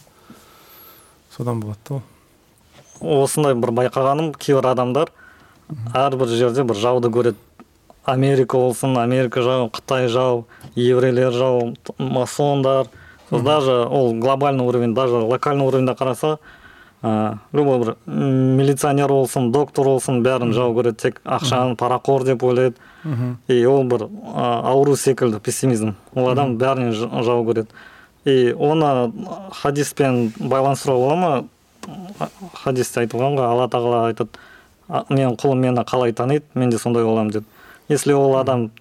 [1.35, 1.95] Содан болады да
[3.01, 3.23] ол.
[3.23, 5.11] Осындай бір байқағаным кейбір адамдар
[5.93, 7.37] әрбір жерде бір жауды көреді.
[8.05, 10.45] Америка болсын америка жау қытай жау
[10.75, 12.87] еврейлер жау масондар.
[13.31, 16.37] Даже ол глобальный уровень даже локальный уровеньде қараса
[17.01, 20.95] ә, любой бір милиционер болсын доктор болсын бәрін жау көреді.
[21.01, 22.75] Тек ақшаны парақор деп ойлайды.
[23.47, 25.95] И ол бір ә, ауру секілді пессимизм.
[26.15, 27.67] Ол адам бәріне ж- жау көреді.
[28.25, 29.11] И оны
[29.51, 31.43] хадиспен байланыстыруға бола ма?
[32.53, 34.29] Хадисте айтылған ғой алла тағала айтады
[34.87, 37.43] «А, менің құлым мені қалай таниды мен де сондай боламын деп.
[37.93, 38.71] Если ол адам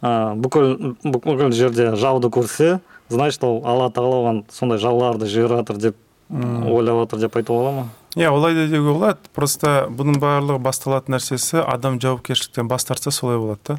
[0.00, 5.82] а, бүкіл бүкіл жерде жауды көрсе значит ол алла тағала оған сондай жауларды жіберіп жатыр
[5.88, 6.00] деп
[6.32, 7.88] ойлап отыр деп айтуға бола ма?
[8.16, 9.18] Иә олай да деуге болады.
[9.34, 13.78] Просто бұның барлығы басталатын нәрсесі адам жауапкершіліктен бас тартса солай болады да.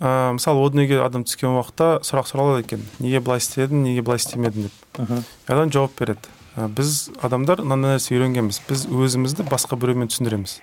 [0.00, 2.86] Ә, мысалы о дүниеге адам түскен уақытта сұрақ сұралады екен.
[2.98, 5.26] Неге былай істедің неге былай істемедің деп.
[5.46, 6.32] Адам жауап береді.
[6.56, 8.62] Ә, біз адамдар мынандай нәрсе үйренгенбіз.
[8.66, 10.58] Біз өзімізді басқа біреумен түсіндіреміз.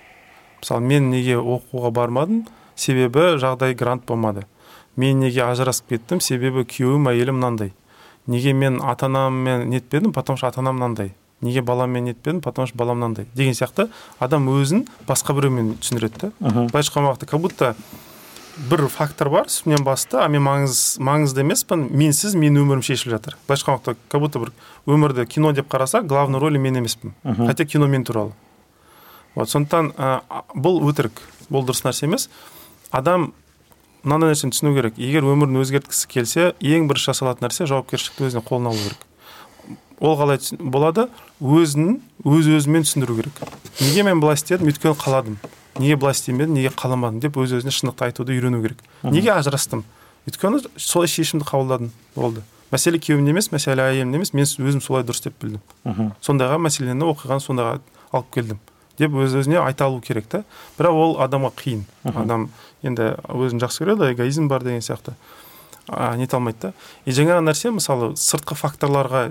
[0.60, 2.44] Мысалы мен неге оқуға бармадым?
[2.80, 4.46] Себебі жағдай грант болмады.
[4.96, 6.20] Мен неге ажырасып кеттім?
[6.24, 7.74] Себебі күйеуім әйелім мынандай.
[8.26, 11.14] Неге мен ата анаммен нетпедім потому что ата анам мынандай.
[11.40, 13.26] Неге баламмен нетпедім потому что балам мынандай.
[13.34, 16.32] Деген сияқты адам өзін басқа біреумен түсіндіреді да.
[16.40, 17.74] Былайша айтқан уақытта как будто
[18.68, 21.86] бір фактор бар үстімнен басты а мен маңыз, маңызды емеспін.
[21.96, 23.38] Менсіз менің өмірім шешіліп жатыр.
[23.48, 24.52] Былайша айтқан уақытта как будто бір
[24.86, 27.14] өмірді кино деп қарасақ главный рөлі мен емеспін.
[27.24, 28.32] Хотя кино мен туралы.
[29.34, 30.20] Вот сондықтан ә,
[30.54, 31.20] бұл өтірік.
[31.50, 32.28] Бұл дұрыс нәрсе емес.
[32.90, 33.32] Адам
[34.02, 34.98] мынандай нәрсені түсіну керек.
[34.98, 39.06] Егер өмірін өзгерткісі келсе ең бірінші жасалатын нәрсе жауапкершілікті өзіне қолына алу керек.
[40.00, 41.08] Ол қалай болады?
[41.40, 43.40] Өзін өз өзімен түсіндіру керек.
[43.80, 44.70] Неге мен былай істедім?
[44.72, 45.36] Өйткені қаладым.
[45.76, 48.80] Неге былай істемедім неге қаламадым деп өз өзіне шындықты айтуды үйрену керек.
[49.04, 49.84] Неге ажырастым?
[50.28, 52.42] Өйткені солай шешімді қабылдадым болды.
[52.72, 56.12] Мәселе күйеуімде емес мәселе әйелімде емес мен өзім солай дұрыс деп білдім.
[56.24, 57.80] Сондайға мәселені оқиғаны сондайға
[58.12, 58.60] алып келдім.
[59.00, 60.44] Деп өз өзіне айта алу керек та.
[60.78, 61.84] Бірақ ол адамға қиын.
[62.14, 62.50] Адам
[62.86, 65.16] енді өзін жақсы көреді эгоизм бар деген сияқты.
[65.88, 66.72] А, нете алмайды да.
[67.04, 69.24] И жаңағы нәрсе мысалы сыртқы факторларға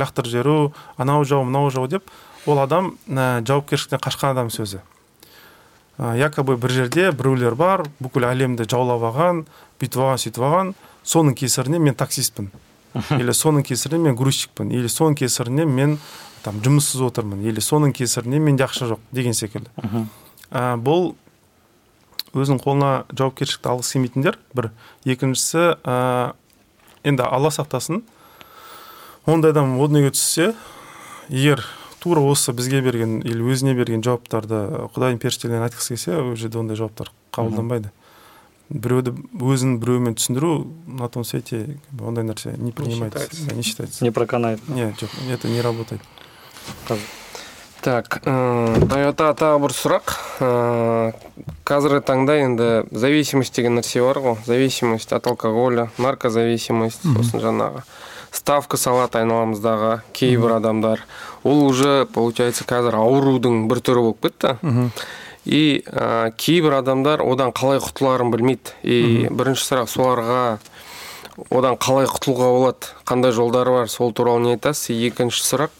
[0.00, 2.08] лақтырып жіберу анау жау мынау жау деп
[2.46, 4.80] ол адам ә, жауапкершіліктен қашқан адам сөзі.
[5.98, 9.44] Ә, якобы бір жерде біреулер бар бүкіл әлемді жаулап алған
[9.80, 10.72] бүйтіп алған сөйтіп алған.
[11.04, 12.50] Соның кесірінен мен таксистпін.
[13.20, 14.72] Или соның кесірінен мен грузчикпін.
[14.72, 15.98] Или соның кесірінен мен
[16.46, 19.70] там жұмыссыз отырмын или соның кесірінен менде ақша жоқ деген секілді.
[20.50, 21.14] Ә, бұл
[22.36, 24.70] өзінің қолына жауапкершілікті алғысы келмейтіндер бір.
[25.08, 26.34] Екіншісі ә,
[27.06, 28.04] енді алла сақтасын
[29.26, 30.52] ондай адам о дүниеге түссе
[31.28, 31.64] егер
[32.00, 36.78] тура осы бізге берген или өзіне берген жауаптарды құдайдың періштелеріне айтқысы келсе ол жерде ондай
[36.78, 37.90] жауаптар қабылданбайды.
[38.70, 44.04] Біреуді өзін біреумен түсіндіру на том свете ондай нәрсе не принимается не считается.
[44.04, 44.62] Не проканает.
[44.68, 46.02] Нет жоқ это не работает.
[47.86, 50.14] Так тойота тағы бір сұрақ
[51.66, 54.36] қазіргі таңда енді зависимость деген нәрсе бар ғой.
[54.46, 57.84] Зависимость от алкоголя наркозависимость сосын жаңағы
[58.34, 61.04] ставка салады айналамыздағы кейбір адамдар.
[61.44, 64.56] Ол уже получается қазір аурудың бір түрі болып кетті.
[65.46, 68.74] И ә, кейбір адамдар одан қалай құтыларын білмейді.
[68.82, 70.58] И бірінші сұрақ соларға
[71.54, 72.90] одан қалай құтылуға болады?
[73.06, 73.88] Қандай жолдары бар?
[73.88, 74.90] Сол туралы не айтасыз?
[74.90, 75.70] Екінші сұрақ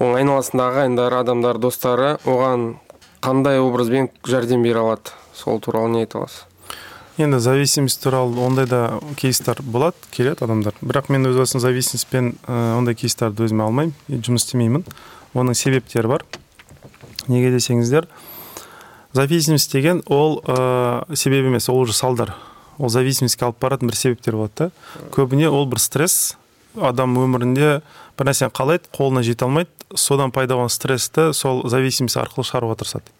[0.00, 2.76] оның айналасындағы ағайындары адамдар достары оған
[3.24, 5.14] қандай образбен жәрдем бере алады?
[5.34, 6.44] Сол туралы не айта аласыз?
[7.16, 10.74] Енді зависимость туралы ондай да кейстар болады келеді адамдар.
[10.82, 14.84] Бірақ мен өз басым зависимостьпен ә, ондай кейстарды өзіме алмаймын жұмыс істемеймін.
[15.32, 16.24] Оның себептері бар.
[17.26, 18.06] Неге десеңіздер
[19.16, 22.34] зависимость деген ол ә, себеп емес ол уже салдар.
[22.78, 24.70] Ол зависимостьке алып баратын бір себептер болады да.
[25.10, 26.36] Көбіне ол бір стресс.
[26.76, 27.80] Адам өмірінде
[28.18, 33.12] бір нәрсені қалайды қолына жете алмайды содан пайда болған стрессті сол зависимость арқылы шығаруға тырысады.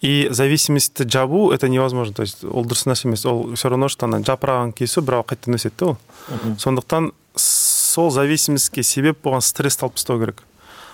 [0.00, 2.14] И зависимостьті жабу это невозможно.
[2.14, 3.24] То есть ол дұрыс нәрсе емес.
[3.24, 5.96] Ол все равно что ана жапырағын кесу бірақ қайтадан өседі да ол.
[6.58, 10.42] Сондықтан сол зависимостьке себеп болған стрессті алып тастау керек.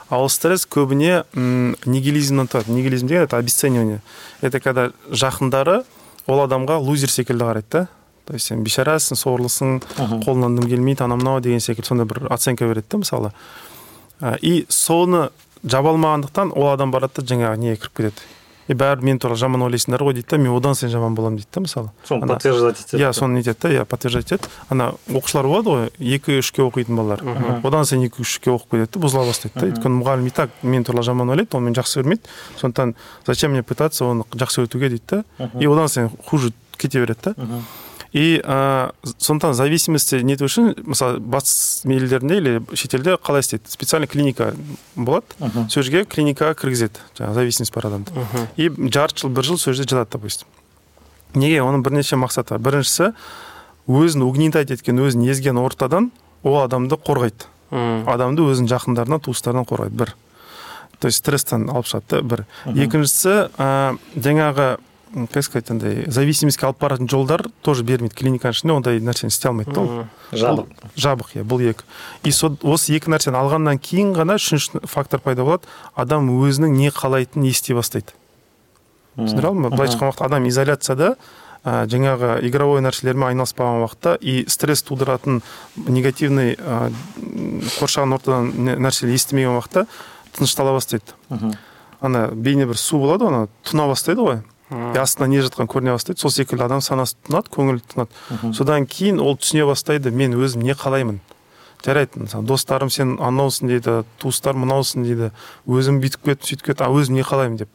[0.08, 2.70] А ол стресс көбіне м нигилизмнен тұрады.
[2.70, 4.00] Нигилизм деген это обесценивание.
[4.42, 5.84] Это когда жақындары
[6.26, 7.88] ол адамға лузер секілді қарайды да.
[8.26, 12.66] То есть сен бейшарасың сорлысың қолыңнан дым келмейді анау мынау деген секілді сондай бір оценка
[12.66, 13.32] береді да мысалы.
[14.40, 15.30] И соны
[15.62, 18.28] жаба алмағандықтан ол адам барады да жаңағы неге кіріп кетеді?
[18.70, 21.48] И бәрібір мен туралы жаман ойлайсыңдар ғой дейді да мен одан сайын жаман боламын дейді
[21.56, 21.88] да мысалы.
[22.06, 24.46] Соны подтверждать етеді иә соны нетеді да иә подтверждать етеді.
[24.68, 27.24] Ана оқушылар болады ғой екі үшке оқитын балалар.
[27.66, 29.66] Одан сайын екі үшке оқып кетеді да бұзыла бастайды да.
[29.72, 32.30] Өйткені мұғалім и так мен туралы жаман ойлайды ол мені жақсы көрмейді.
[32.62, 32.94] Сондықтан
[33.26, 37.34] зачем мне пытаться оны жақсы өтуге дейді да и одан сайын хуже кете береді да
[38.12, 43.70] и ә, сондықтан зависимость нету үшін мысалы батыс елдерінде или шетелде қалай істейді?
[43.70, 44.54] Специальный клиника
[44.96, 45.26] болады.
[45.70, 48.10] Сол жерге клиникаға кіргізеді жаңағы зависимость бар адамды.
[48.56, 50.48] И жарты жыл бір жыл сол жерде жатады допустим.
[51.34, 51.62] Неге?
[51.62, 52.82] Оның бірнеше мақсаты бар.
[52.82, 53.12] Біріншісі
[53.86, 56.10] өзін угнетать еткен өзін езген ортадан
[56.42, 57.46] ол адамды қорғайды.
[57.70, 59.94] Адамды өзінің жақындарынан туыстарынан қорғайды.
[59.94, 60.14] Бір.
[60.98, 62.46] То есть стресстен алып шығады да бір.
[62.66, 64.78] Екіншісі ә, жаңағы
[65.32, 69.74] как сказать андай зависимостьке алып баратын жолдар тоже бермейді клиниканың ішінде ондай нәрсені істей алмайды
[69.74, 70.68] да ол жабық.
[70.94, 71.84] Жабық иә бұл екі.
[72.22, 76.92] И со, осы екі нәрсені алғаннан кейін ғана үшінші фактор пайда болады адам өзінің не
[76.94, 78.14] қалайтынын ести бастайды.
[79.18, 81.08] Түсіндіре алдым ба былайша айтқан уақытта адам изоляцияда
[81.64, 85.42] ә, жаңағы игровой нәрселермен айналыспаған уақытта и стресс тудыратын
[85.88, 86.92] негативный ә,
[87.80, 89.88] қоршаған ортадан нәрселер естімеген уақытта
[90.36, 91.18] тыныштала бастайды.
[92.00, 94.40] Ана бейне бір су болады ғой ана тұна бастайды ғой.
[94.70, 96.20] Астында не жатқанын көріне бастайды.
[96.20, 98.54] Сол секілді адам санасы тұнады көңілі тұнады.
[98.54, 101.20] Содан кейін ол түсіне бастайды мен өзім не қалаймын?
[101.84, 102.20] жарайды.
[102.20, 105.30] Мысалы достарым сен анаусың дейді туыстар мынаусың дейді
[105.66, 107.56] өзім бүйтіп кеттім сөйтіп кеттім а өзім не қалаймын?
[107.56, 107.68] деп.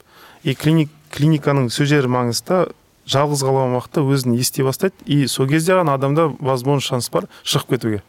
[0.43, 2.67] И клиник, клиниканың сол жері маңызды.
[3.05, 4.95] Жалғыз қалған уақытта өзін ести бастайды.
[5.05, 8.03] И сол кезде ғана адамда возможно шанс бар шығып кетуге.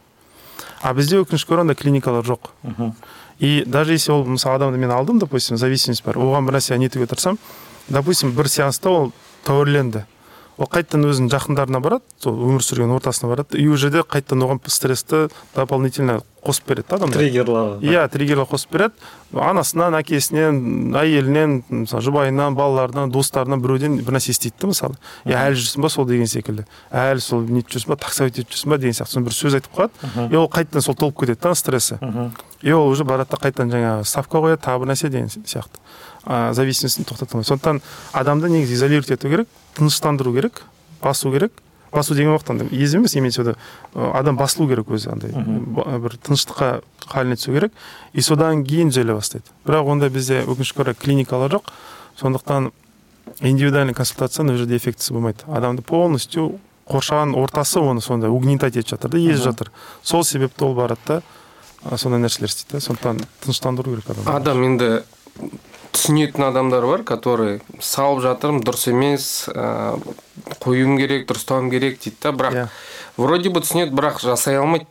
[0.82, 2.50] А бізде өкінішке орай ондай клиникалар жоқ.
[2.62, 2.94] Мхм.
[3.38, 7.06] И даже если ол мысалы адамды мен алдым допустим зависимость бар оған бір нәрсе нетуге
[7.06, 7.38] тырысамын
[7.88, 9.12] допустим бір сеанста ол
[9.46, 10.04] тәуірленді.
[10.56, 13.58] Ол қайтадан өзінің жақындарына барады сол өмір сүрген ортасына барады.
[13.60, 17.18] И ол жерде қайтадан оған стрессті дополнительно қосып береді да адамдар.
[17.20, 17.74] Триггерлар.
[17.84, 18.94] Иә триггерлер қосып береді.
[19.36, 24.96] Анасынан әкесінен әйелінен мысалы жұбайынан балаларынан достарынан біреуден бір нәрсе естиді да мысалы.
[25.28, 26.64] Е әлі жүрсің ба сол деген секілді?
[26.88, 28.00] Әлі сол нетіп жүрсің ба?
[28.00, 28.78] Таксовать етіп жүрсің ба?
[28.80, 29.24] деген сияқты.
[29.28, 31.98] Бір сөз айтып қалады и ол қайтадан сол толып кетеді да стрессы.
[32.00, 32.32] Мхм.
[32.62, 35.82] И ол уже барады да қайтадан жаңағы ставка қояды тағы бір нәрсе деген сияқты.
[36.26, 37.82] А, зависимостьін тоқтата алмайды сондықтан
[38.12, 40.62] адамды негізі изолировать ету керек тыныштандыру керек
[41.02, 41.52] басу керек.
[41.92, 43.56] Басу деген уақытта андай ез емес имеется в виду
[43.94, 45.30] адам басылу керек өзі андай.
[45.32, 47.72] Бір тыныштыққа халіне түсу керек.
[48.12, 49.46] И содан кейін түзеле бастайды.
[49.64, 51.70] Бірақ ондай бізде өкінішке орай клиникалар жоқ.
[52.18, 52.72] Сондықтан
[53.40, 55.46] индивидуальный консультацияның ол жерде эффектісі болмайды.
[55.46, 56.58] Адамды полностью
[56.90, 59.72] қоршаған ортасы оны сондай угнетать етіп жатыр да езіп жатыр.
[60.02, 62.80] Сол себепті ол барады да сондай нәрселер істейді да.
[62.80, 64.30] Сондықтан тыныштандыру керек адамды.
[64.30, 65.02] Адам енді
[65.97, 69.97] түсінетін адамдар бар который салып жатырмын дұрыс емес ә,
[70.60, 72.66] қоюым керек дұрыстауым керек дейді да бірақ Иә.
[73.16, 74.86] вроде бы түсінеді бірақ жасай алмайды.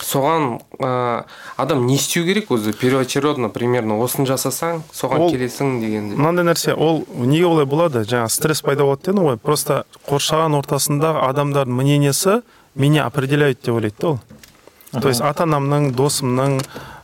[0.00, 1.24] Соған ә,
[1.60, 2.72] адам не істеу керек өзі?
[2.72, 8.04] Первоочередно примерно осыны жасасаң соған Ол- келесің дегендей мынандай нәрсе ол неге олай болады?
[8.08, 9.36] Жаңа стресс пайда болады дедің ғой.
[9.36, 12.40] Просто қоршаған ортасындағы адамдардың мнениесі
[12.74, 14.20] меня определяют деп ойлайды да ол.
[15.02, 16.56] То есть ата анамның досымның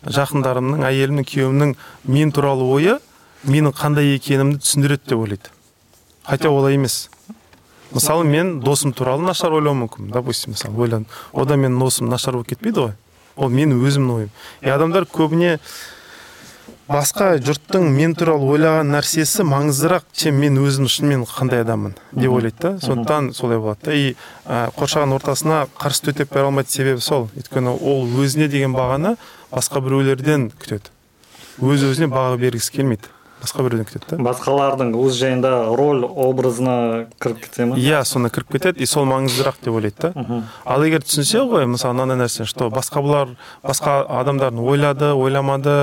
[0.08, 2.96] жақындарымның әйелімнің күйеуімнің мен туралы ойы
[3.46, 5.50] менің қандай екенімді түсіндіреді деп ойлайды.
[6.24, 7.08] Хотя олай емес.
[7.92, 12.50] Мысалы мен досым туралы нашар ойлауым мүмкін допустим мысалы ойлан одан менің досым нашар болып
[12.50, 12.96] кетпейді ғой.
[13.36, 14.32] Ол менің өзімнің ойым.
[14.60, 15.60] И адамдар көбіне
[16.88, 22.56] басқа жұрттың мен туралы ойлаған нәрсесі маңыздырақ чем мен өзім шынымен қандай адаммын деп ойлайды
[22.60, 22.72] да.
[22.82, 23.94] Сондықтан солай болады да.
[23.94, 24.16] И
[24.46, 27.28] ә, қоршаған ортасына қарсы төтеп бере алмайды себебі сол.
[27.36, 29.16] Өйткені ол өзіне деген бағаны
[29.52, 30.90] басқа біреулерден күтеді.
[31.62, 33.15] Өз өзіне баға бергісі келмейді.
[33.46, 34.18] Басқа біреуден күтеді да?
[34.26, 37.78] Басқалардың өз жайында роль образына кіріп кете ма?
[37.78, 40.42] Иә соны кіріп кетеді и сол маңыздырақ деп ойлайды да.
[40.64, 45.76] Ал егер түсінсе ғой мысалы мынандай нәрсе что басқа бұлар басқа адамдардың ойлады ойламады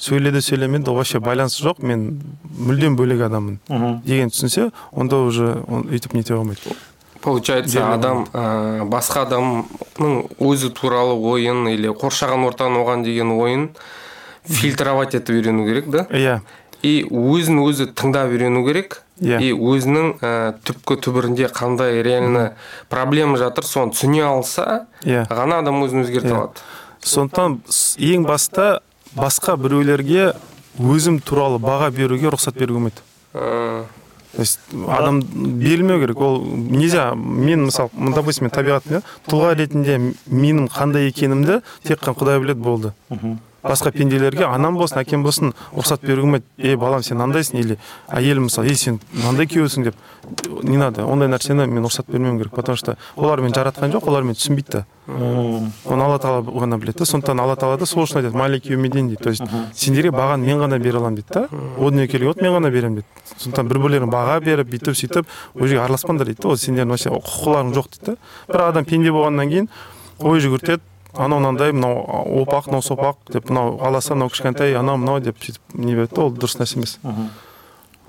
[0.00, 2.22] сөйледі сөйлемеді ол вообще байланысы жоқ мен
[2.58, 4.00] мүлдем бөлек адаммын мхм.
[4.04, 6.74] деген түсінсе онда уже он өйтіп нете алмайды.
[7.20, 13.68] Получается адам ә, басқа адамның өзі туралы ойын или қоршаған ортаның оған деген ойын
[14.48, 16.06] фильтровать етіп үйрену керек да?
[16.10, 16.40] Иә.
[16.82, 19.02] И өзін өзі тыңдап үйрену керек.
[19.20, 19.36] Иә.
[19.36, 22.54] и өзінің ә, түпкі түбірінде қандай реально
[22.88, 25.26] проблема жатыр соны түсіне алса иә.
[25.28, 26.36] ғана адам өзін өзгерте Иә.
[26.38, 26.64] алады.
[27.04, 27.58] Сондықтан
[28.00, 28.80] ең баста
[29.14, 30.32] басқа біреулерге
[30.78, 33.86] өзім туралы баға беруге рұқсат беруге болмайды.
[34.32, 36.16] То есть адам берілмеу керек.
[36.20, 39.98] Ол нельзя мен мысалы допустим мен табиғатым иә тұлға ретінде
[40.30, 42.92] менің қандай екенімді тек қана құдай біледі болды.
[43.62, 46.44] Басқа пенделерге анам болсын әкем болсын рұқсат беруге болмайды.
[46.56, 47.78] Ей балам сен мынандайсың или
[48.08, 49.94] әйелім мысалы ей сен мынандай күйеусің деп
[50.62, 54.22] не надо ондай нәрсені мен рұқсат бермеуім керек потому что олар мені жаратқан жоқ олар
[54.22, 58.20] мені түсінбейді да оны алла тағала ғана біледі да сондықтан алла тағала да сол үшін
[58.20, 59.22] айтады умидин дейді.
[59.22, 59.42] То есть
[59.74, 61.48] сендерге бағаны мен ғана бере аламын дейді да.
[61.78, 63.08] О дүниеге келген от мен ғана беремін дейді.
[63.38, 66.48] Сондықтан бір бірлеріңе баға беріп бүйтіп сөйтіп ол жерге араласпаңдар дейді да.
[66.48, 68.16] Ол сендердің вообще құқыларың жоқ дейді да.
[68.52, 69.68] Бір адам пенде болғаннан кейін
[70.20, 70.80] ой жүгіртеді
[71.14, 72.04] анау мынандай мынау
[72.42, 76.22] опақ мынау сопақ деп мынау аласа мынау кішкентай анау мынау деп сөйтіп не береді да
[76.22, 76.98] ол дұрыс нәрсе емес.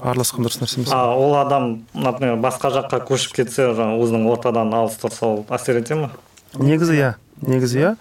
[0.02, 0.92] Араласқан дұрыс нәрсе емес.
[0.92, 5.82] А ол адам например басқа жаққа көшіп кетсе жаңағы өзінің ортадан алыс тұрса ол әсер
[5.82, 6.12] ете ма
[6.58, 7.96] негізі иә негізі иә.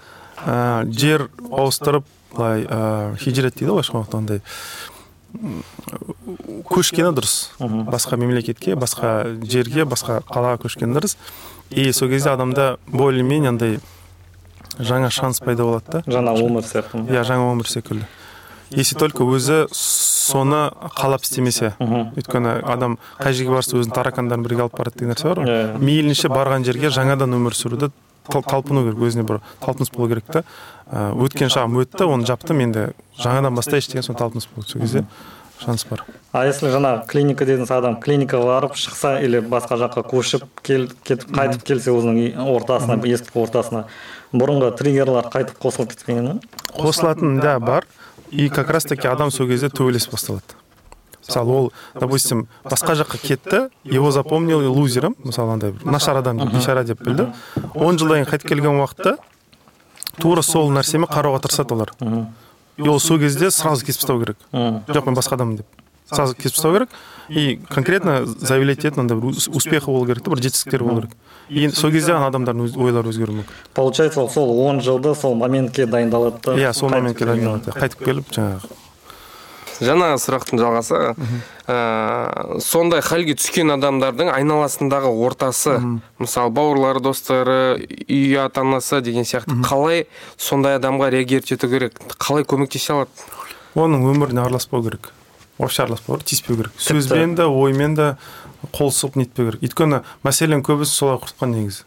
[0.89, 4.41] Жер ауыстырып былай ә, хижрет дейді ғой орысша андай
[6.71, 7.53] көшкені дұрыс.
[7.61, 11.17] Басқа мемлекетке басқа жерге басқа қалаға көшкені дұрыс.
[11.71, 13.79] И сол кезде адамда более менее андай
[14.79, 16.03] жаңа шанс пайда болады да?
[16.07, 18.07] Жаңа өмір сияқты иә жаңа өмір секілді.
[18.71, 21.73] Если только өзі соны қалап істемесе.
[21.81, 25.49] Өйткені адам қай жерге барса өзінің таракандарын бірге алып барады деген нәрсе бар ғой.
[25.51, 25.81] Иә, иә.
[25.83, 27.91] мейлінше барған жерге жаңадан өмір сүруді
[28.31, 30.45] тал- талпыну керек өзіне бір талпыныс болу керек та.
[30.87, 34.81] Ә, өткен шағым өтті оны жаптым енді жаңадан бастайыншы деген соны талпыныс болу керек сол
[34.83, 35.05] кезде.
[35.65, 36.05] Шанс бар.
[36.33, 41.31] А если жаңағы клиника дедіңіз адам клиникаға барып шықса или басқа жаққа көшіп кел, кетіп
[41.37, 43.85] қайтып келсе өзінің ортасына ескі ортасына
[44.33, 46.41] бұрынғы триггерлар қайтып қосылып кетпеген
[46.77, 47.87] қосылатын да бар.
[48.31, 50.55] И как раз таки адам сол кезде төбелес басталады.
[51.27, 56.85] Мысалы ол допустим басқа жаққа кетті его запомнил лузером мысалы андай нашар адам деп бейшара
[56.85, 57.33] деп білді.
[57.75, 59.17] Он жылдан кейін қайтып келген уақытта
[60.21, 61.91] тура сол нәрсемен қарауға тырысады олар.
[62.77, 64.37] И ол сол кезде сразу кесіп тастау керек.
[64.53, 65.67] Жоқ мен басқа адаммын деп.
[66.11, 66.89] Сразу кесіп тастау керек.
[67.29, 71.13] И конкретно заявлять ететін андай бір ус- успехы болу керек та бір жетістіктері болу керек.
[71.49, 73.55] И сол кезде ғана адамдардың өз- ойлары өзгеруі мүмкін.
[73.75, 76.55] Получается ол сол он жылды сол моментке дайындалады да?
[76.57, 78.61] Иә сол моментке дайындалады қайтып келіп жаңағы.
[79.81, 81.01] Жаңағы сұрақтың жалғасы
[81.67, 81.77] ә,
[82.65, 85.79] сондай халге түскен адамдардың айналасындағы ортасы
[86.21, 87.59] мысалы бауырлары достары
[88.07, 91.99] үй ата анасы деген сияқты қалай сондай адамға реагировать ету керек?
[92.19, 93.11] қалай көмектесе алады?
[93.75, 95.13] Оның өміріне араласпау керек.
[95.59, 96.73] Вообще араласпау керек тиіспеу керек.
[96.79, 98.15] Сөзбен де оймен де
[98.73, 99.63] қол сұғып нетпеу керек.
[99.65, 101.85] Өйткені мәселенің көбісі солай құртқан негізі.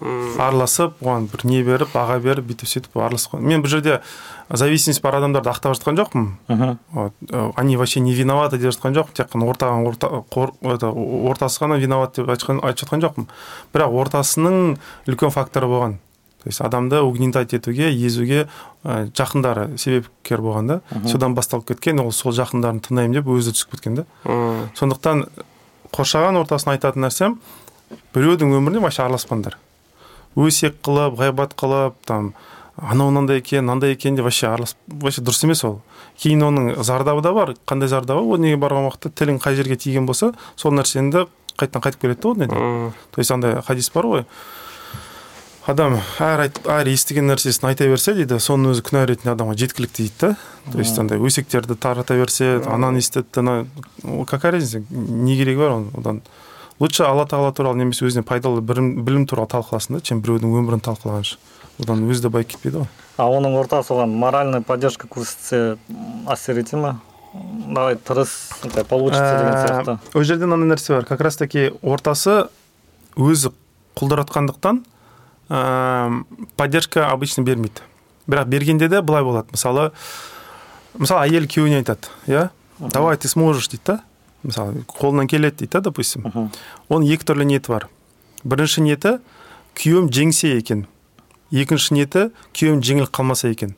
[0.00, 3.42] Араласып оған бір не беріп баға беріп бүйтіп сөйтіп араласқан.
[3.44, 4.00] Мен бұл жерде
[4.48, 6.26] зависимость бар адамдарды ақтап жатқан жоқпын.
[6.92, 9.14] Вот, э, они вообще не виноваты деп жатқан жоқпын.
[9.14, 13.28] Тек қана ортаған орта, қор, это, ортасы ғана виноват деп айтқан айтып жатқан жоқпын.
[13.74, 15.98] Бірақ ортасының үлкен факторы болған.
[16.42, 18.48] То есть адамды угнетать етуге езуге
[18.82, 20.80] ә, жақындары себепкер болған да.
[21.06, 24.06] Содан басталып кеткен ол сол жақындарын тыңдаймын деп өзі түсіп кеткен да.
[24.74, 25.26] Сондықтан
[25.92, 27.40] қоршаған ортасына айтатын нәрсем
[28.14, 29.58] біреудің өміріне вообще араласпаңдар.
[30.36, 32.32] Өсек қылып ғайбат қылып там
[32.76, 35.80] анау мынандай екен мынандай екен деп вообще аралас вообще дұрыс емес ол.
[36.20, 37.54] Кейін оның зардабы да бар.
[37.66, 38.22] Қандай зардабы?
[38.22, 41.26] Ол неге барған уақытта тілің қай жерге тиген болса сол нәрсені де
[41.58, 44.24] қайтадан қайтып келеді да ол то есть андай хадис бар ғой.
[45.66, 50.02] Адам әр айт, әр естіген нәрсесін айта берсе дейді соның өзі күнә ретінде адамға жеткілікті
[50.02, 50.36] дейді да.
[50.72, 53.66] То есть андай өсектерді тарата берсе ананы естітті ана
[54.26, 56.22] какая разница не керегі бар одан.
[56.80, 60.82] Лучше алла тағала туралы немесе өзіне пайдалы білім, білім туралы талқыласын да чем біреудің өмірін
[60.84, 61.36] талқылағанша
[61.80, 62.88] одан өзі де байып кетпейді ғой.
[63.16, 65.78] А оның ортасы оған моральный поддержка көрсетсе
[66.28, 67.00] әсер ете ма?
[67.32, 68.50] Давай тырыс
[68.88, 69.96] получится деген сияқты.
[69.96, 71.04] Ә, ол жерде мынандай нәрсе бар.
[71.06, 72.48] Как раз таки ортасы
[73.16, 73.52] өзі
[74.00, 74.82] құлдыратқандықтан
[75.48, 76.24] ә,
[76.56, 77.84] поддержка обычно бермейді.
[78.26, 79.48] Бірақ бергенде де былай болады.
[79.52, 79.92] Мысалы
[80.98, 82.48] мысалы әйел күйеуіне айтады иә
[82.80, 84.00] давай ты сможешь дейді да.
[84.44, 86.24] Мысалы қолынан келеді дейді да допустим.
[86.88, 87.88] Оның екі түрлі ниеті бар.
[88.44, 89.18] Бірінші ниеті
[89.76, 90.86] күйеуім жеңсе екен.
[91.52, 93.74] Екінші ниеті күйеуім жеңіліп қалмаса екен.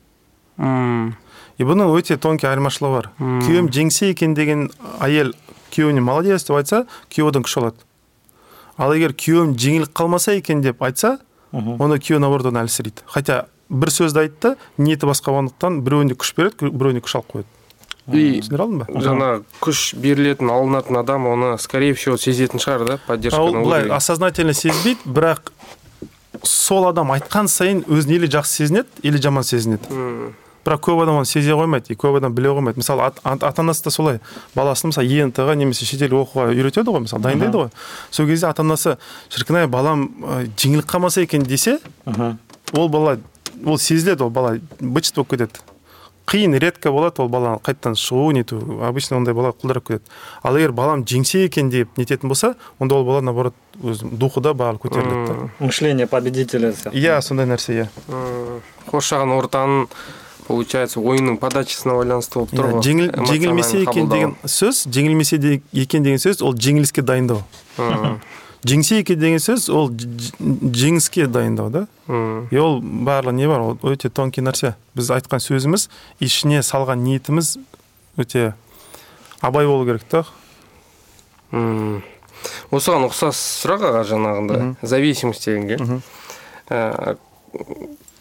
[0.57, 1.15] М,
[1.57, 3.09] и бұның өте тонкий айырмашылығы бар.
[3.19, 4.69] Күйеуім жеңсе екен деген
[4.99, 5.33] әйел
[5.73, 7.81] күйеуіне молодец деп айтса күйеуі одан күш алады.
[8.77, 11.19] Ал егер күйеуім жеңіліп қалмаса екен деп айтса
[11.53, 13.03] онда күйеуі наоборот оны әлсірейді.
[13.05, 17.52] Хотя бір сөзді айтты ниеті басқа болғандықтан біреуіне күш береді біреуіне күш алып қояды.
[18.11, 22.93] И түсіндіре алдым ба жаңағы күш берілетін алынатын адам оны скорее всего сезетін шығар да
[22.93, 25.53] А ол поддержканы былай осознательно сезбейді бірақ
[26.43, 29.87] сол адам айтқан сайын өзін или жақсы сезінеді или жаман сезінеді.
[30.63, 32.79] Бірақ көп адам оны сезе қоймайды и көп адам біле қоймайды.
[32.79, 34.19] Мысалы ата ата анасы да солай.
[34.55, 37.69] Баласын мысалы ент ға немесе шетел оқуға үйретеді ғой мысалы дайындайды ғой.
[38.11, 38.97] Сол кезде ата анасы
[39.29, 40.09] шіркін ай балам
[40.57, 41.79] жеңіліп қалмаса екен десе
[42.73, 43.19] ол бала
[43.65, 45.59] ол сезіледі ол бала бычыт болып кетеді.
[46.25, 50.01] Қиын редко болады ол баланы қайтадан шығу нету обычно ондай бала құлдырап кетеді.
[50.43, 54.53] Ал егер балам жеңсе екен деп нететін болса онда ол бала наоборот өз духы да
[54.53, 55.49] барлығы көтеріледі да.
[55.59, 57.87] Мышление победителя сияқты иә сондай нәрсе иә.
[58.07, 59.87] М, қоршаған ортаның
[60.47, 63.27] получается ойынның подачасына байланысты болып тұр Иә, ғой.
[63.29, 67.43] жеңілмесе екен деген сөз жеңілмесе екен деген сөз ол жеңіліске дайындау.
[67.77, 68.19] М,
[68.63, 71.85] жеңсе екен деген сөз ол жеңіске дайындау да
[72.51, 75.89] и ол барлығы не бар ол өте тонкий нәрсе біз айтқан сөзіміз
[76.23, 77.57] ішіне салған ниетіміз
[78.17, 78.53] өте
[79.41, 80.23] абай болу керек та
[82.73, 86.01] осыған ұқсас сұрақ аға жаңағындай зависимость дегенге.
[86.69, 87.15] Ә,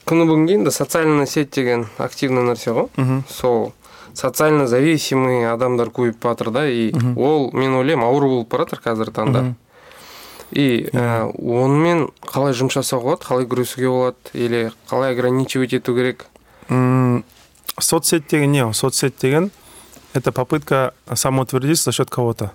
[0.06, 3.73] күні бүгінге енді социальная сеть деген активный нәрсе ғой сол
[4.14, 9.16] социально зависимый адамдар көбейіп жатыр да и ол мен ойлаймын ауру болып бара жатыр қазіргі
[9.16, 9.44] таңда.
[10.53, 13.27] И ә, онымен қалай жұмыс жасауға болады?
[13.27, 14.16] Қалай күресуге болады?
[14.35, 16.27] Или қалай ограничивать ету керек
[16.69, 17.24] М,
[17.81, 19.51] соцсеть деген не ол соцсеть деген
[20.15, 22.53] это попытка самоутвердиться за счет кого-то.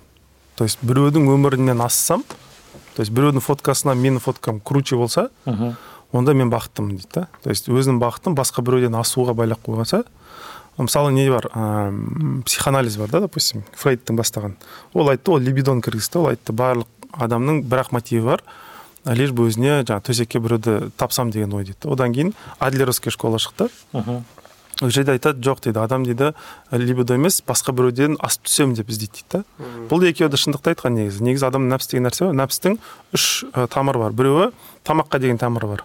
[0.56, 2.24] То есть біреудің өмірінен ассам
[2.96, 5.30] то есть біреудің фоткасынан менің фоткам круче болса
[6.12, 7.28] онда мен бақыттымын дейді да.
[7.42, 10.04] То есть өзінің бақытын басқа біреуден асуға байлап қойғанса
[10.78, 14.54] мысалы не бар ә, психоанализ бар да допустим фрейдтің бастаған.
[14.94, 18.42] Ол айтты ол либидоны кіргізді ол айтты барлық адамның бір ақ мотиві бар
[19.08, 21.88] лишь бы өзіне жаңағы төсекке біреуді тапсам деген ой дейді.
[21.88, 23.70] Одан кейін адлеровская школа шықты.
[24.82, 25.78] Ол жерде айтады жоқ дейді.
[25.80, 26.34] Адам дейді
[26.70, 29.44] либидо емес басқа біреуден асып түсемін деп іздейді дейді да.
[29.88, 31.24] Бұл екеуі де шындықты айтқан негізі.
[31.24, 32.36] Негізі адамның нәпс деген нәрсе бар.
[32.42, 32.76] Нәпстің
[33.16, 34.12] үш тамыры бар.
[34.12, 34.50] Біреуі
[34.84, 35.84] тамаққа деген тамыры бар.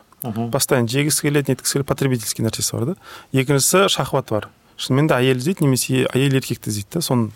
[0.51, 2.95] Постоянно жегісі келеді неткісі келеді потребительский нәрсесі бар да.
[3.33, 4.49] Екіншісі шахват бар.
[4.77, 7.01] Шынымен де әйел іздейді немесе әйел еркекті іздейді да.
[7.01, 7.31] Соның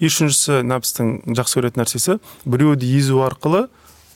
[0.00, 3.68] үшіншісі нәпстің жақсы көретін нәрсесі біреуді езу арқылы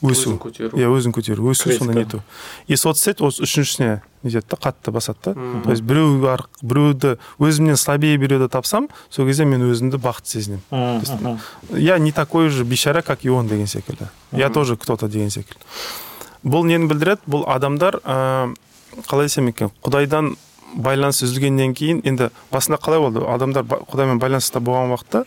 [0.03, 0.37] өсу.
[0.37, 0.77] Өзін көтеру.
[0.77, 1.51] иә өзін көтеру.
[1.51, 2.23] Өсу соны нету.
[2.67, 5.35] И соцсеть осы үшіншісіне нетеді да қатты басады да.
[5.65, 6.21] То есть біреу
[6.63, 11.41] біреуді өзімнен слабее біреуді тапсам сол кезде мен өзімді бақытты сезінемін.
[11.71, 14.09] Я не такой же бейшара как и он деген секілді.
[14.33, 15.61] Я тоже кто то деген секілді.
[16.45, 17.23] Бұл нені білдіреді?
[17.27, 18.55] Бұл адамдар ә,
[19.09, 20.37] қалай десем екен құдайдан
[20.77, 23.25] байланыс үзілгеннен кейін енді басында қалай болды?
[23.25, 25.25] Адамдар құдаймен байланыста болған уақытта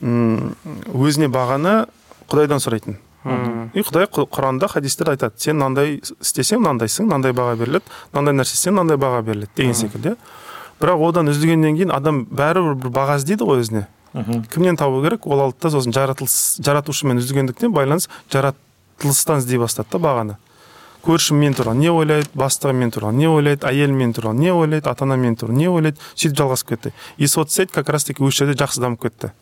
[0.00, 1.86] өзіне бағаны
[2.30, 2.98] құдайдан сұрайтын.
[3.76, 8.78] И құдай құранда хадистерде айтады сен мынандай істесең мынандайсың мынандай баға беріледі мынандай нәрсе істесең
[8.78, 10.14] мынандай баға беріледі деген секілді.
[10.80, 13.86] Бірақ одан үзілгеннен кейін адам бәрібір бір баға іздейді ғой өзіне.
[14.14, 14.44] Мгм.
[14.50, 15.26] кімнен табу керек?
[15.26, 20.36] Ол алды да сосын жаратылыс жаратушымен үзілгендіктен байланыс жаратылыстан іздей бастады да бағаны.
[21.04, 22.28] Көршім мен туралы не ойлайды?
[22.34, 23.64] Бастығым мен туралы не ойлайды?
[23.68, 24.88] Әйелім мен туралы не ойлайды?
[24.90, 26.00] Ата анам мен туралы не ойлайды?
[26.14, 26.92] Сөйтіп жалғасып кетті.
[27.16, 29.32] И соцсеть как раз таки осы жерде жақсы дамып кетті.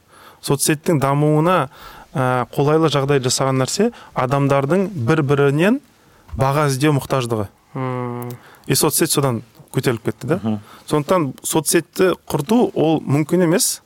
[0.44, 1.68] Соцсеттің дамуына
[2.14, 5.80] ә, қолайлы жағдай жасаған нәрсе адамдардың бір бірінен
[6.38, 7.48] баға іздеу мұқтаждығы.
[8.66, 9.42] И соцсеть содан
[9.74, 10.38] көтеріліп кетті да.
[10.88, 13.82] Сондықтан соцсетті құрту ол мүмкін емес.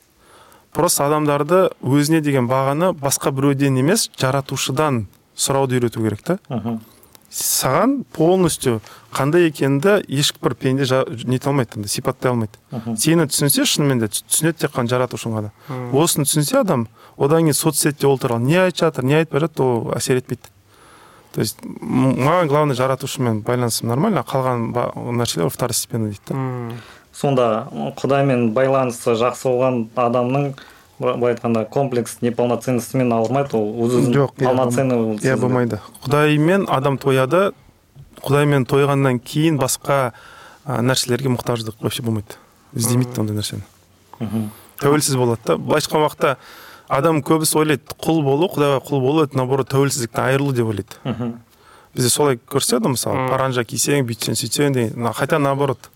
[0.73, 5.05] Просто адамдарды өзіне деген бағаны басқа біреуден емес жаратушыдан
[5.35, 6.39] сұрауды үйрету керек та.
[7.33, 8.79] Саған полностью
[9.13, 10.85] қандай екеніңді ешбір пенде
[11.25, 12.57] нете алмайды сипаттай алмайды.
[12.97, 15.51] Сені түсінсе шынымен де түс- түсінеді тек қана жаратушың ғана
[15.93, 16.87] осыны түсінсе адам
[17.17, 20.49] одан кейін соцсетте ол туралы не айтып жатыр не айтпай жатыр ол әсер етпейді.
[21.33, 24.69] То есть маған главное жаратушымен байланысым нормально қалған
[25.17, 26.75] нәрселер второстепенно дейді да.
[27.13, 30.53] Сонда құдаймен байланысы жақсы болған адамның
[30.99, 37.51] былай айтқанда комплекс неполноценностьімен ауырмайды ол өз өзін Жоқ, полноценный иә болмайды құдаймен адам тояды
[38.23, 40.13] құдаймен тойғаннан кейін басқа
[40.63, 42.37] нәрселерге мұқтаждық вообще болмайды.
[42.73, 43.65] Іздемейді ондай нәрсені.
[44.79, 45.57] Тәуелсіз болады да.
[45.57, 46.35] Былайша айтқан уақытта
[46.87, 51.35] адам көбісі ойлайды құл болу құдайға құл болу это наоборот тәуелсіздіктен айырылу деп ойлайды.
[51.93, 55.13] Бізде солай көрсетеді мысалы паранжа кисең бүйтсең сөйтсең деген.
[55.13, 55.91] Хотя наоборот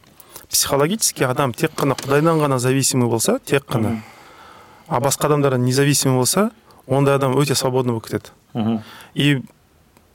[0.52, 4.02] психологически адам тек қана құдайдан ғана зависимый болса тек қана
[4.88, 6.52] а басқа адамдардан независимый болса
[6.88, 8.82] ондай адам өте свободный болып кетеді
[9.14, 9.42] и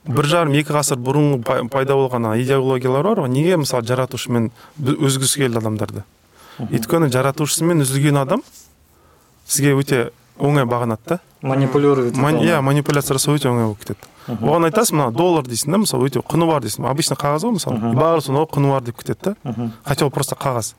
[0.07, 3.29] бір жарым екі ғасыр бұрын пай- пайда болған идеологиялар бар ғой.
[3.29, 4.51] Неге мысалы жаратушымен
[4.81, 6.03] үзгісі келді адамдарды?
[6.59, 8.41] Өйткені жаратушысымен үзілген адам
[9.47, 10.09] сізге өте
[10.39, 11.19] оңай бағынады да.
[12.17, 12.17] Манипулировать
[12.49, 13.99] иә манипуляция жасау өте оңай болып кетеді.
[14.27, 16.85] Оған айтасың мына доллар дейсің да мысалы өте құны бар дейсің.
[16.89, 17.79] Обычно қағаз ғой мысалы.
[17.95, 19.69] Барлығы соны құны бар деп кетеді да.
[19.85, 20.73] Хотя ол просто қағаз.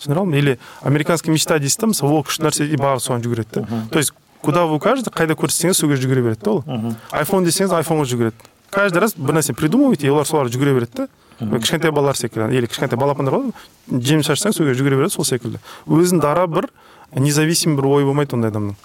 [0.00, 0.34] Түсіндіре алдым.
[0.34, 3.98] Или американский мечта дейсіз да мысалы ол күшті нәрсе и барлығы соған жүгіреді да то
[3.98, 4.12] есть
[4.42, 6.64] куда вы укажете қайда көрсетсеңіз сол жерге жүгіре береді да ол.
[7.12, 8.48] Айфон десеңіз айфонға жүгіреді.
[8.70, 12.56] Каждый раз бір нәрсе придумываете и олар солар жүгіре береді да кішкентай балалар секілді.
[12.56, 13.52] Или кішкентай балапандар ғой
[13.90, 15.60] жем шашсаң сол жерге жүгіре береді сол секілді.
[15.86, 16.70] Өзін дара бір
[17.12, 18.76] независимый бір ой болмайды ондай адамның.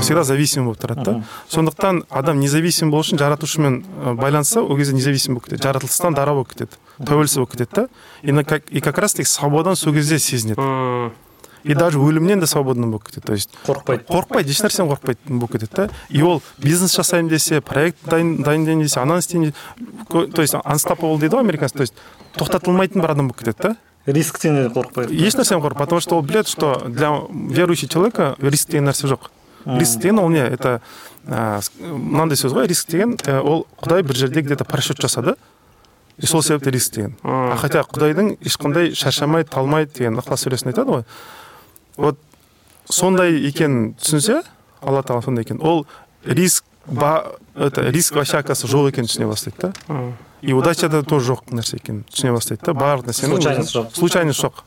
[0.00, 1.24] Всегда зависимый болып тұрады да.
[1.48, 3.84] Сондықтан адам независим болу үшін жаратушымен
[4.18, 5.62] байланысса ол кезде независим болып кетеді.
[5.62, 7.88] Жаратылыстан дара болып кетеді тәуелсіз болып кетеді да.
[8.22, 11.12] И, как, и как раз таки свободан сол кезде сезінеді.
[11.64, 14.04] И даже өлімнен де свободный болып кетеді то есть қорықпайды.
[14.08, 15.90] қорықпайды еш нәрседен қорықпайтын болып кетеді да.
[16.10, 19.54] И ол бизнес жасаймын десе проект дайын дайындаймын десе ананы істеймін
[20.08, 21.94] то есть unstoppable дейді ғой американцы то есть
[22.34, 23.76] тоқтатылмайтын бір адам болып кетеді да.
[24.06, 25.14] Рисктен де қорықпайды.
[25.14, 29.30] Еш нәрседен қорқып потому что ол біледі что для верующего человека риск деген нәрсе жоқ.
[29.66, 30.80] Риск деген ол не это
[31.26, 35.36] мынандай сөз ғой риск деген э, ол құдай бір жерде где то просчет жасады
[36.18, 40.90] и сол себепті риск деген а хотя құдайдың ешқандай шаршамайды талмайды деген ықылас сүресінде айтады
[40.90, 41.04] ғой.
[41.96, 42.18] Вот
[42.90, 44.42] сондай екенін түсінсе
[44.82, 45.60] алла тағала сондай екен.
[45.62, 45.86] Ол
[46.24, 49.56] риск ба это риск вообще оказывается жоқ екенін түсіне бастайды
[49.88, 50.12] да.
[50.42, 53.94] И удача да тоже жоқ нәрсе екенін түсіне бастайды да барлық нәрсенің Случайность жоқ.
[53.94, 54.64] случайность жоқ.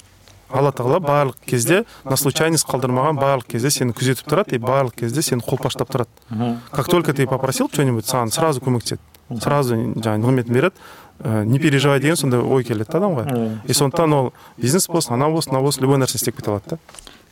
[0.50, 5.22] Алла тағала барлық кезде на случайность қалдырмаған барлық кезде сені күзетіп тұрады и барлық кезде
[5.22, 6.60] сені қолпаштап тұрады.
[6.72, 9.02] Как только ты попросил что нибудь саған сразу көмектеседі.
[9.42, 10.76] Сразу жаңағы нығметін береді.
[11.20, 13.62] Ә, не переживай деген сондай ой келеді да адамға.
[13.66, 16.78] И сондықтан ол бизнес болсын анау болсын мынау болсын любой нәрсе істеп кете алады да.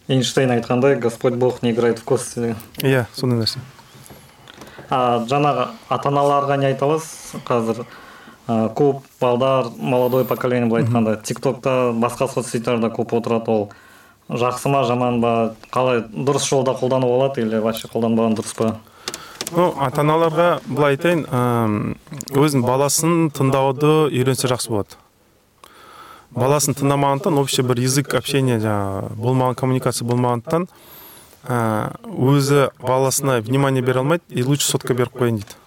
[0.07, 3.60] Эйнштейн айтқандай господь бог не играет в кости деген иә сондай нәрсе.
[4.90, 7.41] А жаңағы ата аналарға не айта аласыз?
[7.45, 7.85] Қазір
[8.48, 13.70] көп балдар молодой поколение былай айтқанда тик токта басқа соцсетьтерде көп отырады ол
[14.30, 18.80] жақсы ма жаман ба қалай дұрыс жолда қолдануға болады или вообще қолданбаған дұрыс па?
[19.56, 21.24] Ну ата аналарға былай айтайын
[22.34, 24.99] өзінің баласын тыңдауды үйренсе жақсы болады.
[26.34, 30.68] Баласын тыңдамағандықтан общий бір язык общения жаңағы болмаған коммуникация болмағандықтан
[31.45, 35.60] өзі баласына внимание бере алмайды и лучше сотка беріп қояйын дейді.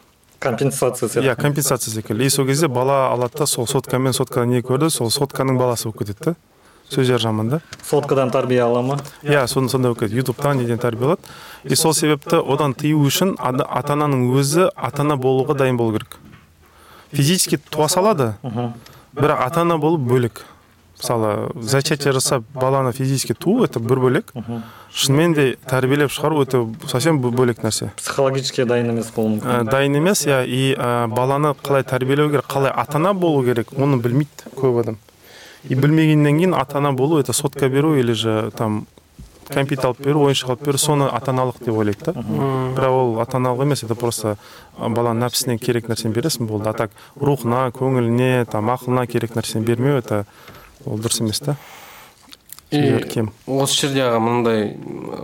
[0.50, 1.24] Компенсация сияқты.
[1.26, 2.24] иә компенсация секілді.
[2.24, 5.98] И сол кезде бала алады да сол соткамен соткада не көрді сол сотканың баласы болып
[5.98, 6.34] кетеді да
[6.90, 7.60] сөздері жаман да.
[7.82, 8.98] Соткадан тәрбие ала ма?
[9.22, 10.16] Иә сон- сондай болып кетеді.
[10.22, 11.20] Ютубтан неден тәрбие алады?
[11.64, 16.16] И сол себепті одан тыю үшін ата ананың өзі ата ана болуға дайын болу керек.
[17.12, 18.34] Физически туа салады
[19.14, 20.44] бірақ ата ана болу бөлек.
[21.00, 24.32] Мысалы зачатие жасап баланы физически туу это бір бөлек
[24.96, 27.90] шынымен де тәрбиелеп шығару это совсем бө- бөлек нәрсе.
[27.96, 29.44] Психологически дайын емес болуы мүмкін.
[29.44, 33.72] Ә, дайын емес иә и ә, баланы қалай тәрбиелеу керек қалай ата ана болу керек
[33.76, 34.96] оны білмейді көп адам.
[35.68, 38.86] И білмегеннен кейін ата ана болу это сотка беру или же там
[39.50, 42.12] кәмпит алып беру ойыншық алып беру соны ата аналық деп ойлайды да.
[42.76, 44.36] Бірақ ол ата аналық емес это просто
[44.78, 46.68] а, баланың нәпсісіне керек нәрсені бересің болды.
[46.68, 46.90] А так
[47.20, 50.24] рухына көңіліне там ақылына керек нәрсені бермеу это
[50.86, 51.56] ол дұрыс емес та?
[52.70, 53.30] Кем?
[53.46, 54.72] осы жерде аға мындай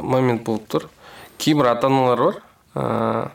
[0.02, 0.88] момент болып тұр.
[1.38, 2.36] Кейбір ата аналар бар
[2.74, 3.30] ә,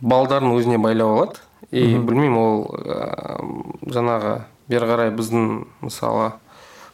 [0.00, 1.42] балдарын өзіне байлап алады.
[1.70, 3.40] И білмеймін ол ә,
[3.88, 4.38] жаңағы
[4.68, 6.32] бері қарай біздің мысалы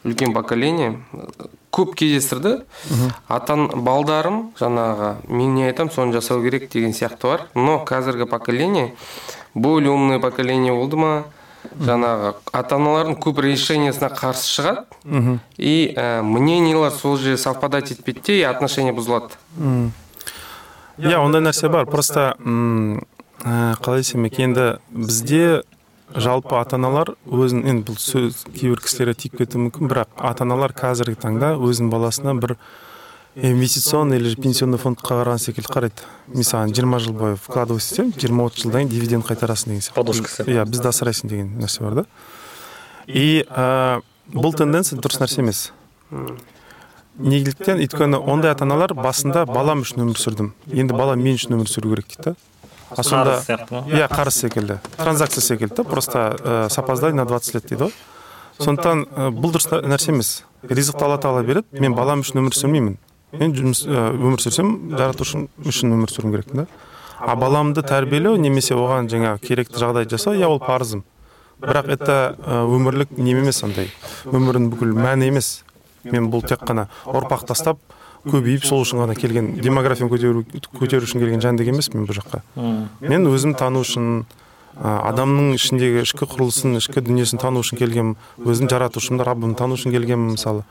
[0.07, 0.97] үлкен поколение
[1.75, 2.61] көп кездестірді.
[3.27, 7.47] Атан балдарым жаңағы мен не айтамын соны жасау керек деген сияқты бар.
[7.55, 8.93] Но қазіргі поколение
[9.53, 11.25] более умное поколение болды ма?
[11.79, 15.39] Жаңағы ата аналардың көп решениесіне қарсы шығады.
[15.57, 19.37] И ә, мнениелар сол жерде совпадать етпейді де и отношения бұзылады.
[20.99, 21.85] Иә ондай нәрсе бар.
[21.85, 23.03] Просто м,
[23.43, 25.63] ә, қалай десем екен енді бізде
[26.15, 30.73] жалпы ата аналар өзін енді бұл сөз кейбір кісілерге тиіп кетуі мүмкін бірақ ата аналар
[30.73, 32.55] қазіргі таңда өзінің баласына бір
[33.35, 36.03] инвестиционный или же пенсионный фондқа қараған секілді қарайды.
[36.33, 39.95] Саған жиырма жыл бойы вкладывать етсем жиырма отыз жылдан кейін дивиденд қайтарасың деген сияқты.
[39.95, 40.51] Подушка сияқты.
[40.55, 42.05] иә бізді асырайсың деген нәрсе бар да.
[43.07, 44.01] И ә,
[44.33, 45.71] бұл тенденция дұрыс нәрсе емес.
[47.19, 50.53] Неліктен өйткені ондай ата аналар басында балам үшін өмір сүрдім.
[50.71, 52.35] Енді бала мен үшін өмір сүру керек дейді да.
[52.95, 53.39] А сонда
[53.91, 54.79] иә қарыз секілді.
[54.97, 57.93] Транзакция секілді да просто ә, с опозданием на 20 лет дейді ғой.
[58.59, 60.43] Сондықтан ә, бұл дұрыс нә- нәрсе емес.
[60.63, 61.67] Ризықты алла тағала береді.
[61.79, 62.97] Мен балам үшін өмір сүрмеймін.
[63.33, 66.67] Мен жұмыс ә, өмір сүрсем жаратушы үшін өмір сүруім керекпін да.
[67.19, 71.03] А баламды тәрбиелеу немесе оған жаңағы керекті жағдай жасау иә ол парызым.
[71.59, 73.89] Бірақ это ә, өмірлік нем емес андай.
[74.25, 75.65] Өмірдің бүкіл мәні емес.
[76.07, 77.81] Мен бұл тек қана ұрпақ тастап
[78.23, 80.45] көбейіп сол үшін ғана келген демографияны көтеру
[80.79, 82.41] көтеру үшін келген жәндік емеспін мен бұл жаққа.
[83.03, 84.23] Мен өзім тану үшін
[84.79, 88.15] ә, адамның ішіндегі ішкі құрылысын ішкі дүниесін тану үшін келгенмін.
[88.39, 90.63] Өзім жаратушымды раббымды тану үшін келгенмін мысалы.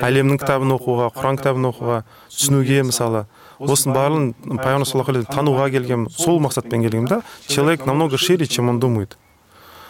[0.00, 1.98] Әлемнің кітабын оқуға құран кітабын оқуға
[2.32, 3.26] түсінуге мысалы
[3.60, 8.68] осының барлығын пайғамбар саллаллаху алейхи тануға келгенмін сол мақсатпен келгенмін да человек намного шире чем
[8.68, 9.18] он думает.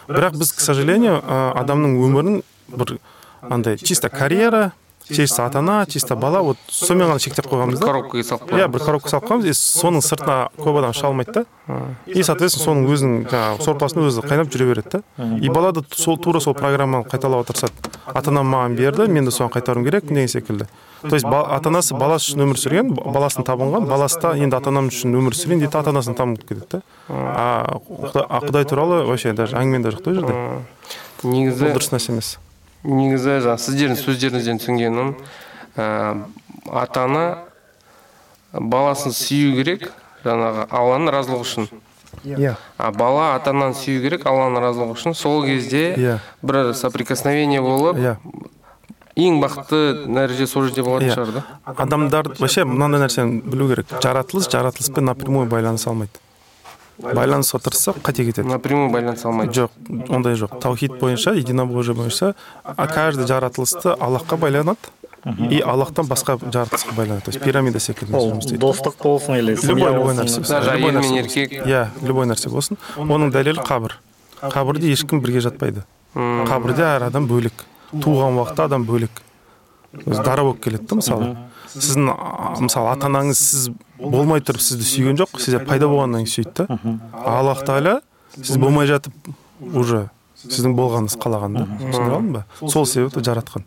[0.07, 2.97] бірақ біз к сожалению адамның өмірін бір
[3.41, 4.73] андай чисто карьера
[5.09, 6.41] чисто ата ана чисто бала.
[6.41, 7.87] вот сонымен ғана шектеп қойғанбыз да?
[7.87, 11.45] Коробкаға салып иә бір коробка салып қойғанбыз и соның сыртына көп адам шыға алмайды да?
[12.07, 15.03] И соответственно соның өзінің жаңағы сорпасын өзі қайнап жүре береді да?
[15.41, 17.73] И бала да сол тура сол программаны қайталауға тырысады
[18.05, 20.67] ата анам маған берді мен де соны қайтаруым керекпін деген секілді.
[21.01, 24.87] То есть ата анасы баласы үшін өмір сүрген баласын табынған баласы да енді ата анам
[24.87, 26.81] үшін өмір сүрейін дейді ата анасын табынып кетеді да?
[27.09, 27.79] А
[28.39, 30.37] құдай, туралы вообще даже әңгіме де жоқ та ол жерде.
[31.23, 32.37] Негізі дұрыс нәрсе емес.
[32.83, 35.13] Негізі жаңағы сіздердің сөздеріңізден түсінгенім
[35.77, 35.87] ә,
[36.71, 37.23] ата ана
[38.53, 39.89] баласын сүю керек
[40.25, 41.69] жаңағы алланың разылығы үшін.
[42.23, 42.53] Иә.
[42.77, 45.15] А бала ата ананы сүю керек алланың разылығы үшін.
[45.17, 46.19] Сол кезде Иә.
[46.41, 48.15] бір соприкосновение болып иә.
[49.15, 51.15] ең бақытты дәреже сол жерде болатын Иә.
[51.15, 51.43] шығар да.
[51.65, 53.87] Адамдар вообще мынандай нәрсені білу керек.
[54.01, 56.11] Жаратылыс жаратылыспен напрямую байланыса алмайды
[56.99, 58.47] байланысуға тырысса қате кетеді.
[58.47, 59.53] Напрямую байланыса алмайды.
[59.53, 59.71] Жоқ
[60.09, 60.59] ондай жоқ.
[60.59, 64.79] Таухид бойынша единобожие бойынша а каждый жаратылысты аллахқа байланады.
[65.49, 67.25] И аллахтан басқа жаратылысқа байланады.
[67.25, 68.61] То есть пирамида секілді ол жұмыс істейді.
[68.61, 71.51] достық болсын или любой любой нәрсе даже әйел мен еркек.
[71.65, 72.77] Иә любой нәрсе болсын.
[72.97, 73.97] Оның дәлелі қабір.
[74.41, 75.85] Қабірде ешкім бірге жатпайды.
[76.13, 77.63] Қабірде әр адам бөлек.
[77.93, 79.23] Туған уақытта адам бөлек.
[79.93, 81.37] Өзі дара болып келеді да мысалы.
[81.73, 82.09] Сіздің
[82.63, 83.69] мысалы ата анаңыз сіз
[83.99, 86.79] болмай тұрып сізді сүйген жоқ сізде пайда болғаннан кейін сүйді да.
[87.25, 87.99] Аллах тағала
[88.37, 89.13] сіз болмай жатып
[89.73, 90.09] уже
[90.43, 91.65] сіздің болғаныңызды қалаған да.
[91.79, 92.45] Түсіндіре алдым ба?
[92.59, 93.21] Сол себепті.
[93.23, 93.63] жаратқан.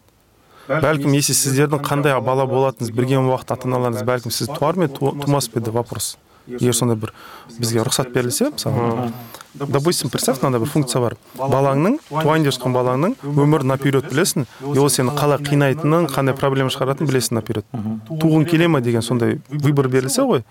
[0.69, 4.99] Бәлкім если сіздердің қандай бала болатыныңыз білген уақытта ата аналарыңыз бәлкім сіз туар ма еді
[4.99, 5.71] ту- тумас па еді?
[5.71, 6.17] Вопрос.
[6.47, 7.13] Егер сондай бір
[7.59, 9.13] бізге рұқсат берілсе мысалы.
[9.59, 11.17] Допустим представь мынандай бір функция бар.
[11.37, 14.47] Балаңның туайын деп жатқан балаңның өмірін наперед білесің.
[14.75, 17.65] и ол сені қалай қинайтынын қандай проблема шығаратынын білесің наперед.
[18.09, 20.45] Туғың келе ма деген сондай выбор берілсе ғой.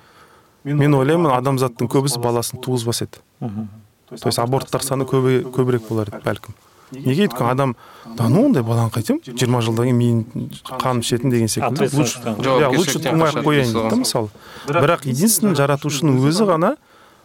[0.63, 3.21] мен ойлаймын адамзаттың көбісі баласын туғызбас еді.
[4.09, 6.55] То есть аборттар саны көбірек болар еді бәлкім.
[6.91, 7.75] Неге өйткені адам
[8.17, 10.49] да ну ондай баланы қайтемін жиырма жылдан кейін мен
[10.79, 11.89] қаным ішетін деген секілді.
[11.97, 14.29] Лучше иә лучше тумай ақ қояйын дейді да мысалы.
[14.67, 16.75] Бірақ единственный жаратушының өзі ғана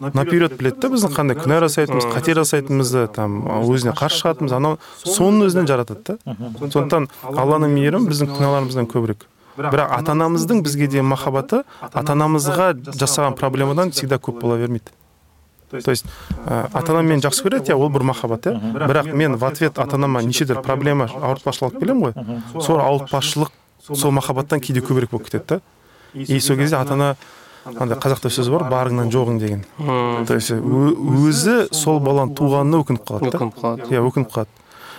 [0.01, 5.45] наперед біледі да біздің қандай күнә жасайтынымызды қате жасайтынымызды там өзіне қарсы шығатынымызды анау соның
[5.47, 6.37] өзінен жаратады да.
[6.65, 9.27] Сондықтан алланың мейірімі біздің күнәларымыздан көбірек.
[9.57, 14.89] Бірақ ата анамыздың бізге деген махаббаты ата анамызға жасаған проблемадан всегда көп бола бермейді.
[15.71, 16.05] То есть
[16.47, 18.59] ә, ата анам мені жақсы көреді иә ол бір махаббат иә.
[18.75, 22.63] Бірақ мен в ответ ата анама неше түрлі проблема ауыртпашылық алып келемін ғой.
[22.63, 23.51] Сол ауыртпашылық
[23.87, 25.61] сол махаббаттан кейде көбірек болып кетеді да.
[26.13, 27.15] И сол кезде ата ана
[27.65, 29.65] андай қазақта сөз бар барыңнан жоғың деген.
[30.25, 30.95] То есть ö-
[31.27, 33.37] өзі сол баланың туғанына өкініп қалады да.
[33.37, 33.89] өкініп қалады.
[33.89, 34.47] Иә өкініп қалады.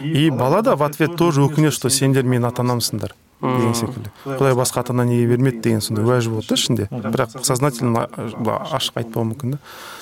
[0.00, 3.12] И бала да в ответ тоже өкінеді что сендер менің ата анамсыңдар
[3.42, 4.10] деген секілді.
[4.24, 6.88] Құдай басқа ата ана неге бермеді деген сондай уәж болады да ішінде.
[6.90, 9.58] Бірақ сознательно ашық айтпауы мүмкін да.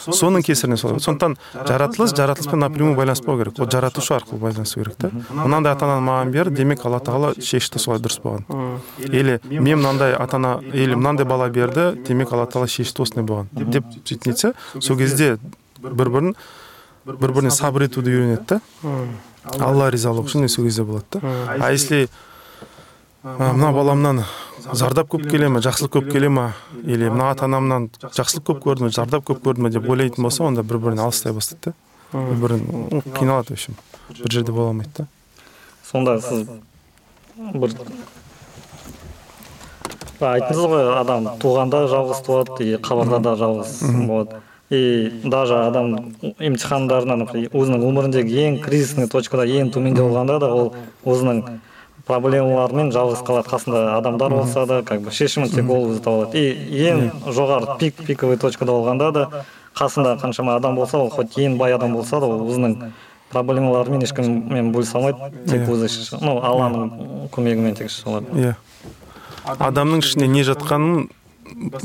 [0.07, 1.05] Соның кесірінен солай болады.
[1.09, 1.37] сондықтан
[1.67, 3.59] жаратылыс жаратылыспен напрямую байланыспау керек.
[3.59, 5.11] ол жаратушы арқылы байланысу керек та.
[5.33, 8.45] Мынандай ата ананы маған берді демек алла тағала шешті солай дұрыс болған.
[8.99, 13.49] Или мен мынандай ата ана или мынандай бала берді демек алла тағала шешті осындай болған.
[13.53, 15.39] Деп сөйтіп нетсе сол кезде
[15.81, 16.35] бір бірін
[17.07, 18.61] бір біріне сабыр етуді үйренеді да
[19.65, 22.09] алла ризалығы үшін сол кезде болады да а если
[23.23, 24.23] мына баламнан
[24.73, 26.47] зардап көп келе ма жақсылық көп келе ма?
[26.85, 30.45] Или мына ата анамнан жақсылық көп көрді ма зардап көп көрді ма деп ойлайтын болса
[30.45, 31.75] онда бір біріне алыстай бастайды да.
[32.13, 33.77] Бір бірін ну, қиналады в общем
[34.09, 35.07] бір жерде бола алмайды да.
[35.91, 36.49] Сонда сіз
[37.53, 37.77] бір
[40.21, 44.41] айттыңыз ғой адам туғанда жалғыз туады и қабірда да жалғыз болады.
[44.71, 50.77] И даже адам емтихандарына например, өзінің өміріндегі ең кризисный точкада ең төменде болғанда да ол
[51.05, 51.61] өзінің
[52.11, 56.43] проблемаларымен жалғыз қалады қасында адамдар болса да как бы шешімін тек ол өзі таба алады
[56.43, 59.45] и ең жоғары пик пиковый точкада болғанда да
[59.79, 62.91] қасында қаншама адам болса ол хоть ең бай адам болса да ол өзінің
[63.31, 65.71] проблемаларымен ешкіммен бөлісе алмайды тек Иә.
[65.71, 68.27] өзі шеше ну алланың көмегімен тек шеше алады.
[68.35, 68.55] Иә.
[69.47, 71.07] Адамның ішінде не жатқанын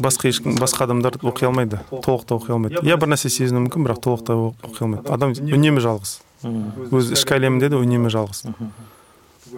[0.01, 2.81] басқа ешкім басқа адамдар оқи алмайды толықтай оқи алмайды.
[2.81, 5.05] Иә бір нәрсе сезіну мүмкін бірақ толықтай оқи алмайды.
[5.13, 5.81] Адам үнемі.
[5.85, 6.17] жалғыз.
[6.91, 8.45] Өз ішкі әлемінде де үнемі жалғыз.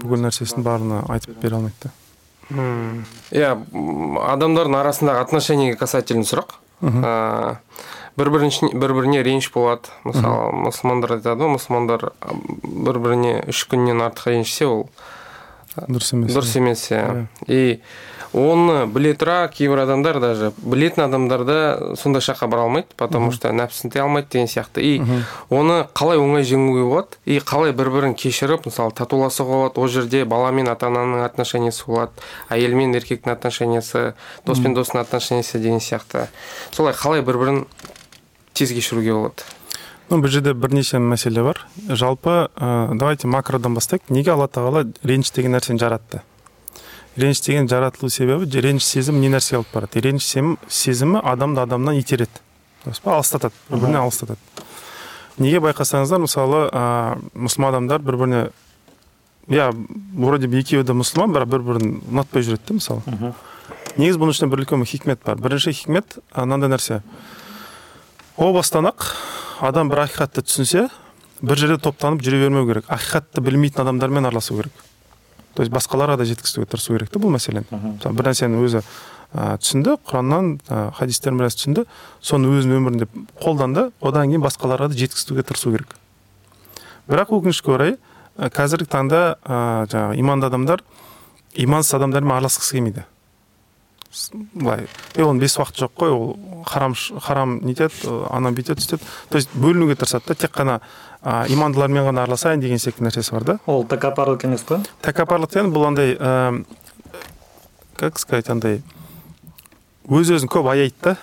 [0.01, 1.93] Бүкіл нәрсесін барына айтып бере алмайды да.
[2.49, 3.03] Мм.
[3.35, 3.51] иә
[4.31, 6.55] адамдардың арасындағы отношениеге касательный сұрақ.
[8.17, 9.91] Бір бір біріне реніш болады.
[10.07, 12.07] Мысалы мұсылмандар айтады ғой мұсылмандар
[12.63, 14.87] бір біріне үш күннен артық ренжісе ол
[15.85, 16.33] дұрыс емес.
[16.33, 17.27] дұрыс емес иә.
[17.47, 17.81] И
[18.33, 23.91] оны біле тұра кейбір адамдар даже білетін адамдарда сондай шаққа бара алмайды потому что нәпсісін
[23.93, 24.81] тыя алмайды деген сияқты.
[24.81, 25.01] И
[25.49, 30.25] оны қалай оңай жеңуге болады и қалай бір бірін кешіріп мысалы татуласуға болады ол жерде
[30.25, 32.11] бала мен ата ананың отношениесі болады
[32.49, 34.13] әйел мен еркектің отношениесі
[34.45, 36.27] дос пен достың отношениесі деген сияқты.
[36.71, 37.65] Солай қалай бір бірін
[38.53, 39.47] тез кешіруге болады.
[40.09, 41.65] Ну бұл жерде бірнеше мәселе бар.
[41.87, 44.07] Жалпы ә, давайте макродан бастайық.
[44.07, 46.21] Неге алла тағала реніш деген нәрсені жаратты?
[47.17, 50.01] Реніш деген жаратылу себебі реніш сезімі не нәрсеге алып барады?
[50.01, 50.29] Реніш
[50.69, 52.41] сезімі, адамды адамнан итереді.
[52.85, 53.17] Дұрыс па?
[53.17, 53.53] Алыстатады.
[53.69, 54.39] Бір бірінен алыстатады.
[55.37, 58.43] Неге байқасаңыздар мысалы ә, мұсылман адамдар бір біріне
[59.49, 59.69] иә
[60.17, 63.33] вроде бы екеуі де мұсылман бірақ бір бірін ұнатпай жүреді да мысалы.
[63.97, 65.37] Негізі бұның ішінде бір үлкен хикмет бар.
[65.41, 67.01] Бірінші хикмет мынандай нәрсе.
[68.37, 69.11] О бастан ақ
[69.61, 70.87] адам бір ақиқатты түсінсе
[71.41, 72.89] бір жерде топтанып жүре бермеу керек.
[72.89, 74.86] Ақиқатты білмейтін адамдармен араласу керек
[75.57, 78.83] то есть басқаларға да жеткізуге тырысу керек та бұл мәселені мысалы бір нәрсені өзі
[79.33, 81.85] ә, түсінді құраннан ә, хадистердің біраз түсінді
[82.21, 83.07] соны өзінің өмірінде
[83.41, 85.97] қолданды одан кейін басқаларға да жеткізуге тырысу керек.
[87.09, 87.97] Бірақ өкінішке орай
[88.37, 89.59] ә, қазіргі таңда ә,
[89.91, 90.83] жаңағы иманды адамдар
[91.55, 93.07] имансыз адамдармен араласқысы келмейді.
[94.55, 94.87] Былай.
[95.15, 99.03] Е оның бес уақыт жоқ қой ол харам харам нетеді анау бүйтеді сөйтеді.
[99.29, 100.79] То есть бөлінуге тырысады да тек қана
[101.27, 103.57] ә, имандылармен ғана араласайын деген секілді нәрсесі бар да.
[103.67, 106.63] Ол тәкаппарлық емес па тәкаппарлық деген бұл андай ә,
[107.99, 108.81] как сказать андай
[110.07, 111.17] өз өзін көп аяйды да.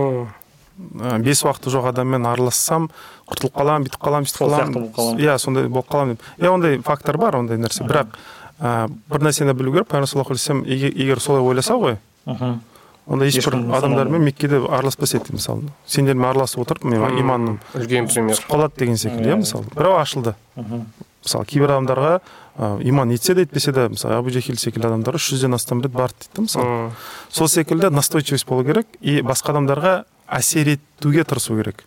[0.00, 2.88] Ә, бес уақыты жоқ адаммен аралассам
[3.28, 6.24] құтылып қаламын бүйтіп қаламын сөйтіп қаламын иә сондай болып қаламын деп.
[6.40, 7.84] Иә ондай фактор бар ондай нәрсе.
[7.84, 8.16] Бірақ
[8.60, 12.62] ә, бір нәрсені білу керек пайғамбар саллаллаху алейхи егер, егер солай ойласа ғой мхм.
[13.10, 15.70] Онда ешбір адамдармен меккеде араласпас еді мысалы.
[15.86, 19.66] Сендермен араласып отырып мен иманым үлкен пример түсіп қалады деген секілді иә мысалы.
[19.74, 20.34] Бірақ ашылды.
[20.56, 22.12] Мысалы кейбір адамдарға
[22.56, 25.92] ә, иман етсе де етпесе де мысалы абу жахил секілді адамдар үш жүзден астам рет
[25.92, 26.90] барды дейді да мысалы.
[27.28, 28.86] Сол секілді настойчивость болу керек.
[29.00, 31.84] И басқа адамдарға әсер етуге тырысу керек.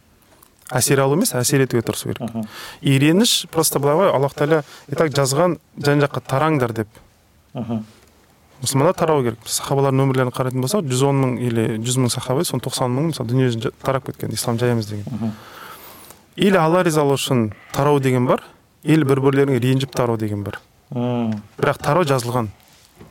[0.70, 2.46] Әсер алу емес әсер етуге тырысу керек.
[2.82, 6.88] И реніш просто былай ғой аллах тағала и так жазған жан жаққа тараңдар деп.
[7.54, 7.86] Мхм.
[8.64, 9.40] Мұсылмандар тарау керек.
[9.46, 13.30] Сахабалардың өмірлерін қарайтын болсақ жүз он мың или жүз мың сахаба соның тоқсан мыңы мысалы
[13.30, 15.34] дүние жүзіне тарап кеткен ислам жаямыз деген.
[16.36, 17.42] Или алла ризалығы үшін
[17.76, 18.44] тарау деген бар
[18.84, 20.60] или бір бірлеріңе ренжіп тарау деген бар.
[20.94, 22.48] Бірақ тарау жазылған.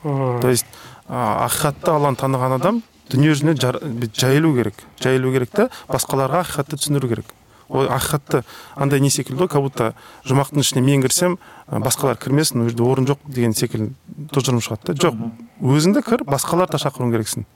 [0.02, 0.66] То есть
[1.08, 3.80] а, ақиқатты алланы таныған адам дүние жүзіне жар-
[4.16, 4.74] жайылу керек.
[5.02, 7.26] Жайылу керек та басқаларға ақиқатты түсіндіру керек.
[7.72, 8.42] Ол ақиқатты
[8.76, 9.86] андай не секілді ғой как будто
[10.28, 11.38] жұмақтың ішіне мен кірсем
[11.70, 13.94] басқалар кірмесін ол жерде орын жоқ деген секілді
[14.32, 15.08] тұжырым шығады да.
[15.08, 15.16] Жоқ
[15.62, 17.46] өзің де кір басқаларды да шақыруың керексің.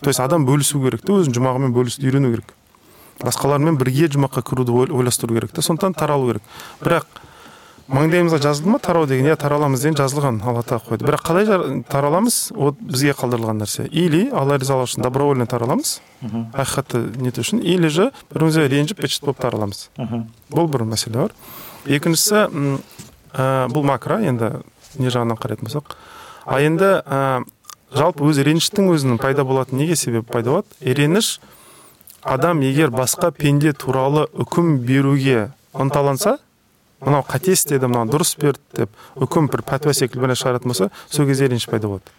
[0.00, 2.54] То есть адам бөлісу керек та өзінің жұмағымен бөлісуді үйрену керек.
[3.20, 6.42] Басқалармен бірге жұмаққа кіруді ой- ойластыру керек та сондықтан таралу керек.
[6.80, 7.06] Бірақ
[7.92, 9.28] маңдайымызға жазылды ма тарау деген?
[9.30, 11.06] Иә тараламыз деген жазылған алла тағала қойды.
[11.06, 12.38] Бірақ қалай тараламыз?
[12.56, 13.86] Ол бізге қалдырылған нәрсе.
[13.90, 16.00] Или алла ризалығы үшін добровольно тараламыз.
[16.52, 17.62] Ақиқатты нету үшін.
[17.62, 19.90] Или же бір бірімізге ренжіп бет болып тараламыз.
[20.50, 21.36] Бұл бір мәселе бар.
[21.86, 22.48] Екіншісі
[23.32, 24.64] ә, бұл макро енді
[24.98, 25.94] не жағынан қарайтын болсақ.
[26.46, 27.44] А енді ә,
[27.94, 30.66] жалпы өзі реніштің өзінің пайда болатын неге себеп пайда болады?
[30.80, 31.38] Реніш
[32.22, 36.38] адам егер басқа пенде туралы үкім беруге ынталанса
[37.06, 38.90] мынау қате істеді мынау дұрыс берді деп
[39.22, 42.10] үкім бір пәтуа секілді бір нәрсе шығаратын болса сол кезде реніш пайда болады.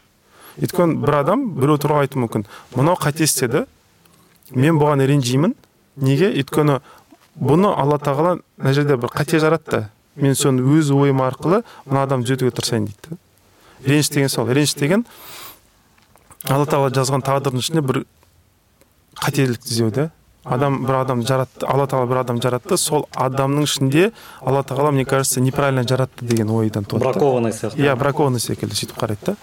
[0.57, 2.47] Өйткені бір адам біреу туралы айтуы мүмкін.
[2.76, 3.65] Мынау қате істеді
[4.55, 5.53] мен бұған ренжимін.
[5.99, 6.31] Неге?
[6.31, 6.80] Өйткені
[7.38, 9.88] бұны алла тағала мына жерде бір қате жаратты.
[10.15, 13.19] Мен соны өз ойым арқылы мына адамды түзетуге тырысайын дейді.
[13.85, 14.47] Реніш деген сол.
[14.49, 15.05] Реніш деген
[16.47, 18.05] алла тағала жазған тағдырдың ішінде бір
[19.19, 20.09] қателік іздеу да
[20.49, 24.11] адам бір адам жаратты алла тағала бір адам жаратты сол адамның ішінде
[24.41, 27.06] алла тағала мне кажется неправильно жаратты деген ойдан туады.
[27.06, 27.78] Бракованный сияқты.
[27.78, 29.36] Иә бракованный секілді сөйтіп қарайды да.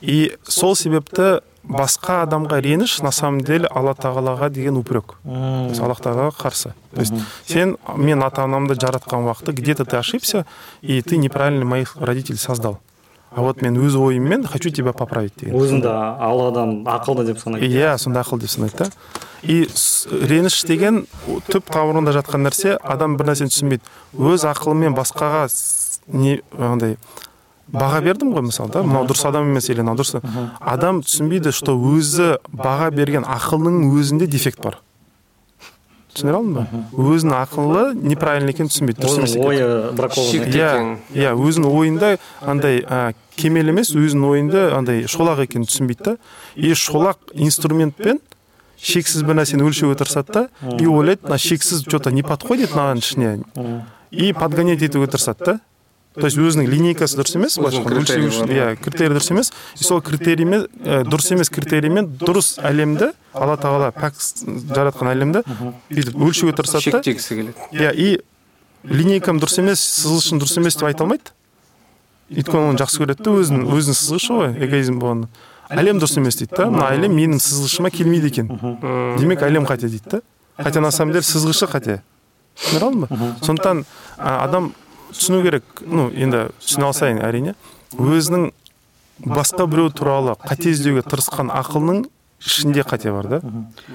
[0.00, 5.16] И сол себепті басқа адамға реніш на самом деле алла тағалаға деген упрек.
[5.24, 6.74] То есть аллах тағалаға қарсы.
[6.94, 7.14] То есть
[7.46, 10.46] сен мен ата анамды жаратқан уақытта где то ты ошибся
[10.80, 12.78] и ты неправильно моих родителей создал.
[13.36, 15.54] А вот мен өз ойыммен хочу тебя поправить деген.
[15.60, 17.68] Өзін де алладан ақылды деп санайды.
[17.68, 18.88] Иә сонда ақыл деп санайды да.
[19.42, 19.68] И
[20.08, 21.02] реніш деген
[21.50, 23.84] түп тамырында жатқан нәрсе адам бір нәрсені түсінбейді.
[24.16, 25.44] Өз ақылымен басқаға
[26.08, 26.96] не андай
[27.68, 28.82] баға бердім ғой мысалы да.
[28.82, 30.16] Мынау дұрыс адам емес или мынау дұрыс
[30.58, 34.80] адам түсінбейді что өзі баға берген ақылының өзінде дефект бар.
[36.16, 36.64] Түсіндіре алдым ба?
[36.96, 39.66] Өзінің ақылы неправильно екенін түсінбейді дұрыс емес ойы
[40.48, 40.70] иә
[41.12, 46.16] иә өзінің ойында андай ә, кемел емес өзінің ойында андай шолақ екенін түсінбейді да.
[46.56, 48.20] И шолақ инструментпен
[48.80, 50.48] шексіз бір нәрсені өлшеуге тырысады да.
[50.80, 55.60] И ойлайды мына шексіз че то не подходит мынаған ішіне и подгонять етуге тырысады да.
[56.16, 59.50] То есть өзінің линейкасы дұрыс емес былайша өлшеу үшін иә критерий дұрыс емес.
[59.76, 65.42] И сол критериймен ә, дұрыс емес критериймен дұрыс әлемді алла тағала пәк жаратқан әлемді
[65.90, 67.02] бүйтіп өлшеуге тырысады да.
[67.02, 67.68] Шектегісі келеді.
[67.76, 68.08] Иә и
[68.88, 71.36] линейкам дұрыс емес сызғышым дұрыс емес деп айта алмайды.
[72.30, 75.28] Өйткені оны жақсы көреді да өзінің өзінің сызғышы ғой эгоизм болғанда.
[75.70, 78.50] Әлем дұрыс емес дейді да мына әлем менің сызғышыма келмейді екен.
[79.18, 80.20] Демек әлем қате дейді да.
[80.58, 82.00] Хотя на самом деле сызғышы қате.
[82.56, 83.34] Түсіндіре алдым ба?
[83.42, 83.84] Сондықтан
[84.16, 84.72] адам
[85.12, 87.54] түсіну керек ну енді түсіне алсайын әрине.
[87.98, 88.50] Өзінің
[89.26, 92.06] басқа біреу туралы қате іздеуге тырысқан ақылының
[92.42, 93.40] ішінде қате бар да?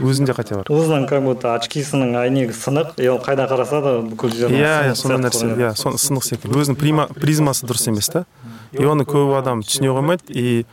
[0.02, 0.70] Өзінде қате бар.
[0.72, 4.96] Өзінің как будто очкисінің әйнегі сынық и ол қайда қараса да бүкіл жер иә иә
[4.96, 6.58] сондай нәрсе иә сон- сынық секілді.
[6.64, 8.26] Өзінің призмасы дұрыс емес та.
[8.72, 10.66] И оны көп адам түсіне қоймайды и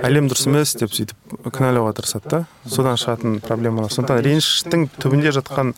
[0.00, 2.44] әлем дұрыс емес деп сөйтіп кінәлауға тырысады да.
[2.66, 5.74] Содан шығатын проблемалар сондықтан реніштің түбінде жатқан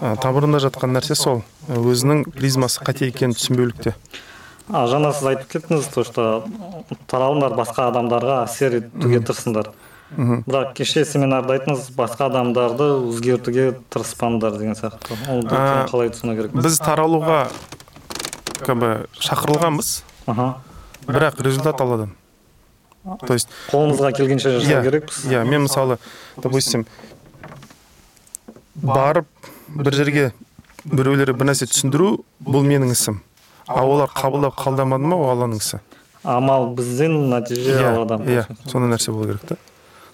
[0.00, 1.42] ә, тамырында жатқан нәрсе сол.
[1.68, 3.94] Өзінің призмасы қате екенін түсінбеулікте.
[4.68, 6.24] А жаңа сіз айтып кеттіңіз то что
[7.08, 9.70] таралыңдар басқа адамдарға әсер етуге тырысыңдар.
[10.16, 15.18] Бірақ кеше семинарда айттыңыз басқа адамдарды өзгертуге тырыспаңдар деген сияқты.
[15.28, 16.54] Ол қалай түсіну керек?
[16.56, 17.48] біз таралуға
[18.64, 18.90] как бы
[19.20, 19.90] шақырылғанбыз
[21.06, 22.14] бірақ результат алладан.
[23.26, 25.24] То есть қолымызға келгенше иә жасау керекпіз.
[25.28, 25.98] иә мен мысалы
[26.36, 26.86] допустим
[28.74, 29.26] барып
[29.68, 30.32] бір жерге
[30.84, 33.22] біреулерге бір нәрсе түсіндіру бұл менің ісім.
[33.66, 35.80] А олар қабылдап қабылдамады ма ол алланың ісі?
[36.24, 38.24] Амал бізден нәтиже иә алладан.
[38.26, 39.56] иә сондай нәрсе болу керек та.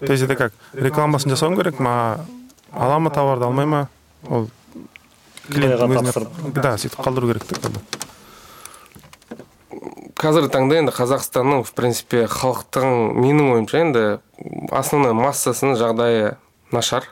[0.06, 2.20] То есть это как рекламасын жасауым керек ма
[2.72, 3.88] ала ма товарды алмай ма
[4.28, 4.48] ол
[5.48, 6.28] өзіне тапсырып.
[6.54, 7.70] да сөйтіп қалдыру керек та
[10.24, 14.04] қазіргі таңда енді қазақстанның в принципе халықтың менің ойымша енді
[14.72, 16.36] основной массасының жағдайы
[16.72, 17.08] нашар.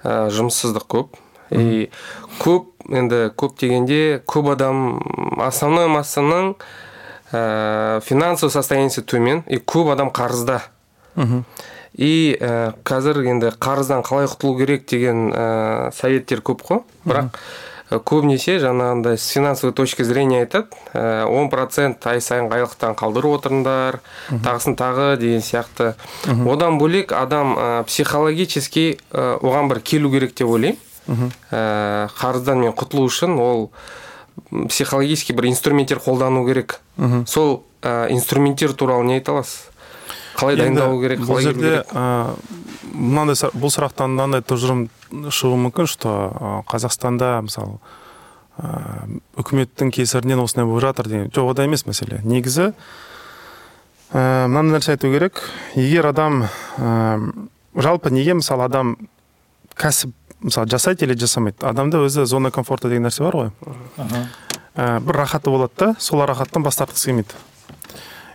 [0.00, 1.18] Ә, жұмыссыздық көп.
[1.50, 1.90] И
[2.40, 5.02] көп енді көп дегенде көп адам
[5.42, 6.54] основной массаның
[7.32, 10.62] ә, финансовый состояниесі төмен и көп адам қарызда.
[11.96, 16.80] И ә, қазір енді қарыздан қалай құтылу керек деген ә, советтер көп қой.
[17.04, 17.34] Бірақ
[17.90, 23.40] ә, көбінесе жаңағындай с финансовой точки зрения айтады ә, он процент ай сайын айлықтан қалдырып
[23.40, 23.98] отырыңдар
[24.30, 25.94] тағысын тағы деген сияқты.
[26.46, 30.78] Одан бөлек адам ә, психологически ә, оған бір келу керек деп ойлаймын.
[31.50, 33.72] Ә, қарыздан мен құтылу үшін ол
[34.68, 36.78] психологический бір инструменттер қолдану керек.
[37.26, 39.66] Сол ә, инструменттер туралы не айта аласыз?
[40.36, 42.34] Қалай дайындалу керек бұл жерде ә,
[42.92, 46.12] мынандай бұл сұрақтан мынандай тұжырым шығуы мүмкін что
[46.70, 47.78] қазақстанда мысалы
[48.60, 52.20] ә, үкіметтің кесірінен осындай болып жатыр деген жоқ ода емес мәселе.
[52.24, 52.72] Негізі
[54.12, 55.42] ә, мынандай нәрсе айту керек.
[55.74, 56.44] Егер адам
[56.78, 57.18] ә,
[57.74, 58.96] жалпы неге мысалы адам
[59.78, 61.64] кәсіп мысалы жасайды или жасамайды?
[61.66, 63.50] Адамда өзі зона комфорта деген нәрсе бар ғой.
[64.76, 67.34] Ә, бір рахаты болады да сол рахаттан бас тартқысы келмейді.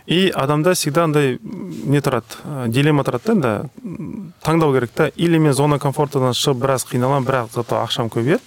[0.06, 5.10] И адамда всегда андай не тұрады дилемма тұрады да енді таңдау керек та.
[5.16, 8.42] Или мен зона комфортадан шығып біраз қиналамын бірақ зато ақшам көбейеді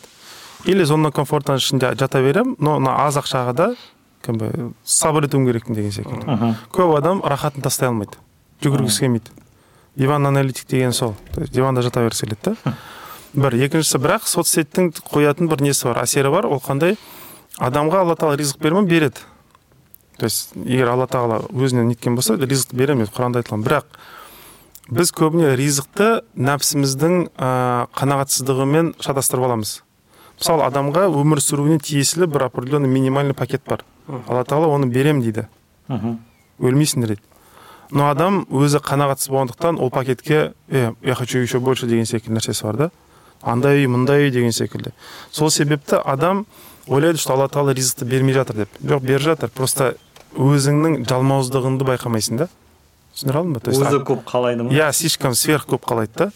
[0.65, 3.75] или зона комфортаның ішінде жата беремін но мына аз ақшаға да
[4.21, 6.55] как бы сабыр етуім керекпін деген секілді.
[6.71, 8.19] Көп адам рахатын тастай алмайды.
[8.63, 9.31] Жүгіргісі келмейді.
[9.95, 11.15] Диван аналитик деген сол.
[11.35, 12.73] Диванда жата бергісі келеді да.
[13.33, 16.47] Бір екіншісі бірақ соцсеттің қоятын бір несі бар әсері бар.
[16.47, 16.97] Ол қандай?
[17.59, 19.23] Адамға алла тағала ризық бере ма береді.
[20.19, 23.63] То есть егер алла тағала өзінен неткен болса ризықты беремін деп құранда айтылған.
[23.65, 23.99] Бірақ
[24.89, 29.79] біз көбіне ризықты нәпсіміздің ә, қанағатсыздығымен шатастырып аламыз.
[30.39, 33.83] Мысалы адамға өмір сүруіне тиесілі бір определенный минимальный пакет бар.
[34.27, 35.47] Алла тағала оны беремін дейді.
[36.59, 37.25] Өлмейсіңдер дейді.
[37.91, 42.63] Но адам өзі қанағатсыз болғандықтан ол пакетке е я хочу еще больше деген секілді нәрсесі
[42.63, 42.89] бар да.
[43.41, 44.91] Андай үй мындай үй деген секілді.
[45.31, 46.45] Сол себепті адам
[46.87, 48.69] ойлайды что алла тағала ризықты бермей жатыр деп.
[48.83, 49.49] Жоқ беріп жатыр.
[49.49, 49.97] Просто
[50.37, 52.47] өзіңнің жалмауыздығыңды байқамайсың да.
[53.15, 53.59] Түсіндіре алдым ба?
[53.63, 54.73] То есть өзі көп қалайды ма?
[54.73, 56.31] Иә слишком сверх көп қалайды да.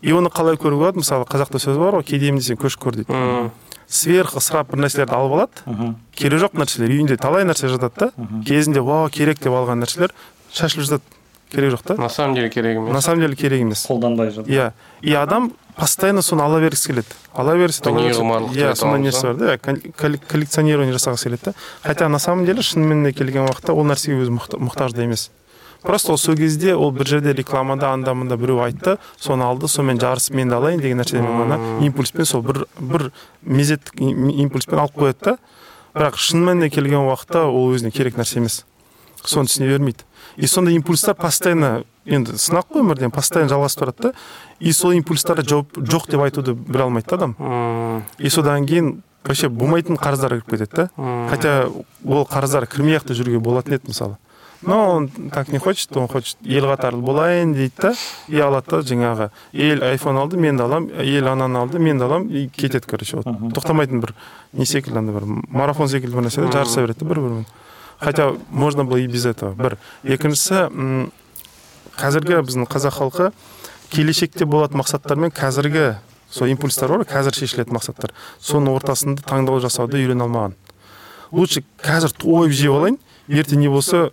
[0.00, 1.02] И оны қалай көруге болады?
[1.02, 3.50] Мысалы қазақта сөз бар ғой кедеймін десең көшіп көр дейді.
[3.86, 5.94] Сверх ысырап бір нәрселерді алып алады.
[6.14, 8.28] Керегі жоқ нәрселер үйінде талай нәрсе жатады да.
[8.46, 10.14] Кезінде вау керек деп алған нәрселер
[10.54, 11.15] шашылып жатады.
[11.50, 11.94] Керегі жоқ та?
[11.94, 14.50] На самом деле керек емес на самом деле керек емес қолданбай жатыр.
[14.52, 14.72] Иә.
[15.02, 17.06] И адам постоянно соны ала бергісі келеді.
[17.34, 17.70] Ала деп
[18.56, 21.54] иә сондай несі бар да иә, кол- коллек- коллекционирование жасағысы келеді да.
[21.82, 25.30] Хотя на самом деле шынымен де келген уақытта ол нәрсеге өзі мұқтаж да емес.
[25.82, 30.00] Просто ол сол кезде ол бір жерде рекламада анда мында біреу айтты соны алды сонымен
[30.00, 33.12] жарысып мен де алайын деген нәрседен ғана импульспен сол бір бір
[33.44, 35.38] мезеттік им- импульспен алып қояды да.
[35.94, 38.64] Бірақ шын мәніне келген уақытта ол өзіне керек нәрсе емес.
[39.24, 40.02] Соны түсіне бермейді.
[40.36, 44.12] И сондай импульстар постоянно енді сынақ қой өмірден постоянно жалғасып тұрады да.
[44.60, 48.04] И сол импульстарға жауап жоқ деп айтуды біле алмайды да адам.
[48.18, 51.26] И содан кейін вообще болмайтын қарыздар кіріп кетеді да.
[51.30, 51.68] Хотя
[52.04, 54.16] ол қарыздар кірмей ақ та жүруге болатын еді мысалы.
[54.62, 57.94] Но он так не хочет он хочет ел қатарлы болайын дейді да.
[58.28, 62.04] И алады да жаңағы ел айфон алды мен де аламын ел ананы алды мен де
[62.04, 63.26] аламын и кетеді короче вот.
[63.26, 64.14] Тоқтамайтын бір
[64.52, 67.46] не секілді андай бір марафон секілді бір нәрсе да жарыса береді да бір бірімен
[68.00, 69.54] хотя можно было и без этого.
[69.54, 69.78] Бір.
[70.04, 70.68] Екіншісі
[71.96, 73.30] қазіргі біздің қазақ халқы
[73.90, 75.96] келешекте болатын мақсаттар мен қазіргі
[76.30, 78.12] сол импульстар бар қазір шешілетін мақсаттар.
[78.40, 80.56] Соның ортасында таңдау жасауды үйрене алмаған.
[81.32, 82.98] Лучше қазір тойып жеп алайын
[83.28, 84.10] ертең не болса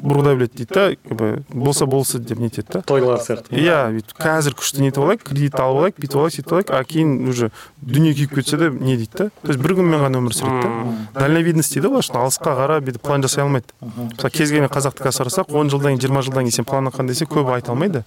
[0.00, 2.82] бұрғыдай біледі дейді да как бы болса болсы деп нетеді да.
[2.82, 3.56] Тойлар сияқты.
[3.56, 5.24] Иә бүйтіп қазір күшті нетіп алайық?
[5.24, 7.50] Кредит алып алайық бүйтіп алайық сөйтіп алайық а кейін уже
[7.80, 9.28] дүние күйіп кетсе де не дейді да?
[9.42, 11.20] То есть бір күнмен ғана өмір сүреді да.
[11.20, 13.72] Дальновидность дейді ғой что алысқа қарап бүйтіп план жасай алмайды.
[13.80, 17.16] Мысалы кез келген қазақты қазір сұрасақ он жылдан кейін жиырма жылдан кейін сен планың қандай
[17.16, 18.04] десе көбі айта алмайды.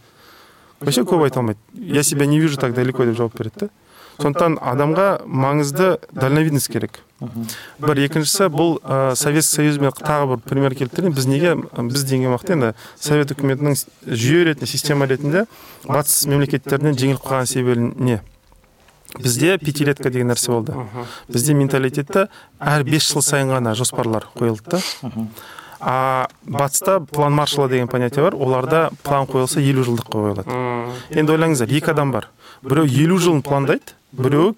[0.79, 1.59] Вообще көбі айта алмайды.
[1.73, 3.69] Я себя не вижу так далеко деп жауап береді да.
[4.19, 7.01] Сондықтан адамға маңызды дальновидность керек.
[7.19, 12.55] Бір екіншісі бұл ә, советский союзбен тағы бір пример келтірейін біз неге біз деген уақытта
[12.55, 13.75] енді совет үкіметінің
[14.07, 15.45] жүйе ретінде система ретінде
[15.85, 18.21] батыс мемлекеттерінен жеңіліп қалған себебі не?
[19.19, 20.75] Бізде пятилетка деген нәрсе болды.
[21.27, 22.27] Бізде менталитетте
[22.59, 24.77] әр бес жыл сайын ғана жоспарлар қойылды.
[24.77, 25.23] Да
[25.79, 28.35] а батыста план маршала деген понятие бар.
[28.35, 30.57] Оларда план қойылса елу жылдыққа қойылады.
[31.09, 32.29] Енді ойлаңыздар екі адам бар.
[32.61, 34.55] Біреу елу жылын пландайды біреуі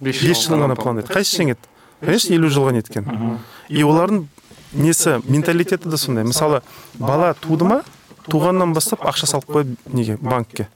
[0.00, 1.10] бес жылын ғана пландайды.
[1.12, 1.66] Қайсысы жеңеді?
[2.00, 3.38] Конечно елу жылға неткен.
[3.68, 4.26] И олардың
[4.72, 6.24] несі менталитеті де сондай.
[6.24, 6.62] Мысалы
[6.98, 7.82] бала туды ма?
[8.30, 10.16] Туғаннан бастап ақша салып қояды неге?
[10.20, 10.68] Банкке.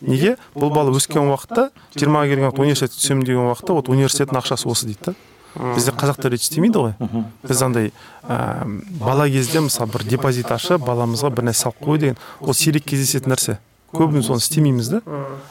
[0.00, 0.36] Неге?
[0.54, 4.86] Бұл бала өскен уақытта жиырмаға келген уақытта университетке түсемін деген уақытта вот университеттің ақшасы осы
[4.86, 5.14] дейді да.
[5.54, 6.94] Бізде қазақтар өйтіп істемейді ғой.
[7.42, 7.92] Біз андай
[8.22, 8.66] ә,
[9.00, 12.18] бала кезде мысалы бір депозит ашып баламызға бір нәрсе салып қою деген.
[12.40, 13.58] Ол сирек кездесетін нәрсе.
[13.94, 15.00] Көбіміз оны істемейміз да.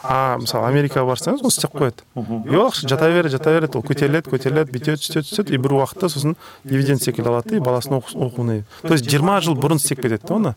[0.02, 2.04] А мысалы америкаға барсаңыз оны істеп қояды.
[2.14, 5.76] И ол ақша жата береді жата береді ол көтеріледі көтеріледі бүйтеді сөйтеді сөйтеді и бір
[5.80, 9.76] уақытта сосын дивиденд секілді алады да и баласының оқу- оқуына то есть жиырма жыл бұрын
[9.82, 10.54] істеп кетеді да оны.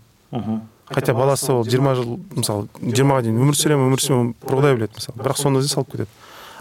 [0.89, 5.18] Хотя баласы ол жиырма жыл мысалы жиырмаға дейін өмір сүремін өмір сүремін бұрғыдай біледі мысалы.
[5.19, 6.09] Бірақ соны өзі салып кетеді.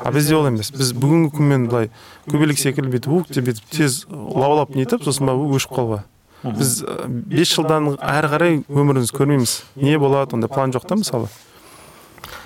[0.02, 0.72] А бізде олай емес.
[0.74, 1.90] Біз бүгінгі күнмен былай
[2.28, 6.02] көбелек секілді бүйтіп ух деп бүйтіп тез лаулап нетіп сосын барып өшіп қалуға.
[6.54, 9.58] Біз бес жылдан әрі қарай өмірімізді көрмейміз.
[9.76, 11.28] Не болады ондай план жоқ та мысалы?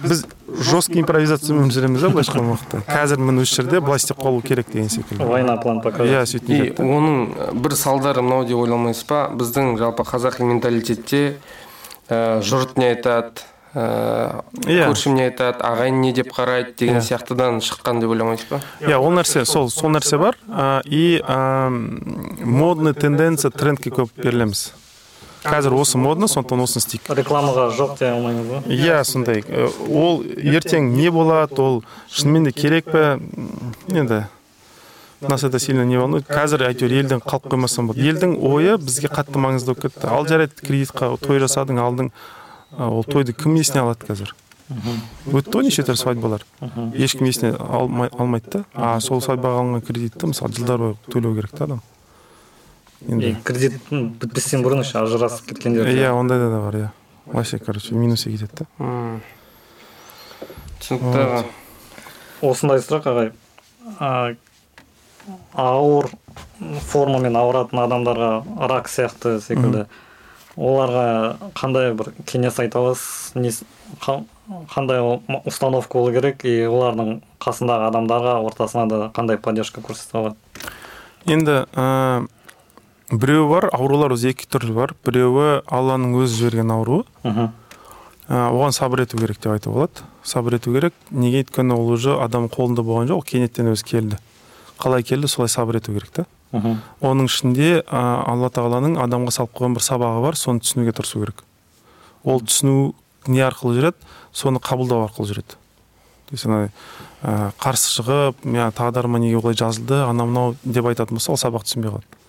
[0.00, 0.24] Біз
[0.64, 4.72] жесткий импровизациямен жүреміз да былайша айтқан уақытта қазір міне осы жерде былай істеп қалу керек
[4.72, 5.24] деген секілді.
[5.24, 9.26] Война план показать иә сөйтіп и оның бір салдары мынау деп ойламайсыз ба?
[9.36, 11.36] Біздің жалпы қазақи менталитетте
[12.08, 13.44] ә, жұрт не айтады?
[13.74, 14.88] Ә, Иә.
[14.90, 17.06] көршім не айтады ағайын не деп қарайды деген Иә.
[17.06, 20.36] сияқтыдан шыққан деп ойламайсыз ба иә ол нәрсе сол сол нәрсе бар.
[20.48, 24.72] А, и а, модный тенденция трендке көп берілеміз.
[25.44, 27.06] Қазір осы модно сондықтан осыны істейік.
[27.08, 29.44] Рекламаға жоқ дей алмаймыз ба иә сондай.
[29.48, 33.18] Э, ол ертең не болады ол шынымен де керек пе?
[33.88, 34.26] Енді
[35.20, 36.26] нас это сильно не волнует.
[36.28, 38.04] Қазір әйтеуір елден қалып қоймасам болады.
[38.08, 40.08] Елдің ойы бізге қатты маңызды болып кетті.
[40.08, 42.12] Ал жарайды кредитқа той жасадың алдың.
[42.78, 44.34] Ол тойды кім есіне алады қазір?
[44.70, 46.44] Өтті ғой неше түрлі свадьбалар
[46.94, 48.64] ешкім есіне алмай, алмайды да?
[48.74, 51.82] А сол свадьбаға алынған кредитті мысалы жылдар бойы төлеу керек та адам.
[53.02, 56.88] И енді кредит бітпестен бұрын еще ажырасып кеткендер иә ондайда да бар иә.
[57.26, 58.66] Вообще короче минуске кетеді да.
[58.78, 59.20] М.
[60.80, 61.42] түсінікті аға.
[62.42, 63.32] осындай сұрақ ағай
[63.98, 64.34] а,
[65.54, 66.08] ауыр
[66.88, 68.30] формамен ауыратын адамдарға
[68.70, 69.86] рак сияқты секілді.
[70.58, 73.62] Оларға қандай бір кеңес айта аласыз?
[74.72, 75.02] Қандай
[75.46, 76.44] установка болу керек?
[76.44, 80.36] И олардың қасындағы адамдарға ортасына да қандай поддержка көрсете алады?
[81.30, 82.26] Енді ә,
[83.12, 84.94] біреуі бар аурулар өзі екі түрлі бар.
[85.06, 90.08] Біреуі алланың өзі жіберген ауруы ә, оған сабыр ету керек деп айтуға болады.
[90.24, 90.94] Сабыр ету керек.
[91.10, 94.20] Неге өйткені ол уже адам қолында болған жоқ ол кенеттен өзі келді.
[94.80, 96.80] Қалай келді солай сабыр ету керек та мхм.
[97.00, 101.44] Оның ішінде ә, алла тағаланың адамға салып қойған бір сабағы бар соны түсінуге тырысу керек.
[102.24, 102.94] Ол түсіну
[103.26, 105.58] не арқылы жүреді соны қабылдау арқылы жүреді.
[106.30, 106.70] То есть ана
[107.22, 111.66] ә, қарсы шығып мә тағдырыма неге олай жазылды анау мынау деп айтатын болса ол сабақ
[111.66, 112.20] түсінбей қалады.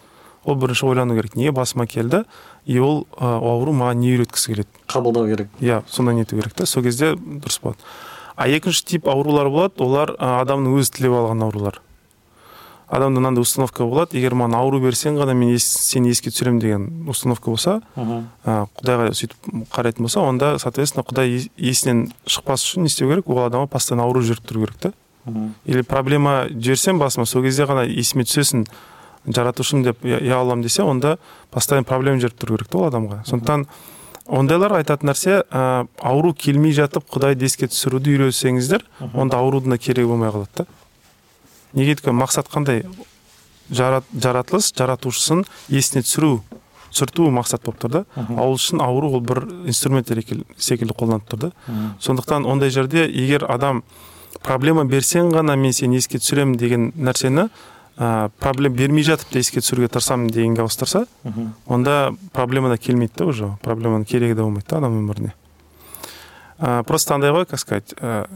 [0.44, 1.36] Ол бірінші ойлану керек.
[1.36, 2.24] Неге басыма келді?
[2.66, 4.82] И ол ә, ауру маған не үйреткісі келеді?
[4.90, 5.52] Қабылдау керек.
[5.62, 6.66] Иә сондай нету керек та?
[6.66, 7.78] Сол кезде дұрыс болады.
[8.36, 9.78] А екінші тип аурулар болады.
[9.86, 11.82] Олар ә, адамның өзі тілеп алған аурулар.
[12.92, 16.88] Адамда мынандай установка болады егер маған ауру берсең ғана мен ес, сені еске түсіремін деген
[17.10, 22.92] установка болса ә, құдайға сөйтіп қарайтын болса онда соответственно құдай ес- есінен шықпас үшін не
[22.92, 23.30] істеу керек?
[23.32, 24.92] Ол адамға постоянно ауру жіберіп тұру керек та.
[25.66, 28.66] Или проблема жіберсем басыма сол кезде ғана есіме түсесің
[29.28, 31.18] жаратушым деп я я аллам десе онда
[31.52, 33.22] постоянно проблема жіберіп тұру керек та ол адамға.
[33.30, 33.66] Сондықтан
[34.28, 40.08] ондайлар айтатын нәрсе ә, ауру келмей жатып құдайды еске түсіруді үйренсеңіздер онда аурудың да керегі
[40.10, 40.66] болмай қалады да
[41.74, 42.86] неге өйткені мақсат қандай?
[43.72, 46.42] Жарат, жаратылыс жаратушысын есіне түсіру
[46.92, 48.02] түсірту мақсат болып тұр да.
[48.36, 51.52] Ал үшін ауру ол бір инструмент секілді қолданып тұр да.
[52.04, 53.84] Сондықтан ондай жерде егер адам
[54.44, 57.48] проблема берсең ғана мен сені еске түсіремін деген нәрсені
[57.98, 61.06] ә, проблема бермей жатып та еске түсіруге тырысамын дегенге ауыстырса
[61.68, 63.52] онда проблема да келмейді да уже.
[63.64, 65.34] Проблеманың керегі де болмайды да адам өміріне.
[66.60, 68.28] Ә, просто андай ғой как сказать ә,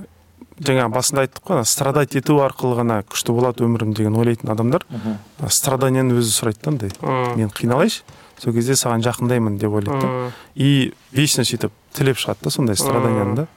[0.60, 4.86] жаңа басында айттық қой страдать ету арқылы ғана күшті болады өмірім деген ойлайтын адамдар.
[5.52, 6.92] Страданияны өзі сұрайды да андай.
[7.36, 8.04] Мен қиналайыншы
[8.40, 10.32] сол кезде саған жақындаймын деп ойлайды да.
[10.56, 13.48] И вечно сөйтіп тілеп шығады да сондай страданияны да.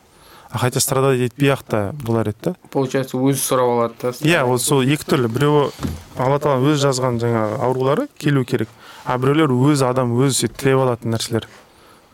[0.51, 2.55] А хотя страдать етпей ақ та болар еді да.
[2.73, 5.29] Получается өзі сұрап алады да иә ол сол екі түрлі.
[5.29, 5.71] Біреуі
[6.17, 8.69] алла тағала өзі жазған жаңағы аурулары келу керек.
[9.05, 11.49] А біреулер өзі адам өзі сөйтіп тілеп алатын нәрселер.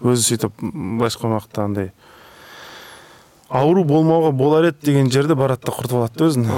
[0.03, 1.93] Өзі сөйтіп былайша айтқан уақытта андай
[3.49, 6.49] ауру болмауға болар еді деген жерде барады да құртып алады да өзін.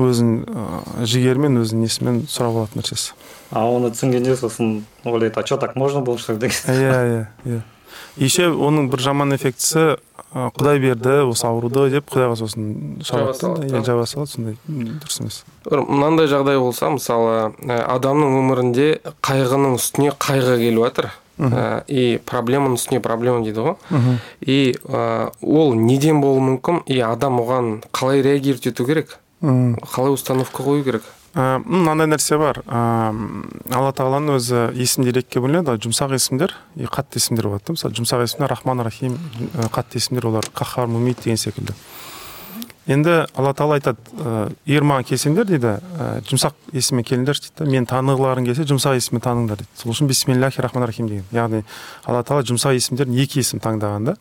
[0.00, 3.12] Өзін ыыы, жігерімен өзінің несімен сұрап алатын нәрсесі.
[3.50, 6.38] А оны түсінгенде сосын ойлайды а че так можно было что ли?
[6.38, 7.60] деген иә иә иә.
[8.16, 9.96] Еще оның бір жаман эффектісі
[10.34, 13.66] ы, құдай берді осы ауруды деп құдайға сосын да.
[13.66, 15.42] иә жаба салады сондай дұрыс емес.
[15.66, 18.88] Бір мынандай жағдай болса мысалы ә, адамның өмірінде
[19.22, 24.18] қайғының үстіне қайғы келіп жатыр ә, и проблеманың үстіне проблема дейді ғой.
[24.40, 29.18] И ә, ол неден болуы мүмкін и адам оған қалай реагировать ету керек?
[29.42, 31.02] Қалай установка қою керек?
[31.34, 32.62] Ә, м, мынандай нәрсе бар.
[32.62, 37.74] Ыыы алла тағаланың өзі есімдер екіге бөлінеді ғой жұмсақ есімдер и қатты есімдер болады да.
[37.74, 39.18] Мысалы жұмсақ есімдер рахман рахим
[39.74, 41.74] қатты есімдер олар қаһар мумит деген секілді.
[42.86, 43.96] Енді алла тағала айтады
[44.66, 49.24] егер маған келсеңдер дейді ә, жұмсақ есіммен келіңдерші дейді да мені танығыларың келсе жұмсақ есіммен
[49.24, 49.70] таныңдар дейді.
[49.80, 51.24] Сол үшін бисмиллахи рахман рахим деген.
[51.32, 51.62] Яғни
[52.04, 54.16] алла тағала жұмсақ есімдерін екі есім таңдаған да.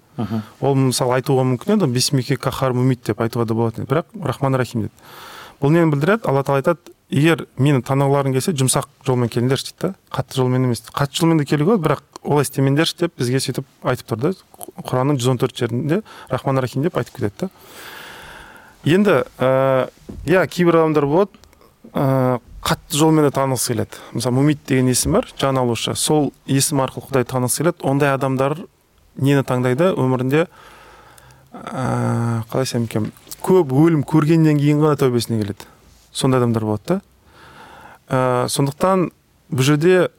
[0.61, 3.91] Ол мысалы айтуға мүмкін еді бисмике кахар мумит деп айтуға да болатын еді.
[3.91, 4.93] Бірақ рахман рахим деді
[5.59, 6.23] бұл нені білдіреді?
[6.27, 10.83] Алла тағала айтады егер мені танығыларың келсе жұмсақ жолмен келіңдерші дейді да қатты жолмен емес.
[10.87, 14.31] Қатты жолмен де келуге болады бірақ олай істемеңдерші деп бізге сөйтіп айтып тұр да.
[14.83, 17.49] Құранның жүз он төрт жерінде рахман рахим деп айтып кетеді да
[18.83, 19.89] енді ә,
[20.25, 21.31] иә кейбір адамдар болады
[21.93, 23.99] ә, қатты жолмен де танығысы келеді.
[24.15, 25.95] Мысалы мумит деген есім бар жан алушы.
[25.95, 27.83] Сол есім арқылы құдайды танығысы келеді.
[27.83, 28.57] Ондай адамдар
[29.15, 29.91] нені таңдайды?
[29.99, 30.47] Өмірінде
[31.53, 33.11] ә, қалай айтсам екен?
[33.43, 35.67] Көп өлім көргеннен кейін ғана тәубесіне келеді.
[36.11, 37.01] Сондай адамдар болады да.
[38.07, 39.09] Ә, сондықтан
[39.51, 40.09] бұл жерде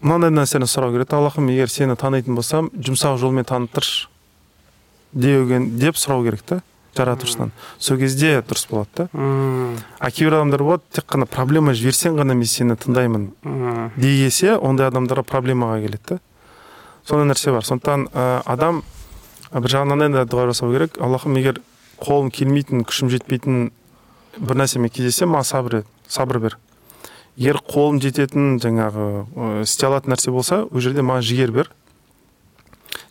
[0.00, 1.12] мынандай нәрсені сұрау керек.
[1.12, 4.08] Аллахым егер сені танитын болсам жұмсақ жолмен таныстыршы
[5.12, 6.60] деген деп сұрау керек та.
[6.98, 9.08] Жаратушысынан сол кезде дұрыс болады да.
[9.12, 9.78] Мм.
[9.98, 13.30] А кейбір адамдар болады тек қана проблема жіберсең ғана мен сені тыңдаймын
[13.96, 16.20] дей келсе ондай адамдарға проблемаға келеді да.
[17.08, 17.64] Сондай нәрсе бар.
[17.64, 18.82] Сондықтан ә, адам
[19.52, 20.98] бір жағынан енді дұға жасау керек.
[21.00, 21.62] Аллахым егер
[22.02, 23.70] қолым келмейтін күшім жетпейтін
[24.36, 26.58] бір нәрсемен кездессем маған сабыр сабыр бер.
[27.38, 31.72] Егер қолым жететін жаңағы істей алатын нәрсе болса ол жерде маған жігер бер.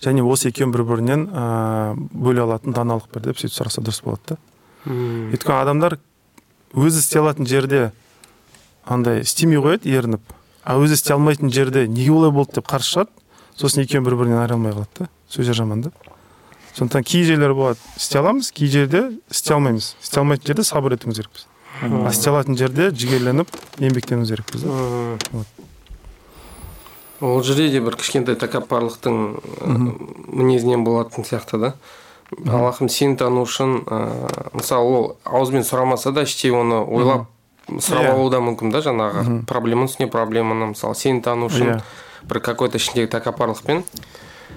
[0.03, 4.35] Және осы екеуін бір бірінен ә, бөле алатын даналық бер деп сөйтіп сұраса дұрыс болады
[4.35, 4.37] да.
[4.85, 5.31] Мм.
[5.33, 5.97] Өйткені адамдар
[6.73, 7.91] өзі істей алатын жерде
[8.85, 10.21] андай істемей қояды ерініп.
[10.63, 13.11] А өзі істей алмайтын жерде неге олай болды деп қарсы шығады
[13.57, 15.91] сосын екеуін бір бірінен айыра алмай қалады да сол жер жаман да.
[16.77, 19.95] Сондықтан кей жерлер болады істей аламыз кей жерде істей алмаймыз.
[20.01, 21.47] Істей алмайтын жерде сабыр етуіміз керекпіз.
[21.81, 23.49] А істей алатын жерде жігерленіп
[23.79, 24.75] еңбектенуіміз керекпіз да.
[25.31, 25.47] Вот.
[27.21, 29.15] Ол жерде де бір кішкентай тәкаппарлықтың
[29.63, 29.77] ә,
[30.33, 31.73] мінезінен болатын сияқты да.
[32.45, 37.25] Аллахым сені тану үшін ә, мысалы ол ауызбен сұрамаса да іштей оны ойлап
[37.67, 38.11] сұрап Иә.
[38.13, 40.69] алуы да мүмкін да жаңағы проблеманың үстіне проблеманы.
[40.73, 41.81] Мысалы сені тану үшін Иә.
[42.27, 43.83] бір какой то ішіндегі тәкаппарлықпен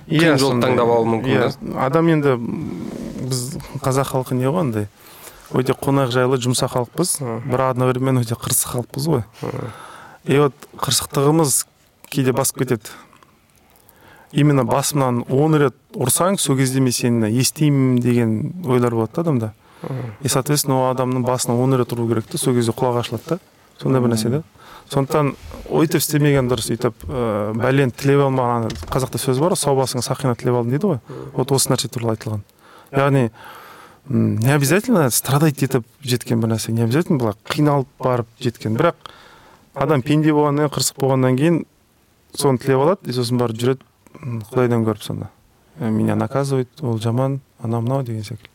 [0.06, 1.86] Иә, қиын жолды таңдап алуы мүмкін да.
[1.86, 2.36] Адам енді
[3.30, 4.88] біз қазақ халқы не ғой андай?
[5.50, 7.16] Өте қонақ жайлы жұмсақ халықпыз.
[7.50, 9.22] Бірақ одновременно өте қырсық халықпыз ғой.
[10.26, 11.64] И вот қырсықтығымыз
[12.10, 12.90] кейде басып кетеді.
[14.32, 19.52] Именно басымнан он рет ұрсаң сол кезде мен сені естимін деген ойлар болады да адамда.
[20.22, 23.38] И соответственно ол адамның басына он рет ұру керек та сол кезде құлағы ашылады да.
[23.80, 24.42] Сондай бір нәрсе да.
[24.90, 25.32] Сондықтан
[25.70, 30.02] өйтіп істемеген дұрыс өйтіп ә, бәлен тілеп алмаған ана қазақта сөз бар ғой сау басыңа
[30.02, 30.98] сақина тілеп алдың дейді ғой.
[31.36, 32.42] Вот осы нәрсе туралы айтылған.
[32.90, 33.30] Яғни
[34.10, 38.74] не обязательно страдать етіп жеткен бір нәрсе не обязательно былай қиналып барып жеткен.
[38.76, 38.98] Бірақ
[39.74, 41.64] адам пенде болғаннан кейін қырсық болғаннан кейін
[42.34, 43.86] соны тілеп алады и сосын барып жүреді.
[44.50, 45.30] Құдайдан көріп сонда.
[45.80, 48.50] «Ә, меня наказывает ол жаман анау мынау деген секілді.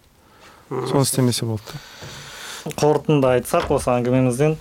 [0.70, 2.72] Соны істемесе болды да.
[2.76, 4.58] Қорытынды айтсақ осы әңгімемізден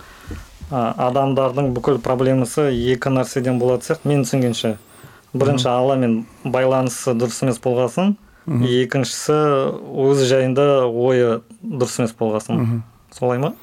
[0.71, 4.77] адамдардың бүкіл проблемасы екі нәрседен болатын сияқты мен түсінгенше.
[5.33, 8.15] Бірінші алламен байланысы дұрыс емес болғасын.
[8.45, 9.35] Екіншісі
[10.05, 12.81] өзі жайында ойы дұрыс емес болғасын.
[13.13, 13.53] Солай ма?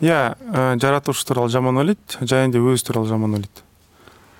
[0.00, 0.34] Иә
[0.78, 3.66] жаратушы туралы жаман ойлайды және де өзі туралы жаман ойлайды.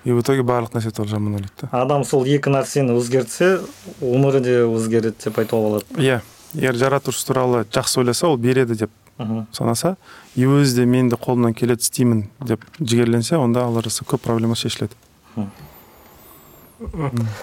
[0.05, 3.59] И в итоге барлық нәрсе туралы жаман ойлайды да адам сол екі нәрсені өзгертсе
[4.01, 6.21] өмірі де өзгереді деп айтуға болады иә.
[6.55, 9.47] Егер жаратушы туралы жақсы ойласа ол береді деп мхм.
[9.53, 9.97] санаса
[10.35, 14.55] и өзі де мен де қолымнан келеді істеймін деп жігерленсе онда алла жазса көп проблема
[14.55, 14.95] шешіледі.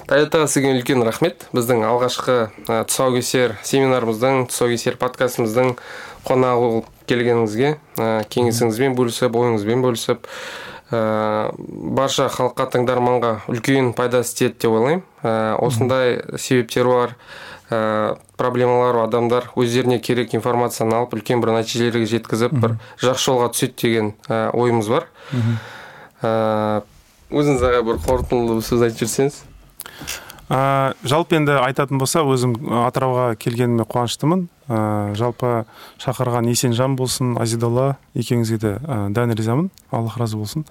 [0.07, 1.49] Тойота сізге үлкен рахмет.
[1.51, 2.35] Біздің алғашқы
[2.71, 5.73] ә, тұсаукесер семинарымыздың тұсаукесер подкастымыздың
[6.23, 10.29] қонағы болып келгеніңізге ә, кеңесіңізбен бөлісіп ойыңызбен бөлісіп
[11.95, 15.03] барша халыққа тыңдарманға үлкен пайдасы тиеді деп ойлаймын.
[15.23, 17.15] Ә, осындай себептері бар.
[17.69, 17.79] Ә,
[18.37, 24.13] проблемалар адамдар өздеріне керек информацияны алып үлкен бір нәтижелерге жеткізіп бір жақсы жолға түседі деген
[24.29, 25.09] ә, ойымыз бар.
[26.21, 26.83] Ә,
[27.31, 29.41] өзіңіз аға бір қорытынды сөз айтып жіберсеңіз.
[30.49, 32.55] Ә, жалпы енді айтатын болса өзім
[32.85, 34.47] атырауға келгеніме қуаныштымын.
[34.67, 35.65] Ә, жалпы
[36.01, 39.71] шақырған есенжан болсын азидолла екеуіңізге де ә, дән ризамын.
[39.91, 40.65] Аллах разы болсын.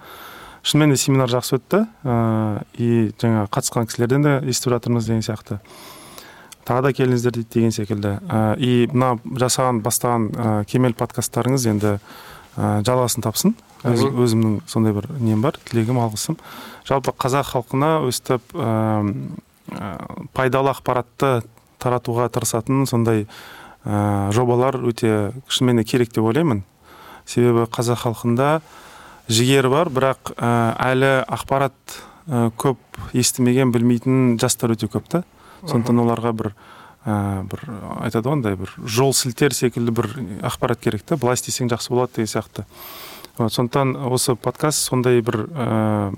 [0.64, 1.84] Шынымен де семинар жақсы өтті.
[2.04, 5.60] Ә, и жаңа қатысқан кісілерден де естіп жатырмыз деген сияқты.
[6.64, 8.18] Тағы да келіңіздер дейді деген секілді.
[8.24, 11.98] Ә, и мына жасаған бастаған ә, кемел подкасттарыңыз енді
[12.56, 13.56] ә, жалғасын тапсын.
[13.84, 16.38] Өз- өзімнің сондай бір нем бар тілегім алғысым.
[16.88, 19.04] Жалпы қазақ халқына өстіп ә,
[20.34, 21.42] пайдалы ақпаратты
[21.82, 23.26] таратуға тырысатын сондай
[23.84, 26.64] ә, жобалар өте шынымен де керек деп ойлаймын.
[27.26, 28.60] Себебі қазақ халқында
[29.28, 31.76] жігер бар бірақ ә, әлі ақпарат
[32.28, 32.78] ә, көп
[33.12, 35.24] естімеген білмейтін жастар өте көп та.
[35.64, 36.52] Сондықтан оларға бір
[37.04, 37.64] ә, бір
[38.04, 40.10] айтады ғой андай бір жол сілтер секілді бір
[40.44, 41.16] ақпарат керек та.
[41.16, 42.66] Былай істесең жақсы болады деген сияқты.
[43.36, 46.12] Вот, сондықтан осы подкаст сондай бір ә,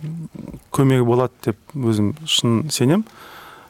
[0.74, 3.06] көмегі болады деп өзім шын сенем.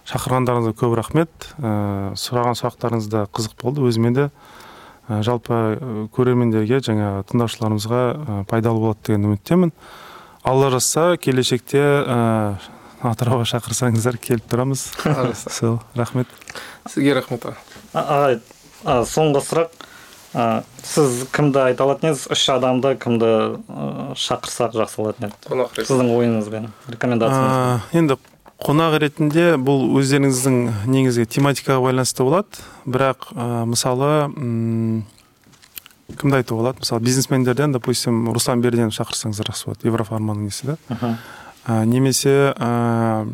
[0.06, 1.48] Шақырғандарыңызға көп рахмет.
[1.58, 3.82] Ә, сұраған сұрақтарыңыз да қызық болды.
[3.88, 4.28] Өзіме де
[5.08, 9.74] ә, жалпы ә, көрермендерге жаңа тыңдаушыларымызға ә, пайдалы болады деген үміттемін.
[10.46, 12.18] Алла жазса келешекте ә,
[13.02, 14.86] атырауға шақырсаңыздар келіп тұрамыз.
[15.58, 16.30] Сол рахмет.
[16.86, 17.50] Сізге рахмет
[17.96, 18.40] ағай
[18.84, 19.74] соңғы сұрақ.
[20.84, 22.26] Сіз кімді айта алатын едіңіз?
[22.34, 23.30] Үш адамды кімді
[24.20, 25.38] шақырсақ жақсы болатын еді?
[25.46, 25.88] Қонақ ретінде.
[25.88, 28.18] Сіздің ойыңызбен рекомендацияңыз ә, енді
[28.62, 30.56] қонақ ретінде бұл өздеріңіздің
[30.88, 32.62] негізгі тематикаға байланысты болады.
[32.88, 35.02] Бірақ ә, мысалы м,
[36.16, 36.80] кімді айтуға болады?
[36.80, 39.88] Мысалы бизнесмендерден допустим руслан берденов шақырсаңыздар жақсы болады.
[39.90, 40.76] Еврофарманың несі да?
[41.66, 43.26] Ә, немесе ә,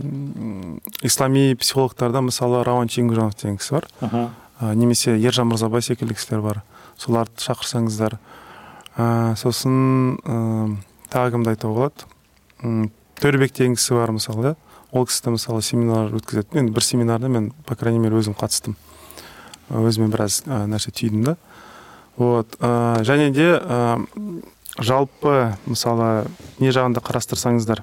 [1.06, 3.86] ислами психологтардан мысалы рауан ченгужанов деген кісі бар.
[4.60, 6.62] Ә, немесе ержан мырзабай секілді кісілер бар.
[6.98, 8.18] Соларды шақырсаңыздар.
[8.96, 10.76] Ә, сосын ә,
[11.14, 12.90] тағы кімді айтуға болады?
[13.22, 14.54] Төребек деген кісі бар мысалы да?
[14.92, 16.52] Ол кісі мысалы семинар өткізеді.
[16.52, 18.76] Мен бір семинарда мен по крайней мере өзім қатыстым.
[19.72, 21.36] Өзіме біраз ә, нәрсе түйдім да.
[22.16, 23.98] Вот ә, және де ә,
[24.78, 26.26] жалпы мысалы
[26.60, 27.82] не жағында қарастырсаңыздар.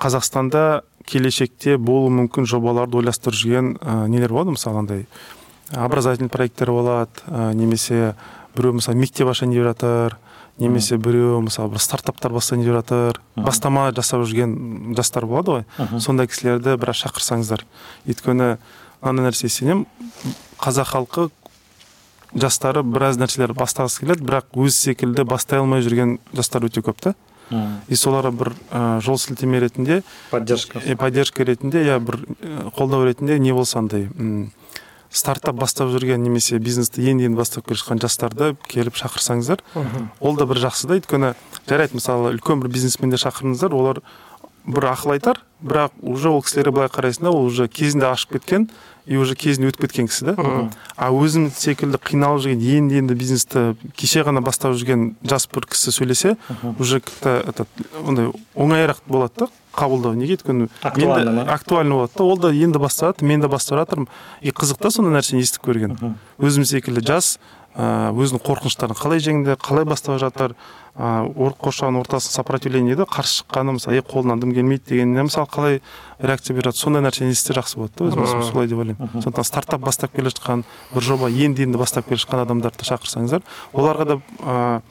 [0.00, 5.06] Қазақстанда келешекте болуы мүмкін жобаларды ойластырып жүрген ә, нелер болады мысалы андай?
[5.72, 8.14] Образовательный проекттер болады ә, немесе
[8.56, 10.16] біреу мысалы мектеп ашайын деп жатыр?
[10.58, 15.64] Немесе біреу мысалы бір стартаптар бастайын деп жатыр бастама жасап жүрген жастар болады ғой.
[16.00, 17.64] Сондай кісілерді біраз шақырсаңыздар.
[18.08, 18.56] Өйткені
[19.02, 19.86] мынандай нәрсеге сенемін
[20.58, 21.28] қазақ халқы
[22.34, 27.14] жастары біраз нәрселер бастағысы келеді бірақ өзі секілді бастай алмай жүрген жастар өте көп та.
[27.88, 30.82] И соларға бір ә, жол сілтеме ретінде поддержка.
[31.00, 34.10] поддержка ретінде иә бір ә, қолдау ретінде не болса андай
[35.10, 39.62] стартап бастап жүрген немесе бизнесті енді енді бастап келе жатқан жастарды келіп шақырсаңыздар
[40.20, 40.98] ол да бір жақсы да.
[40.98, 41.34] Өйткені
[41.68, 44.02] жарайды мысалы үлкен бір бизнесмендер шақырдыңыздар олар
[44.68, 48.68] бір ақыл айтар бірақ уже ол кісілерге былай қарайсың да ол уже кезінде ашып кеткен
[49.08, 50.34] и уже кезінде өтіп кеткен кісі да
[50.96, 55.94] а өзім секілді қиналып жүрген енді енді бизнесті кеше ғана бастап жүрген жас бір кісі
[55.96, 56.36] сөйлесе
[56.78, 57.68] уже как то этот
[58.04, 59.48] ондай оңайырақ болады да
[59.78, 60.16] қабылдау.
[60.18, 60.34] Неге?
[60.34, 61.44] өйткені ма?
[61.52, 62.24] актуальный болады да.
[62.24, 64.08] Ол да енді бастап жатыр мен де бастап жатырмын.
[64.42, 65.94] И қызық та сондай нәрсені естіп көрген.
[66.38, 67.38] Өзім секілді жас
[67.78, 70.54] өзінің қорқыныштарын қалай жеңді қалай бастап жатыр?
[70.98, 75.80] Ыыы қоршаған ортасы сопротивление дейді қарсы шыққаны мысалы е қолынан дым келмейді дегеніне мысалы қалай
[76.18, 78.42] реакция беріп жатыр сондай нәрсені естісе жақсы болады да Мхм.
[78.50, 79.22] солай деп ойлаймын.
[79.22, 83.42] Сондықтан стартап бастап келе жатқан бір жоба енді енді бастап келе жатқан адамдарды шақырсаңыздар
[83.72, 84.82] оларға да ыыы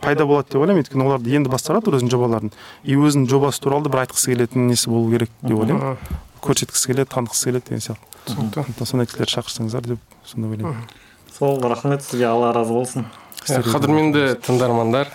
[0.00, 0.84] пайда болады деп ойлаймын.
[0.84, 2.52] Өйткені олар да енді бастап жатыр өзінің жобаларын.
[2.84, 5.96] И өзінің жобасы туралы да бір айтқысы келетін несі болу керек деп ойлаймын.
[6.44, 8.06] Көрсеткісі келеді танытқысы келеді деген сияқты.
[8.28, 10.86] сондықтан сондай кісілерді шақырсаңыздар деп сонда ойлаймын.
[11.34, 12.28] Сол рахмет сізге.
[12.30, 13.06] Алла разы болсын.
[13.44, 15.10] Қадірменді тыңдармандар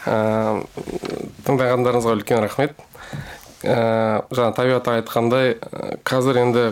[1.48, 2.76] тыңдағандарыңызға үлкен рахмет.
[3.64, 5.56] Ә, жаңа табиғат айтқандай
[6.08, 6.66] қазір енді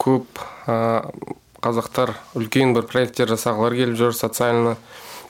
[0.00, 4.76] көп қазақтар үлкен бір проекттер жасағылар келіп жүр социально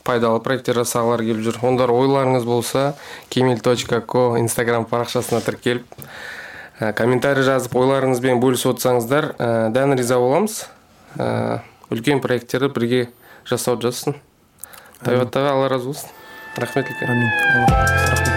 [0.06, 1.60] пайдалы проекттер жасағылар келіп жүр.
[1.66, 2.94] Ондар ойларыңыз болса
[3.28, 5.84] кемел точка ко инстаграм парақшасына тіркеліп
[6.80, 10.66] ә, комментарий жазып ойларыңызбен бөлісіп отырсаңыздар ә, дән риза боламыз.
[11.18, 11.60] Ә,
[11.90, 13.06] үлкен проекттерді бірге
[13.46, 14.16] жасауды жазсын
[15.02, 16.10] табиғат аға алла разы болсын
[16.56, 18.35] рахмет үлкен Алла рахмет.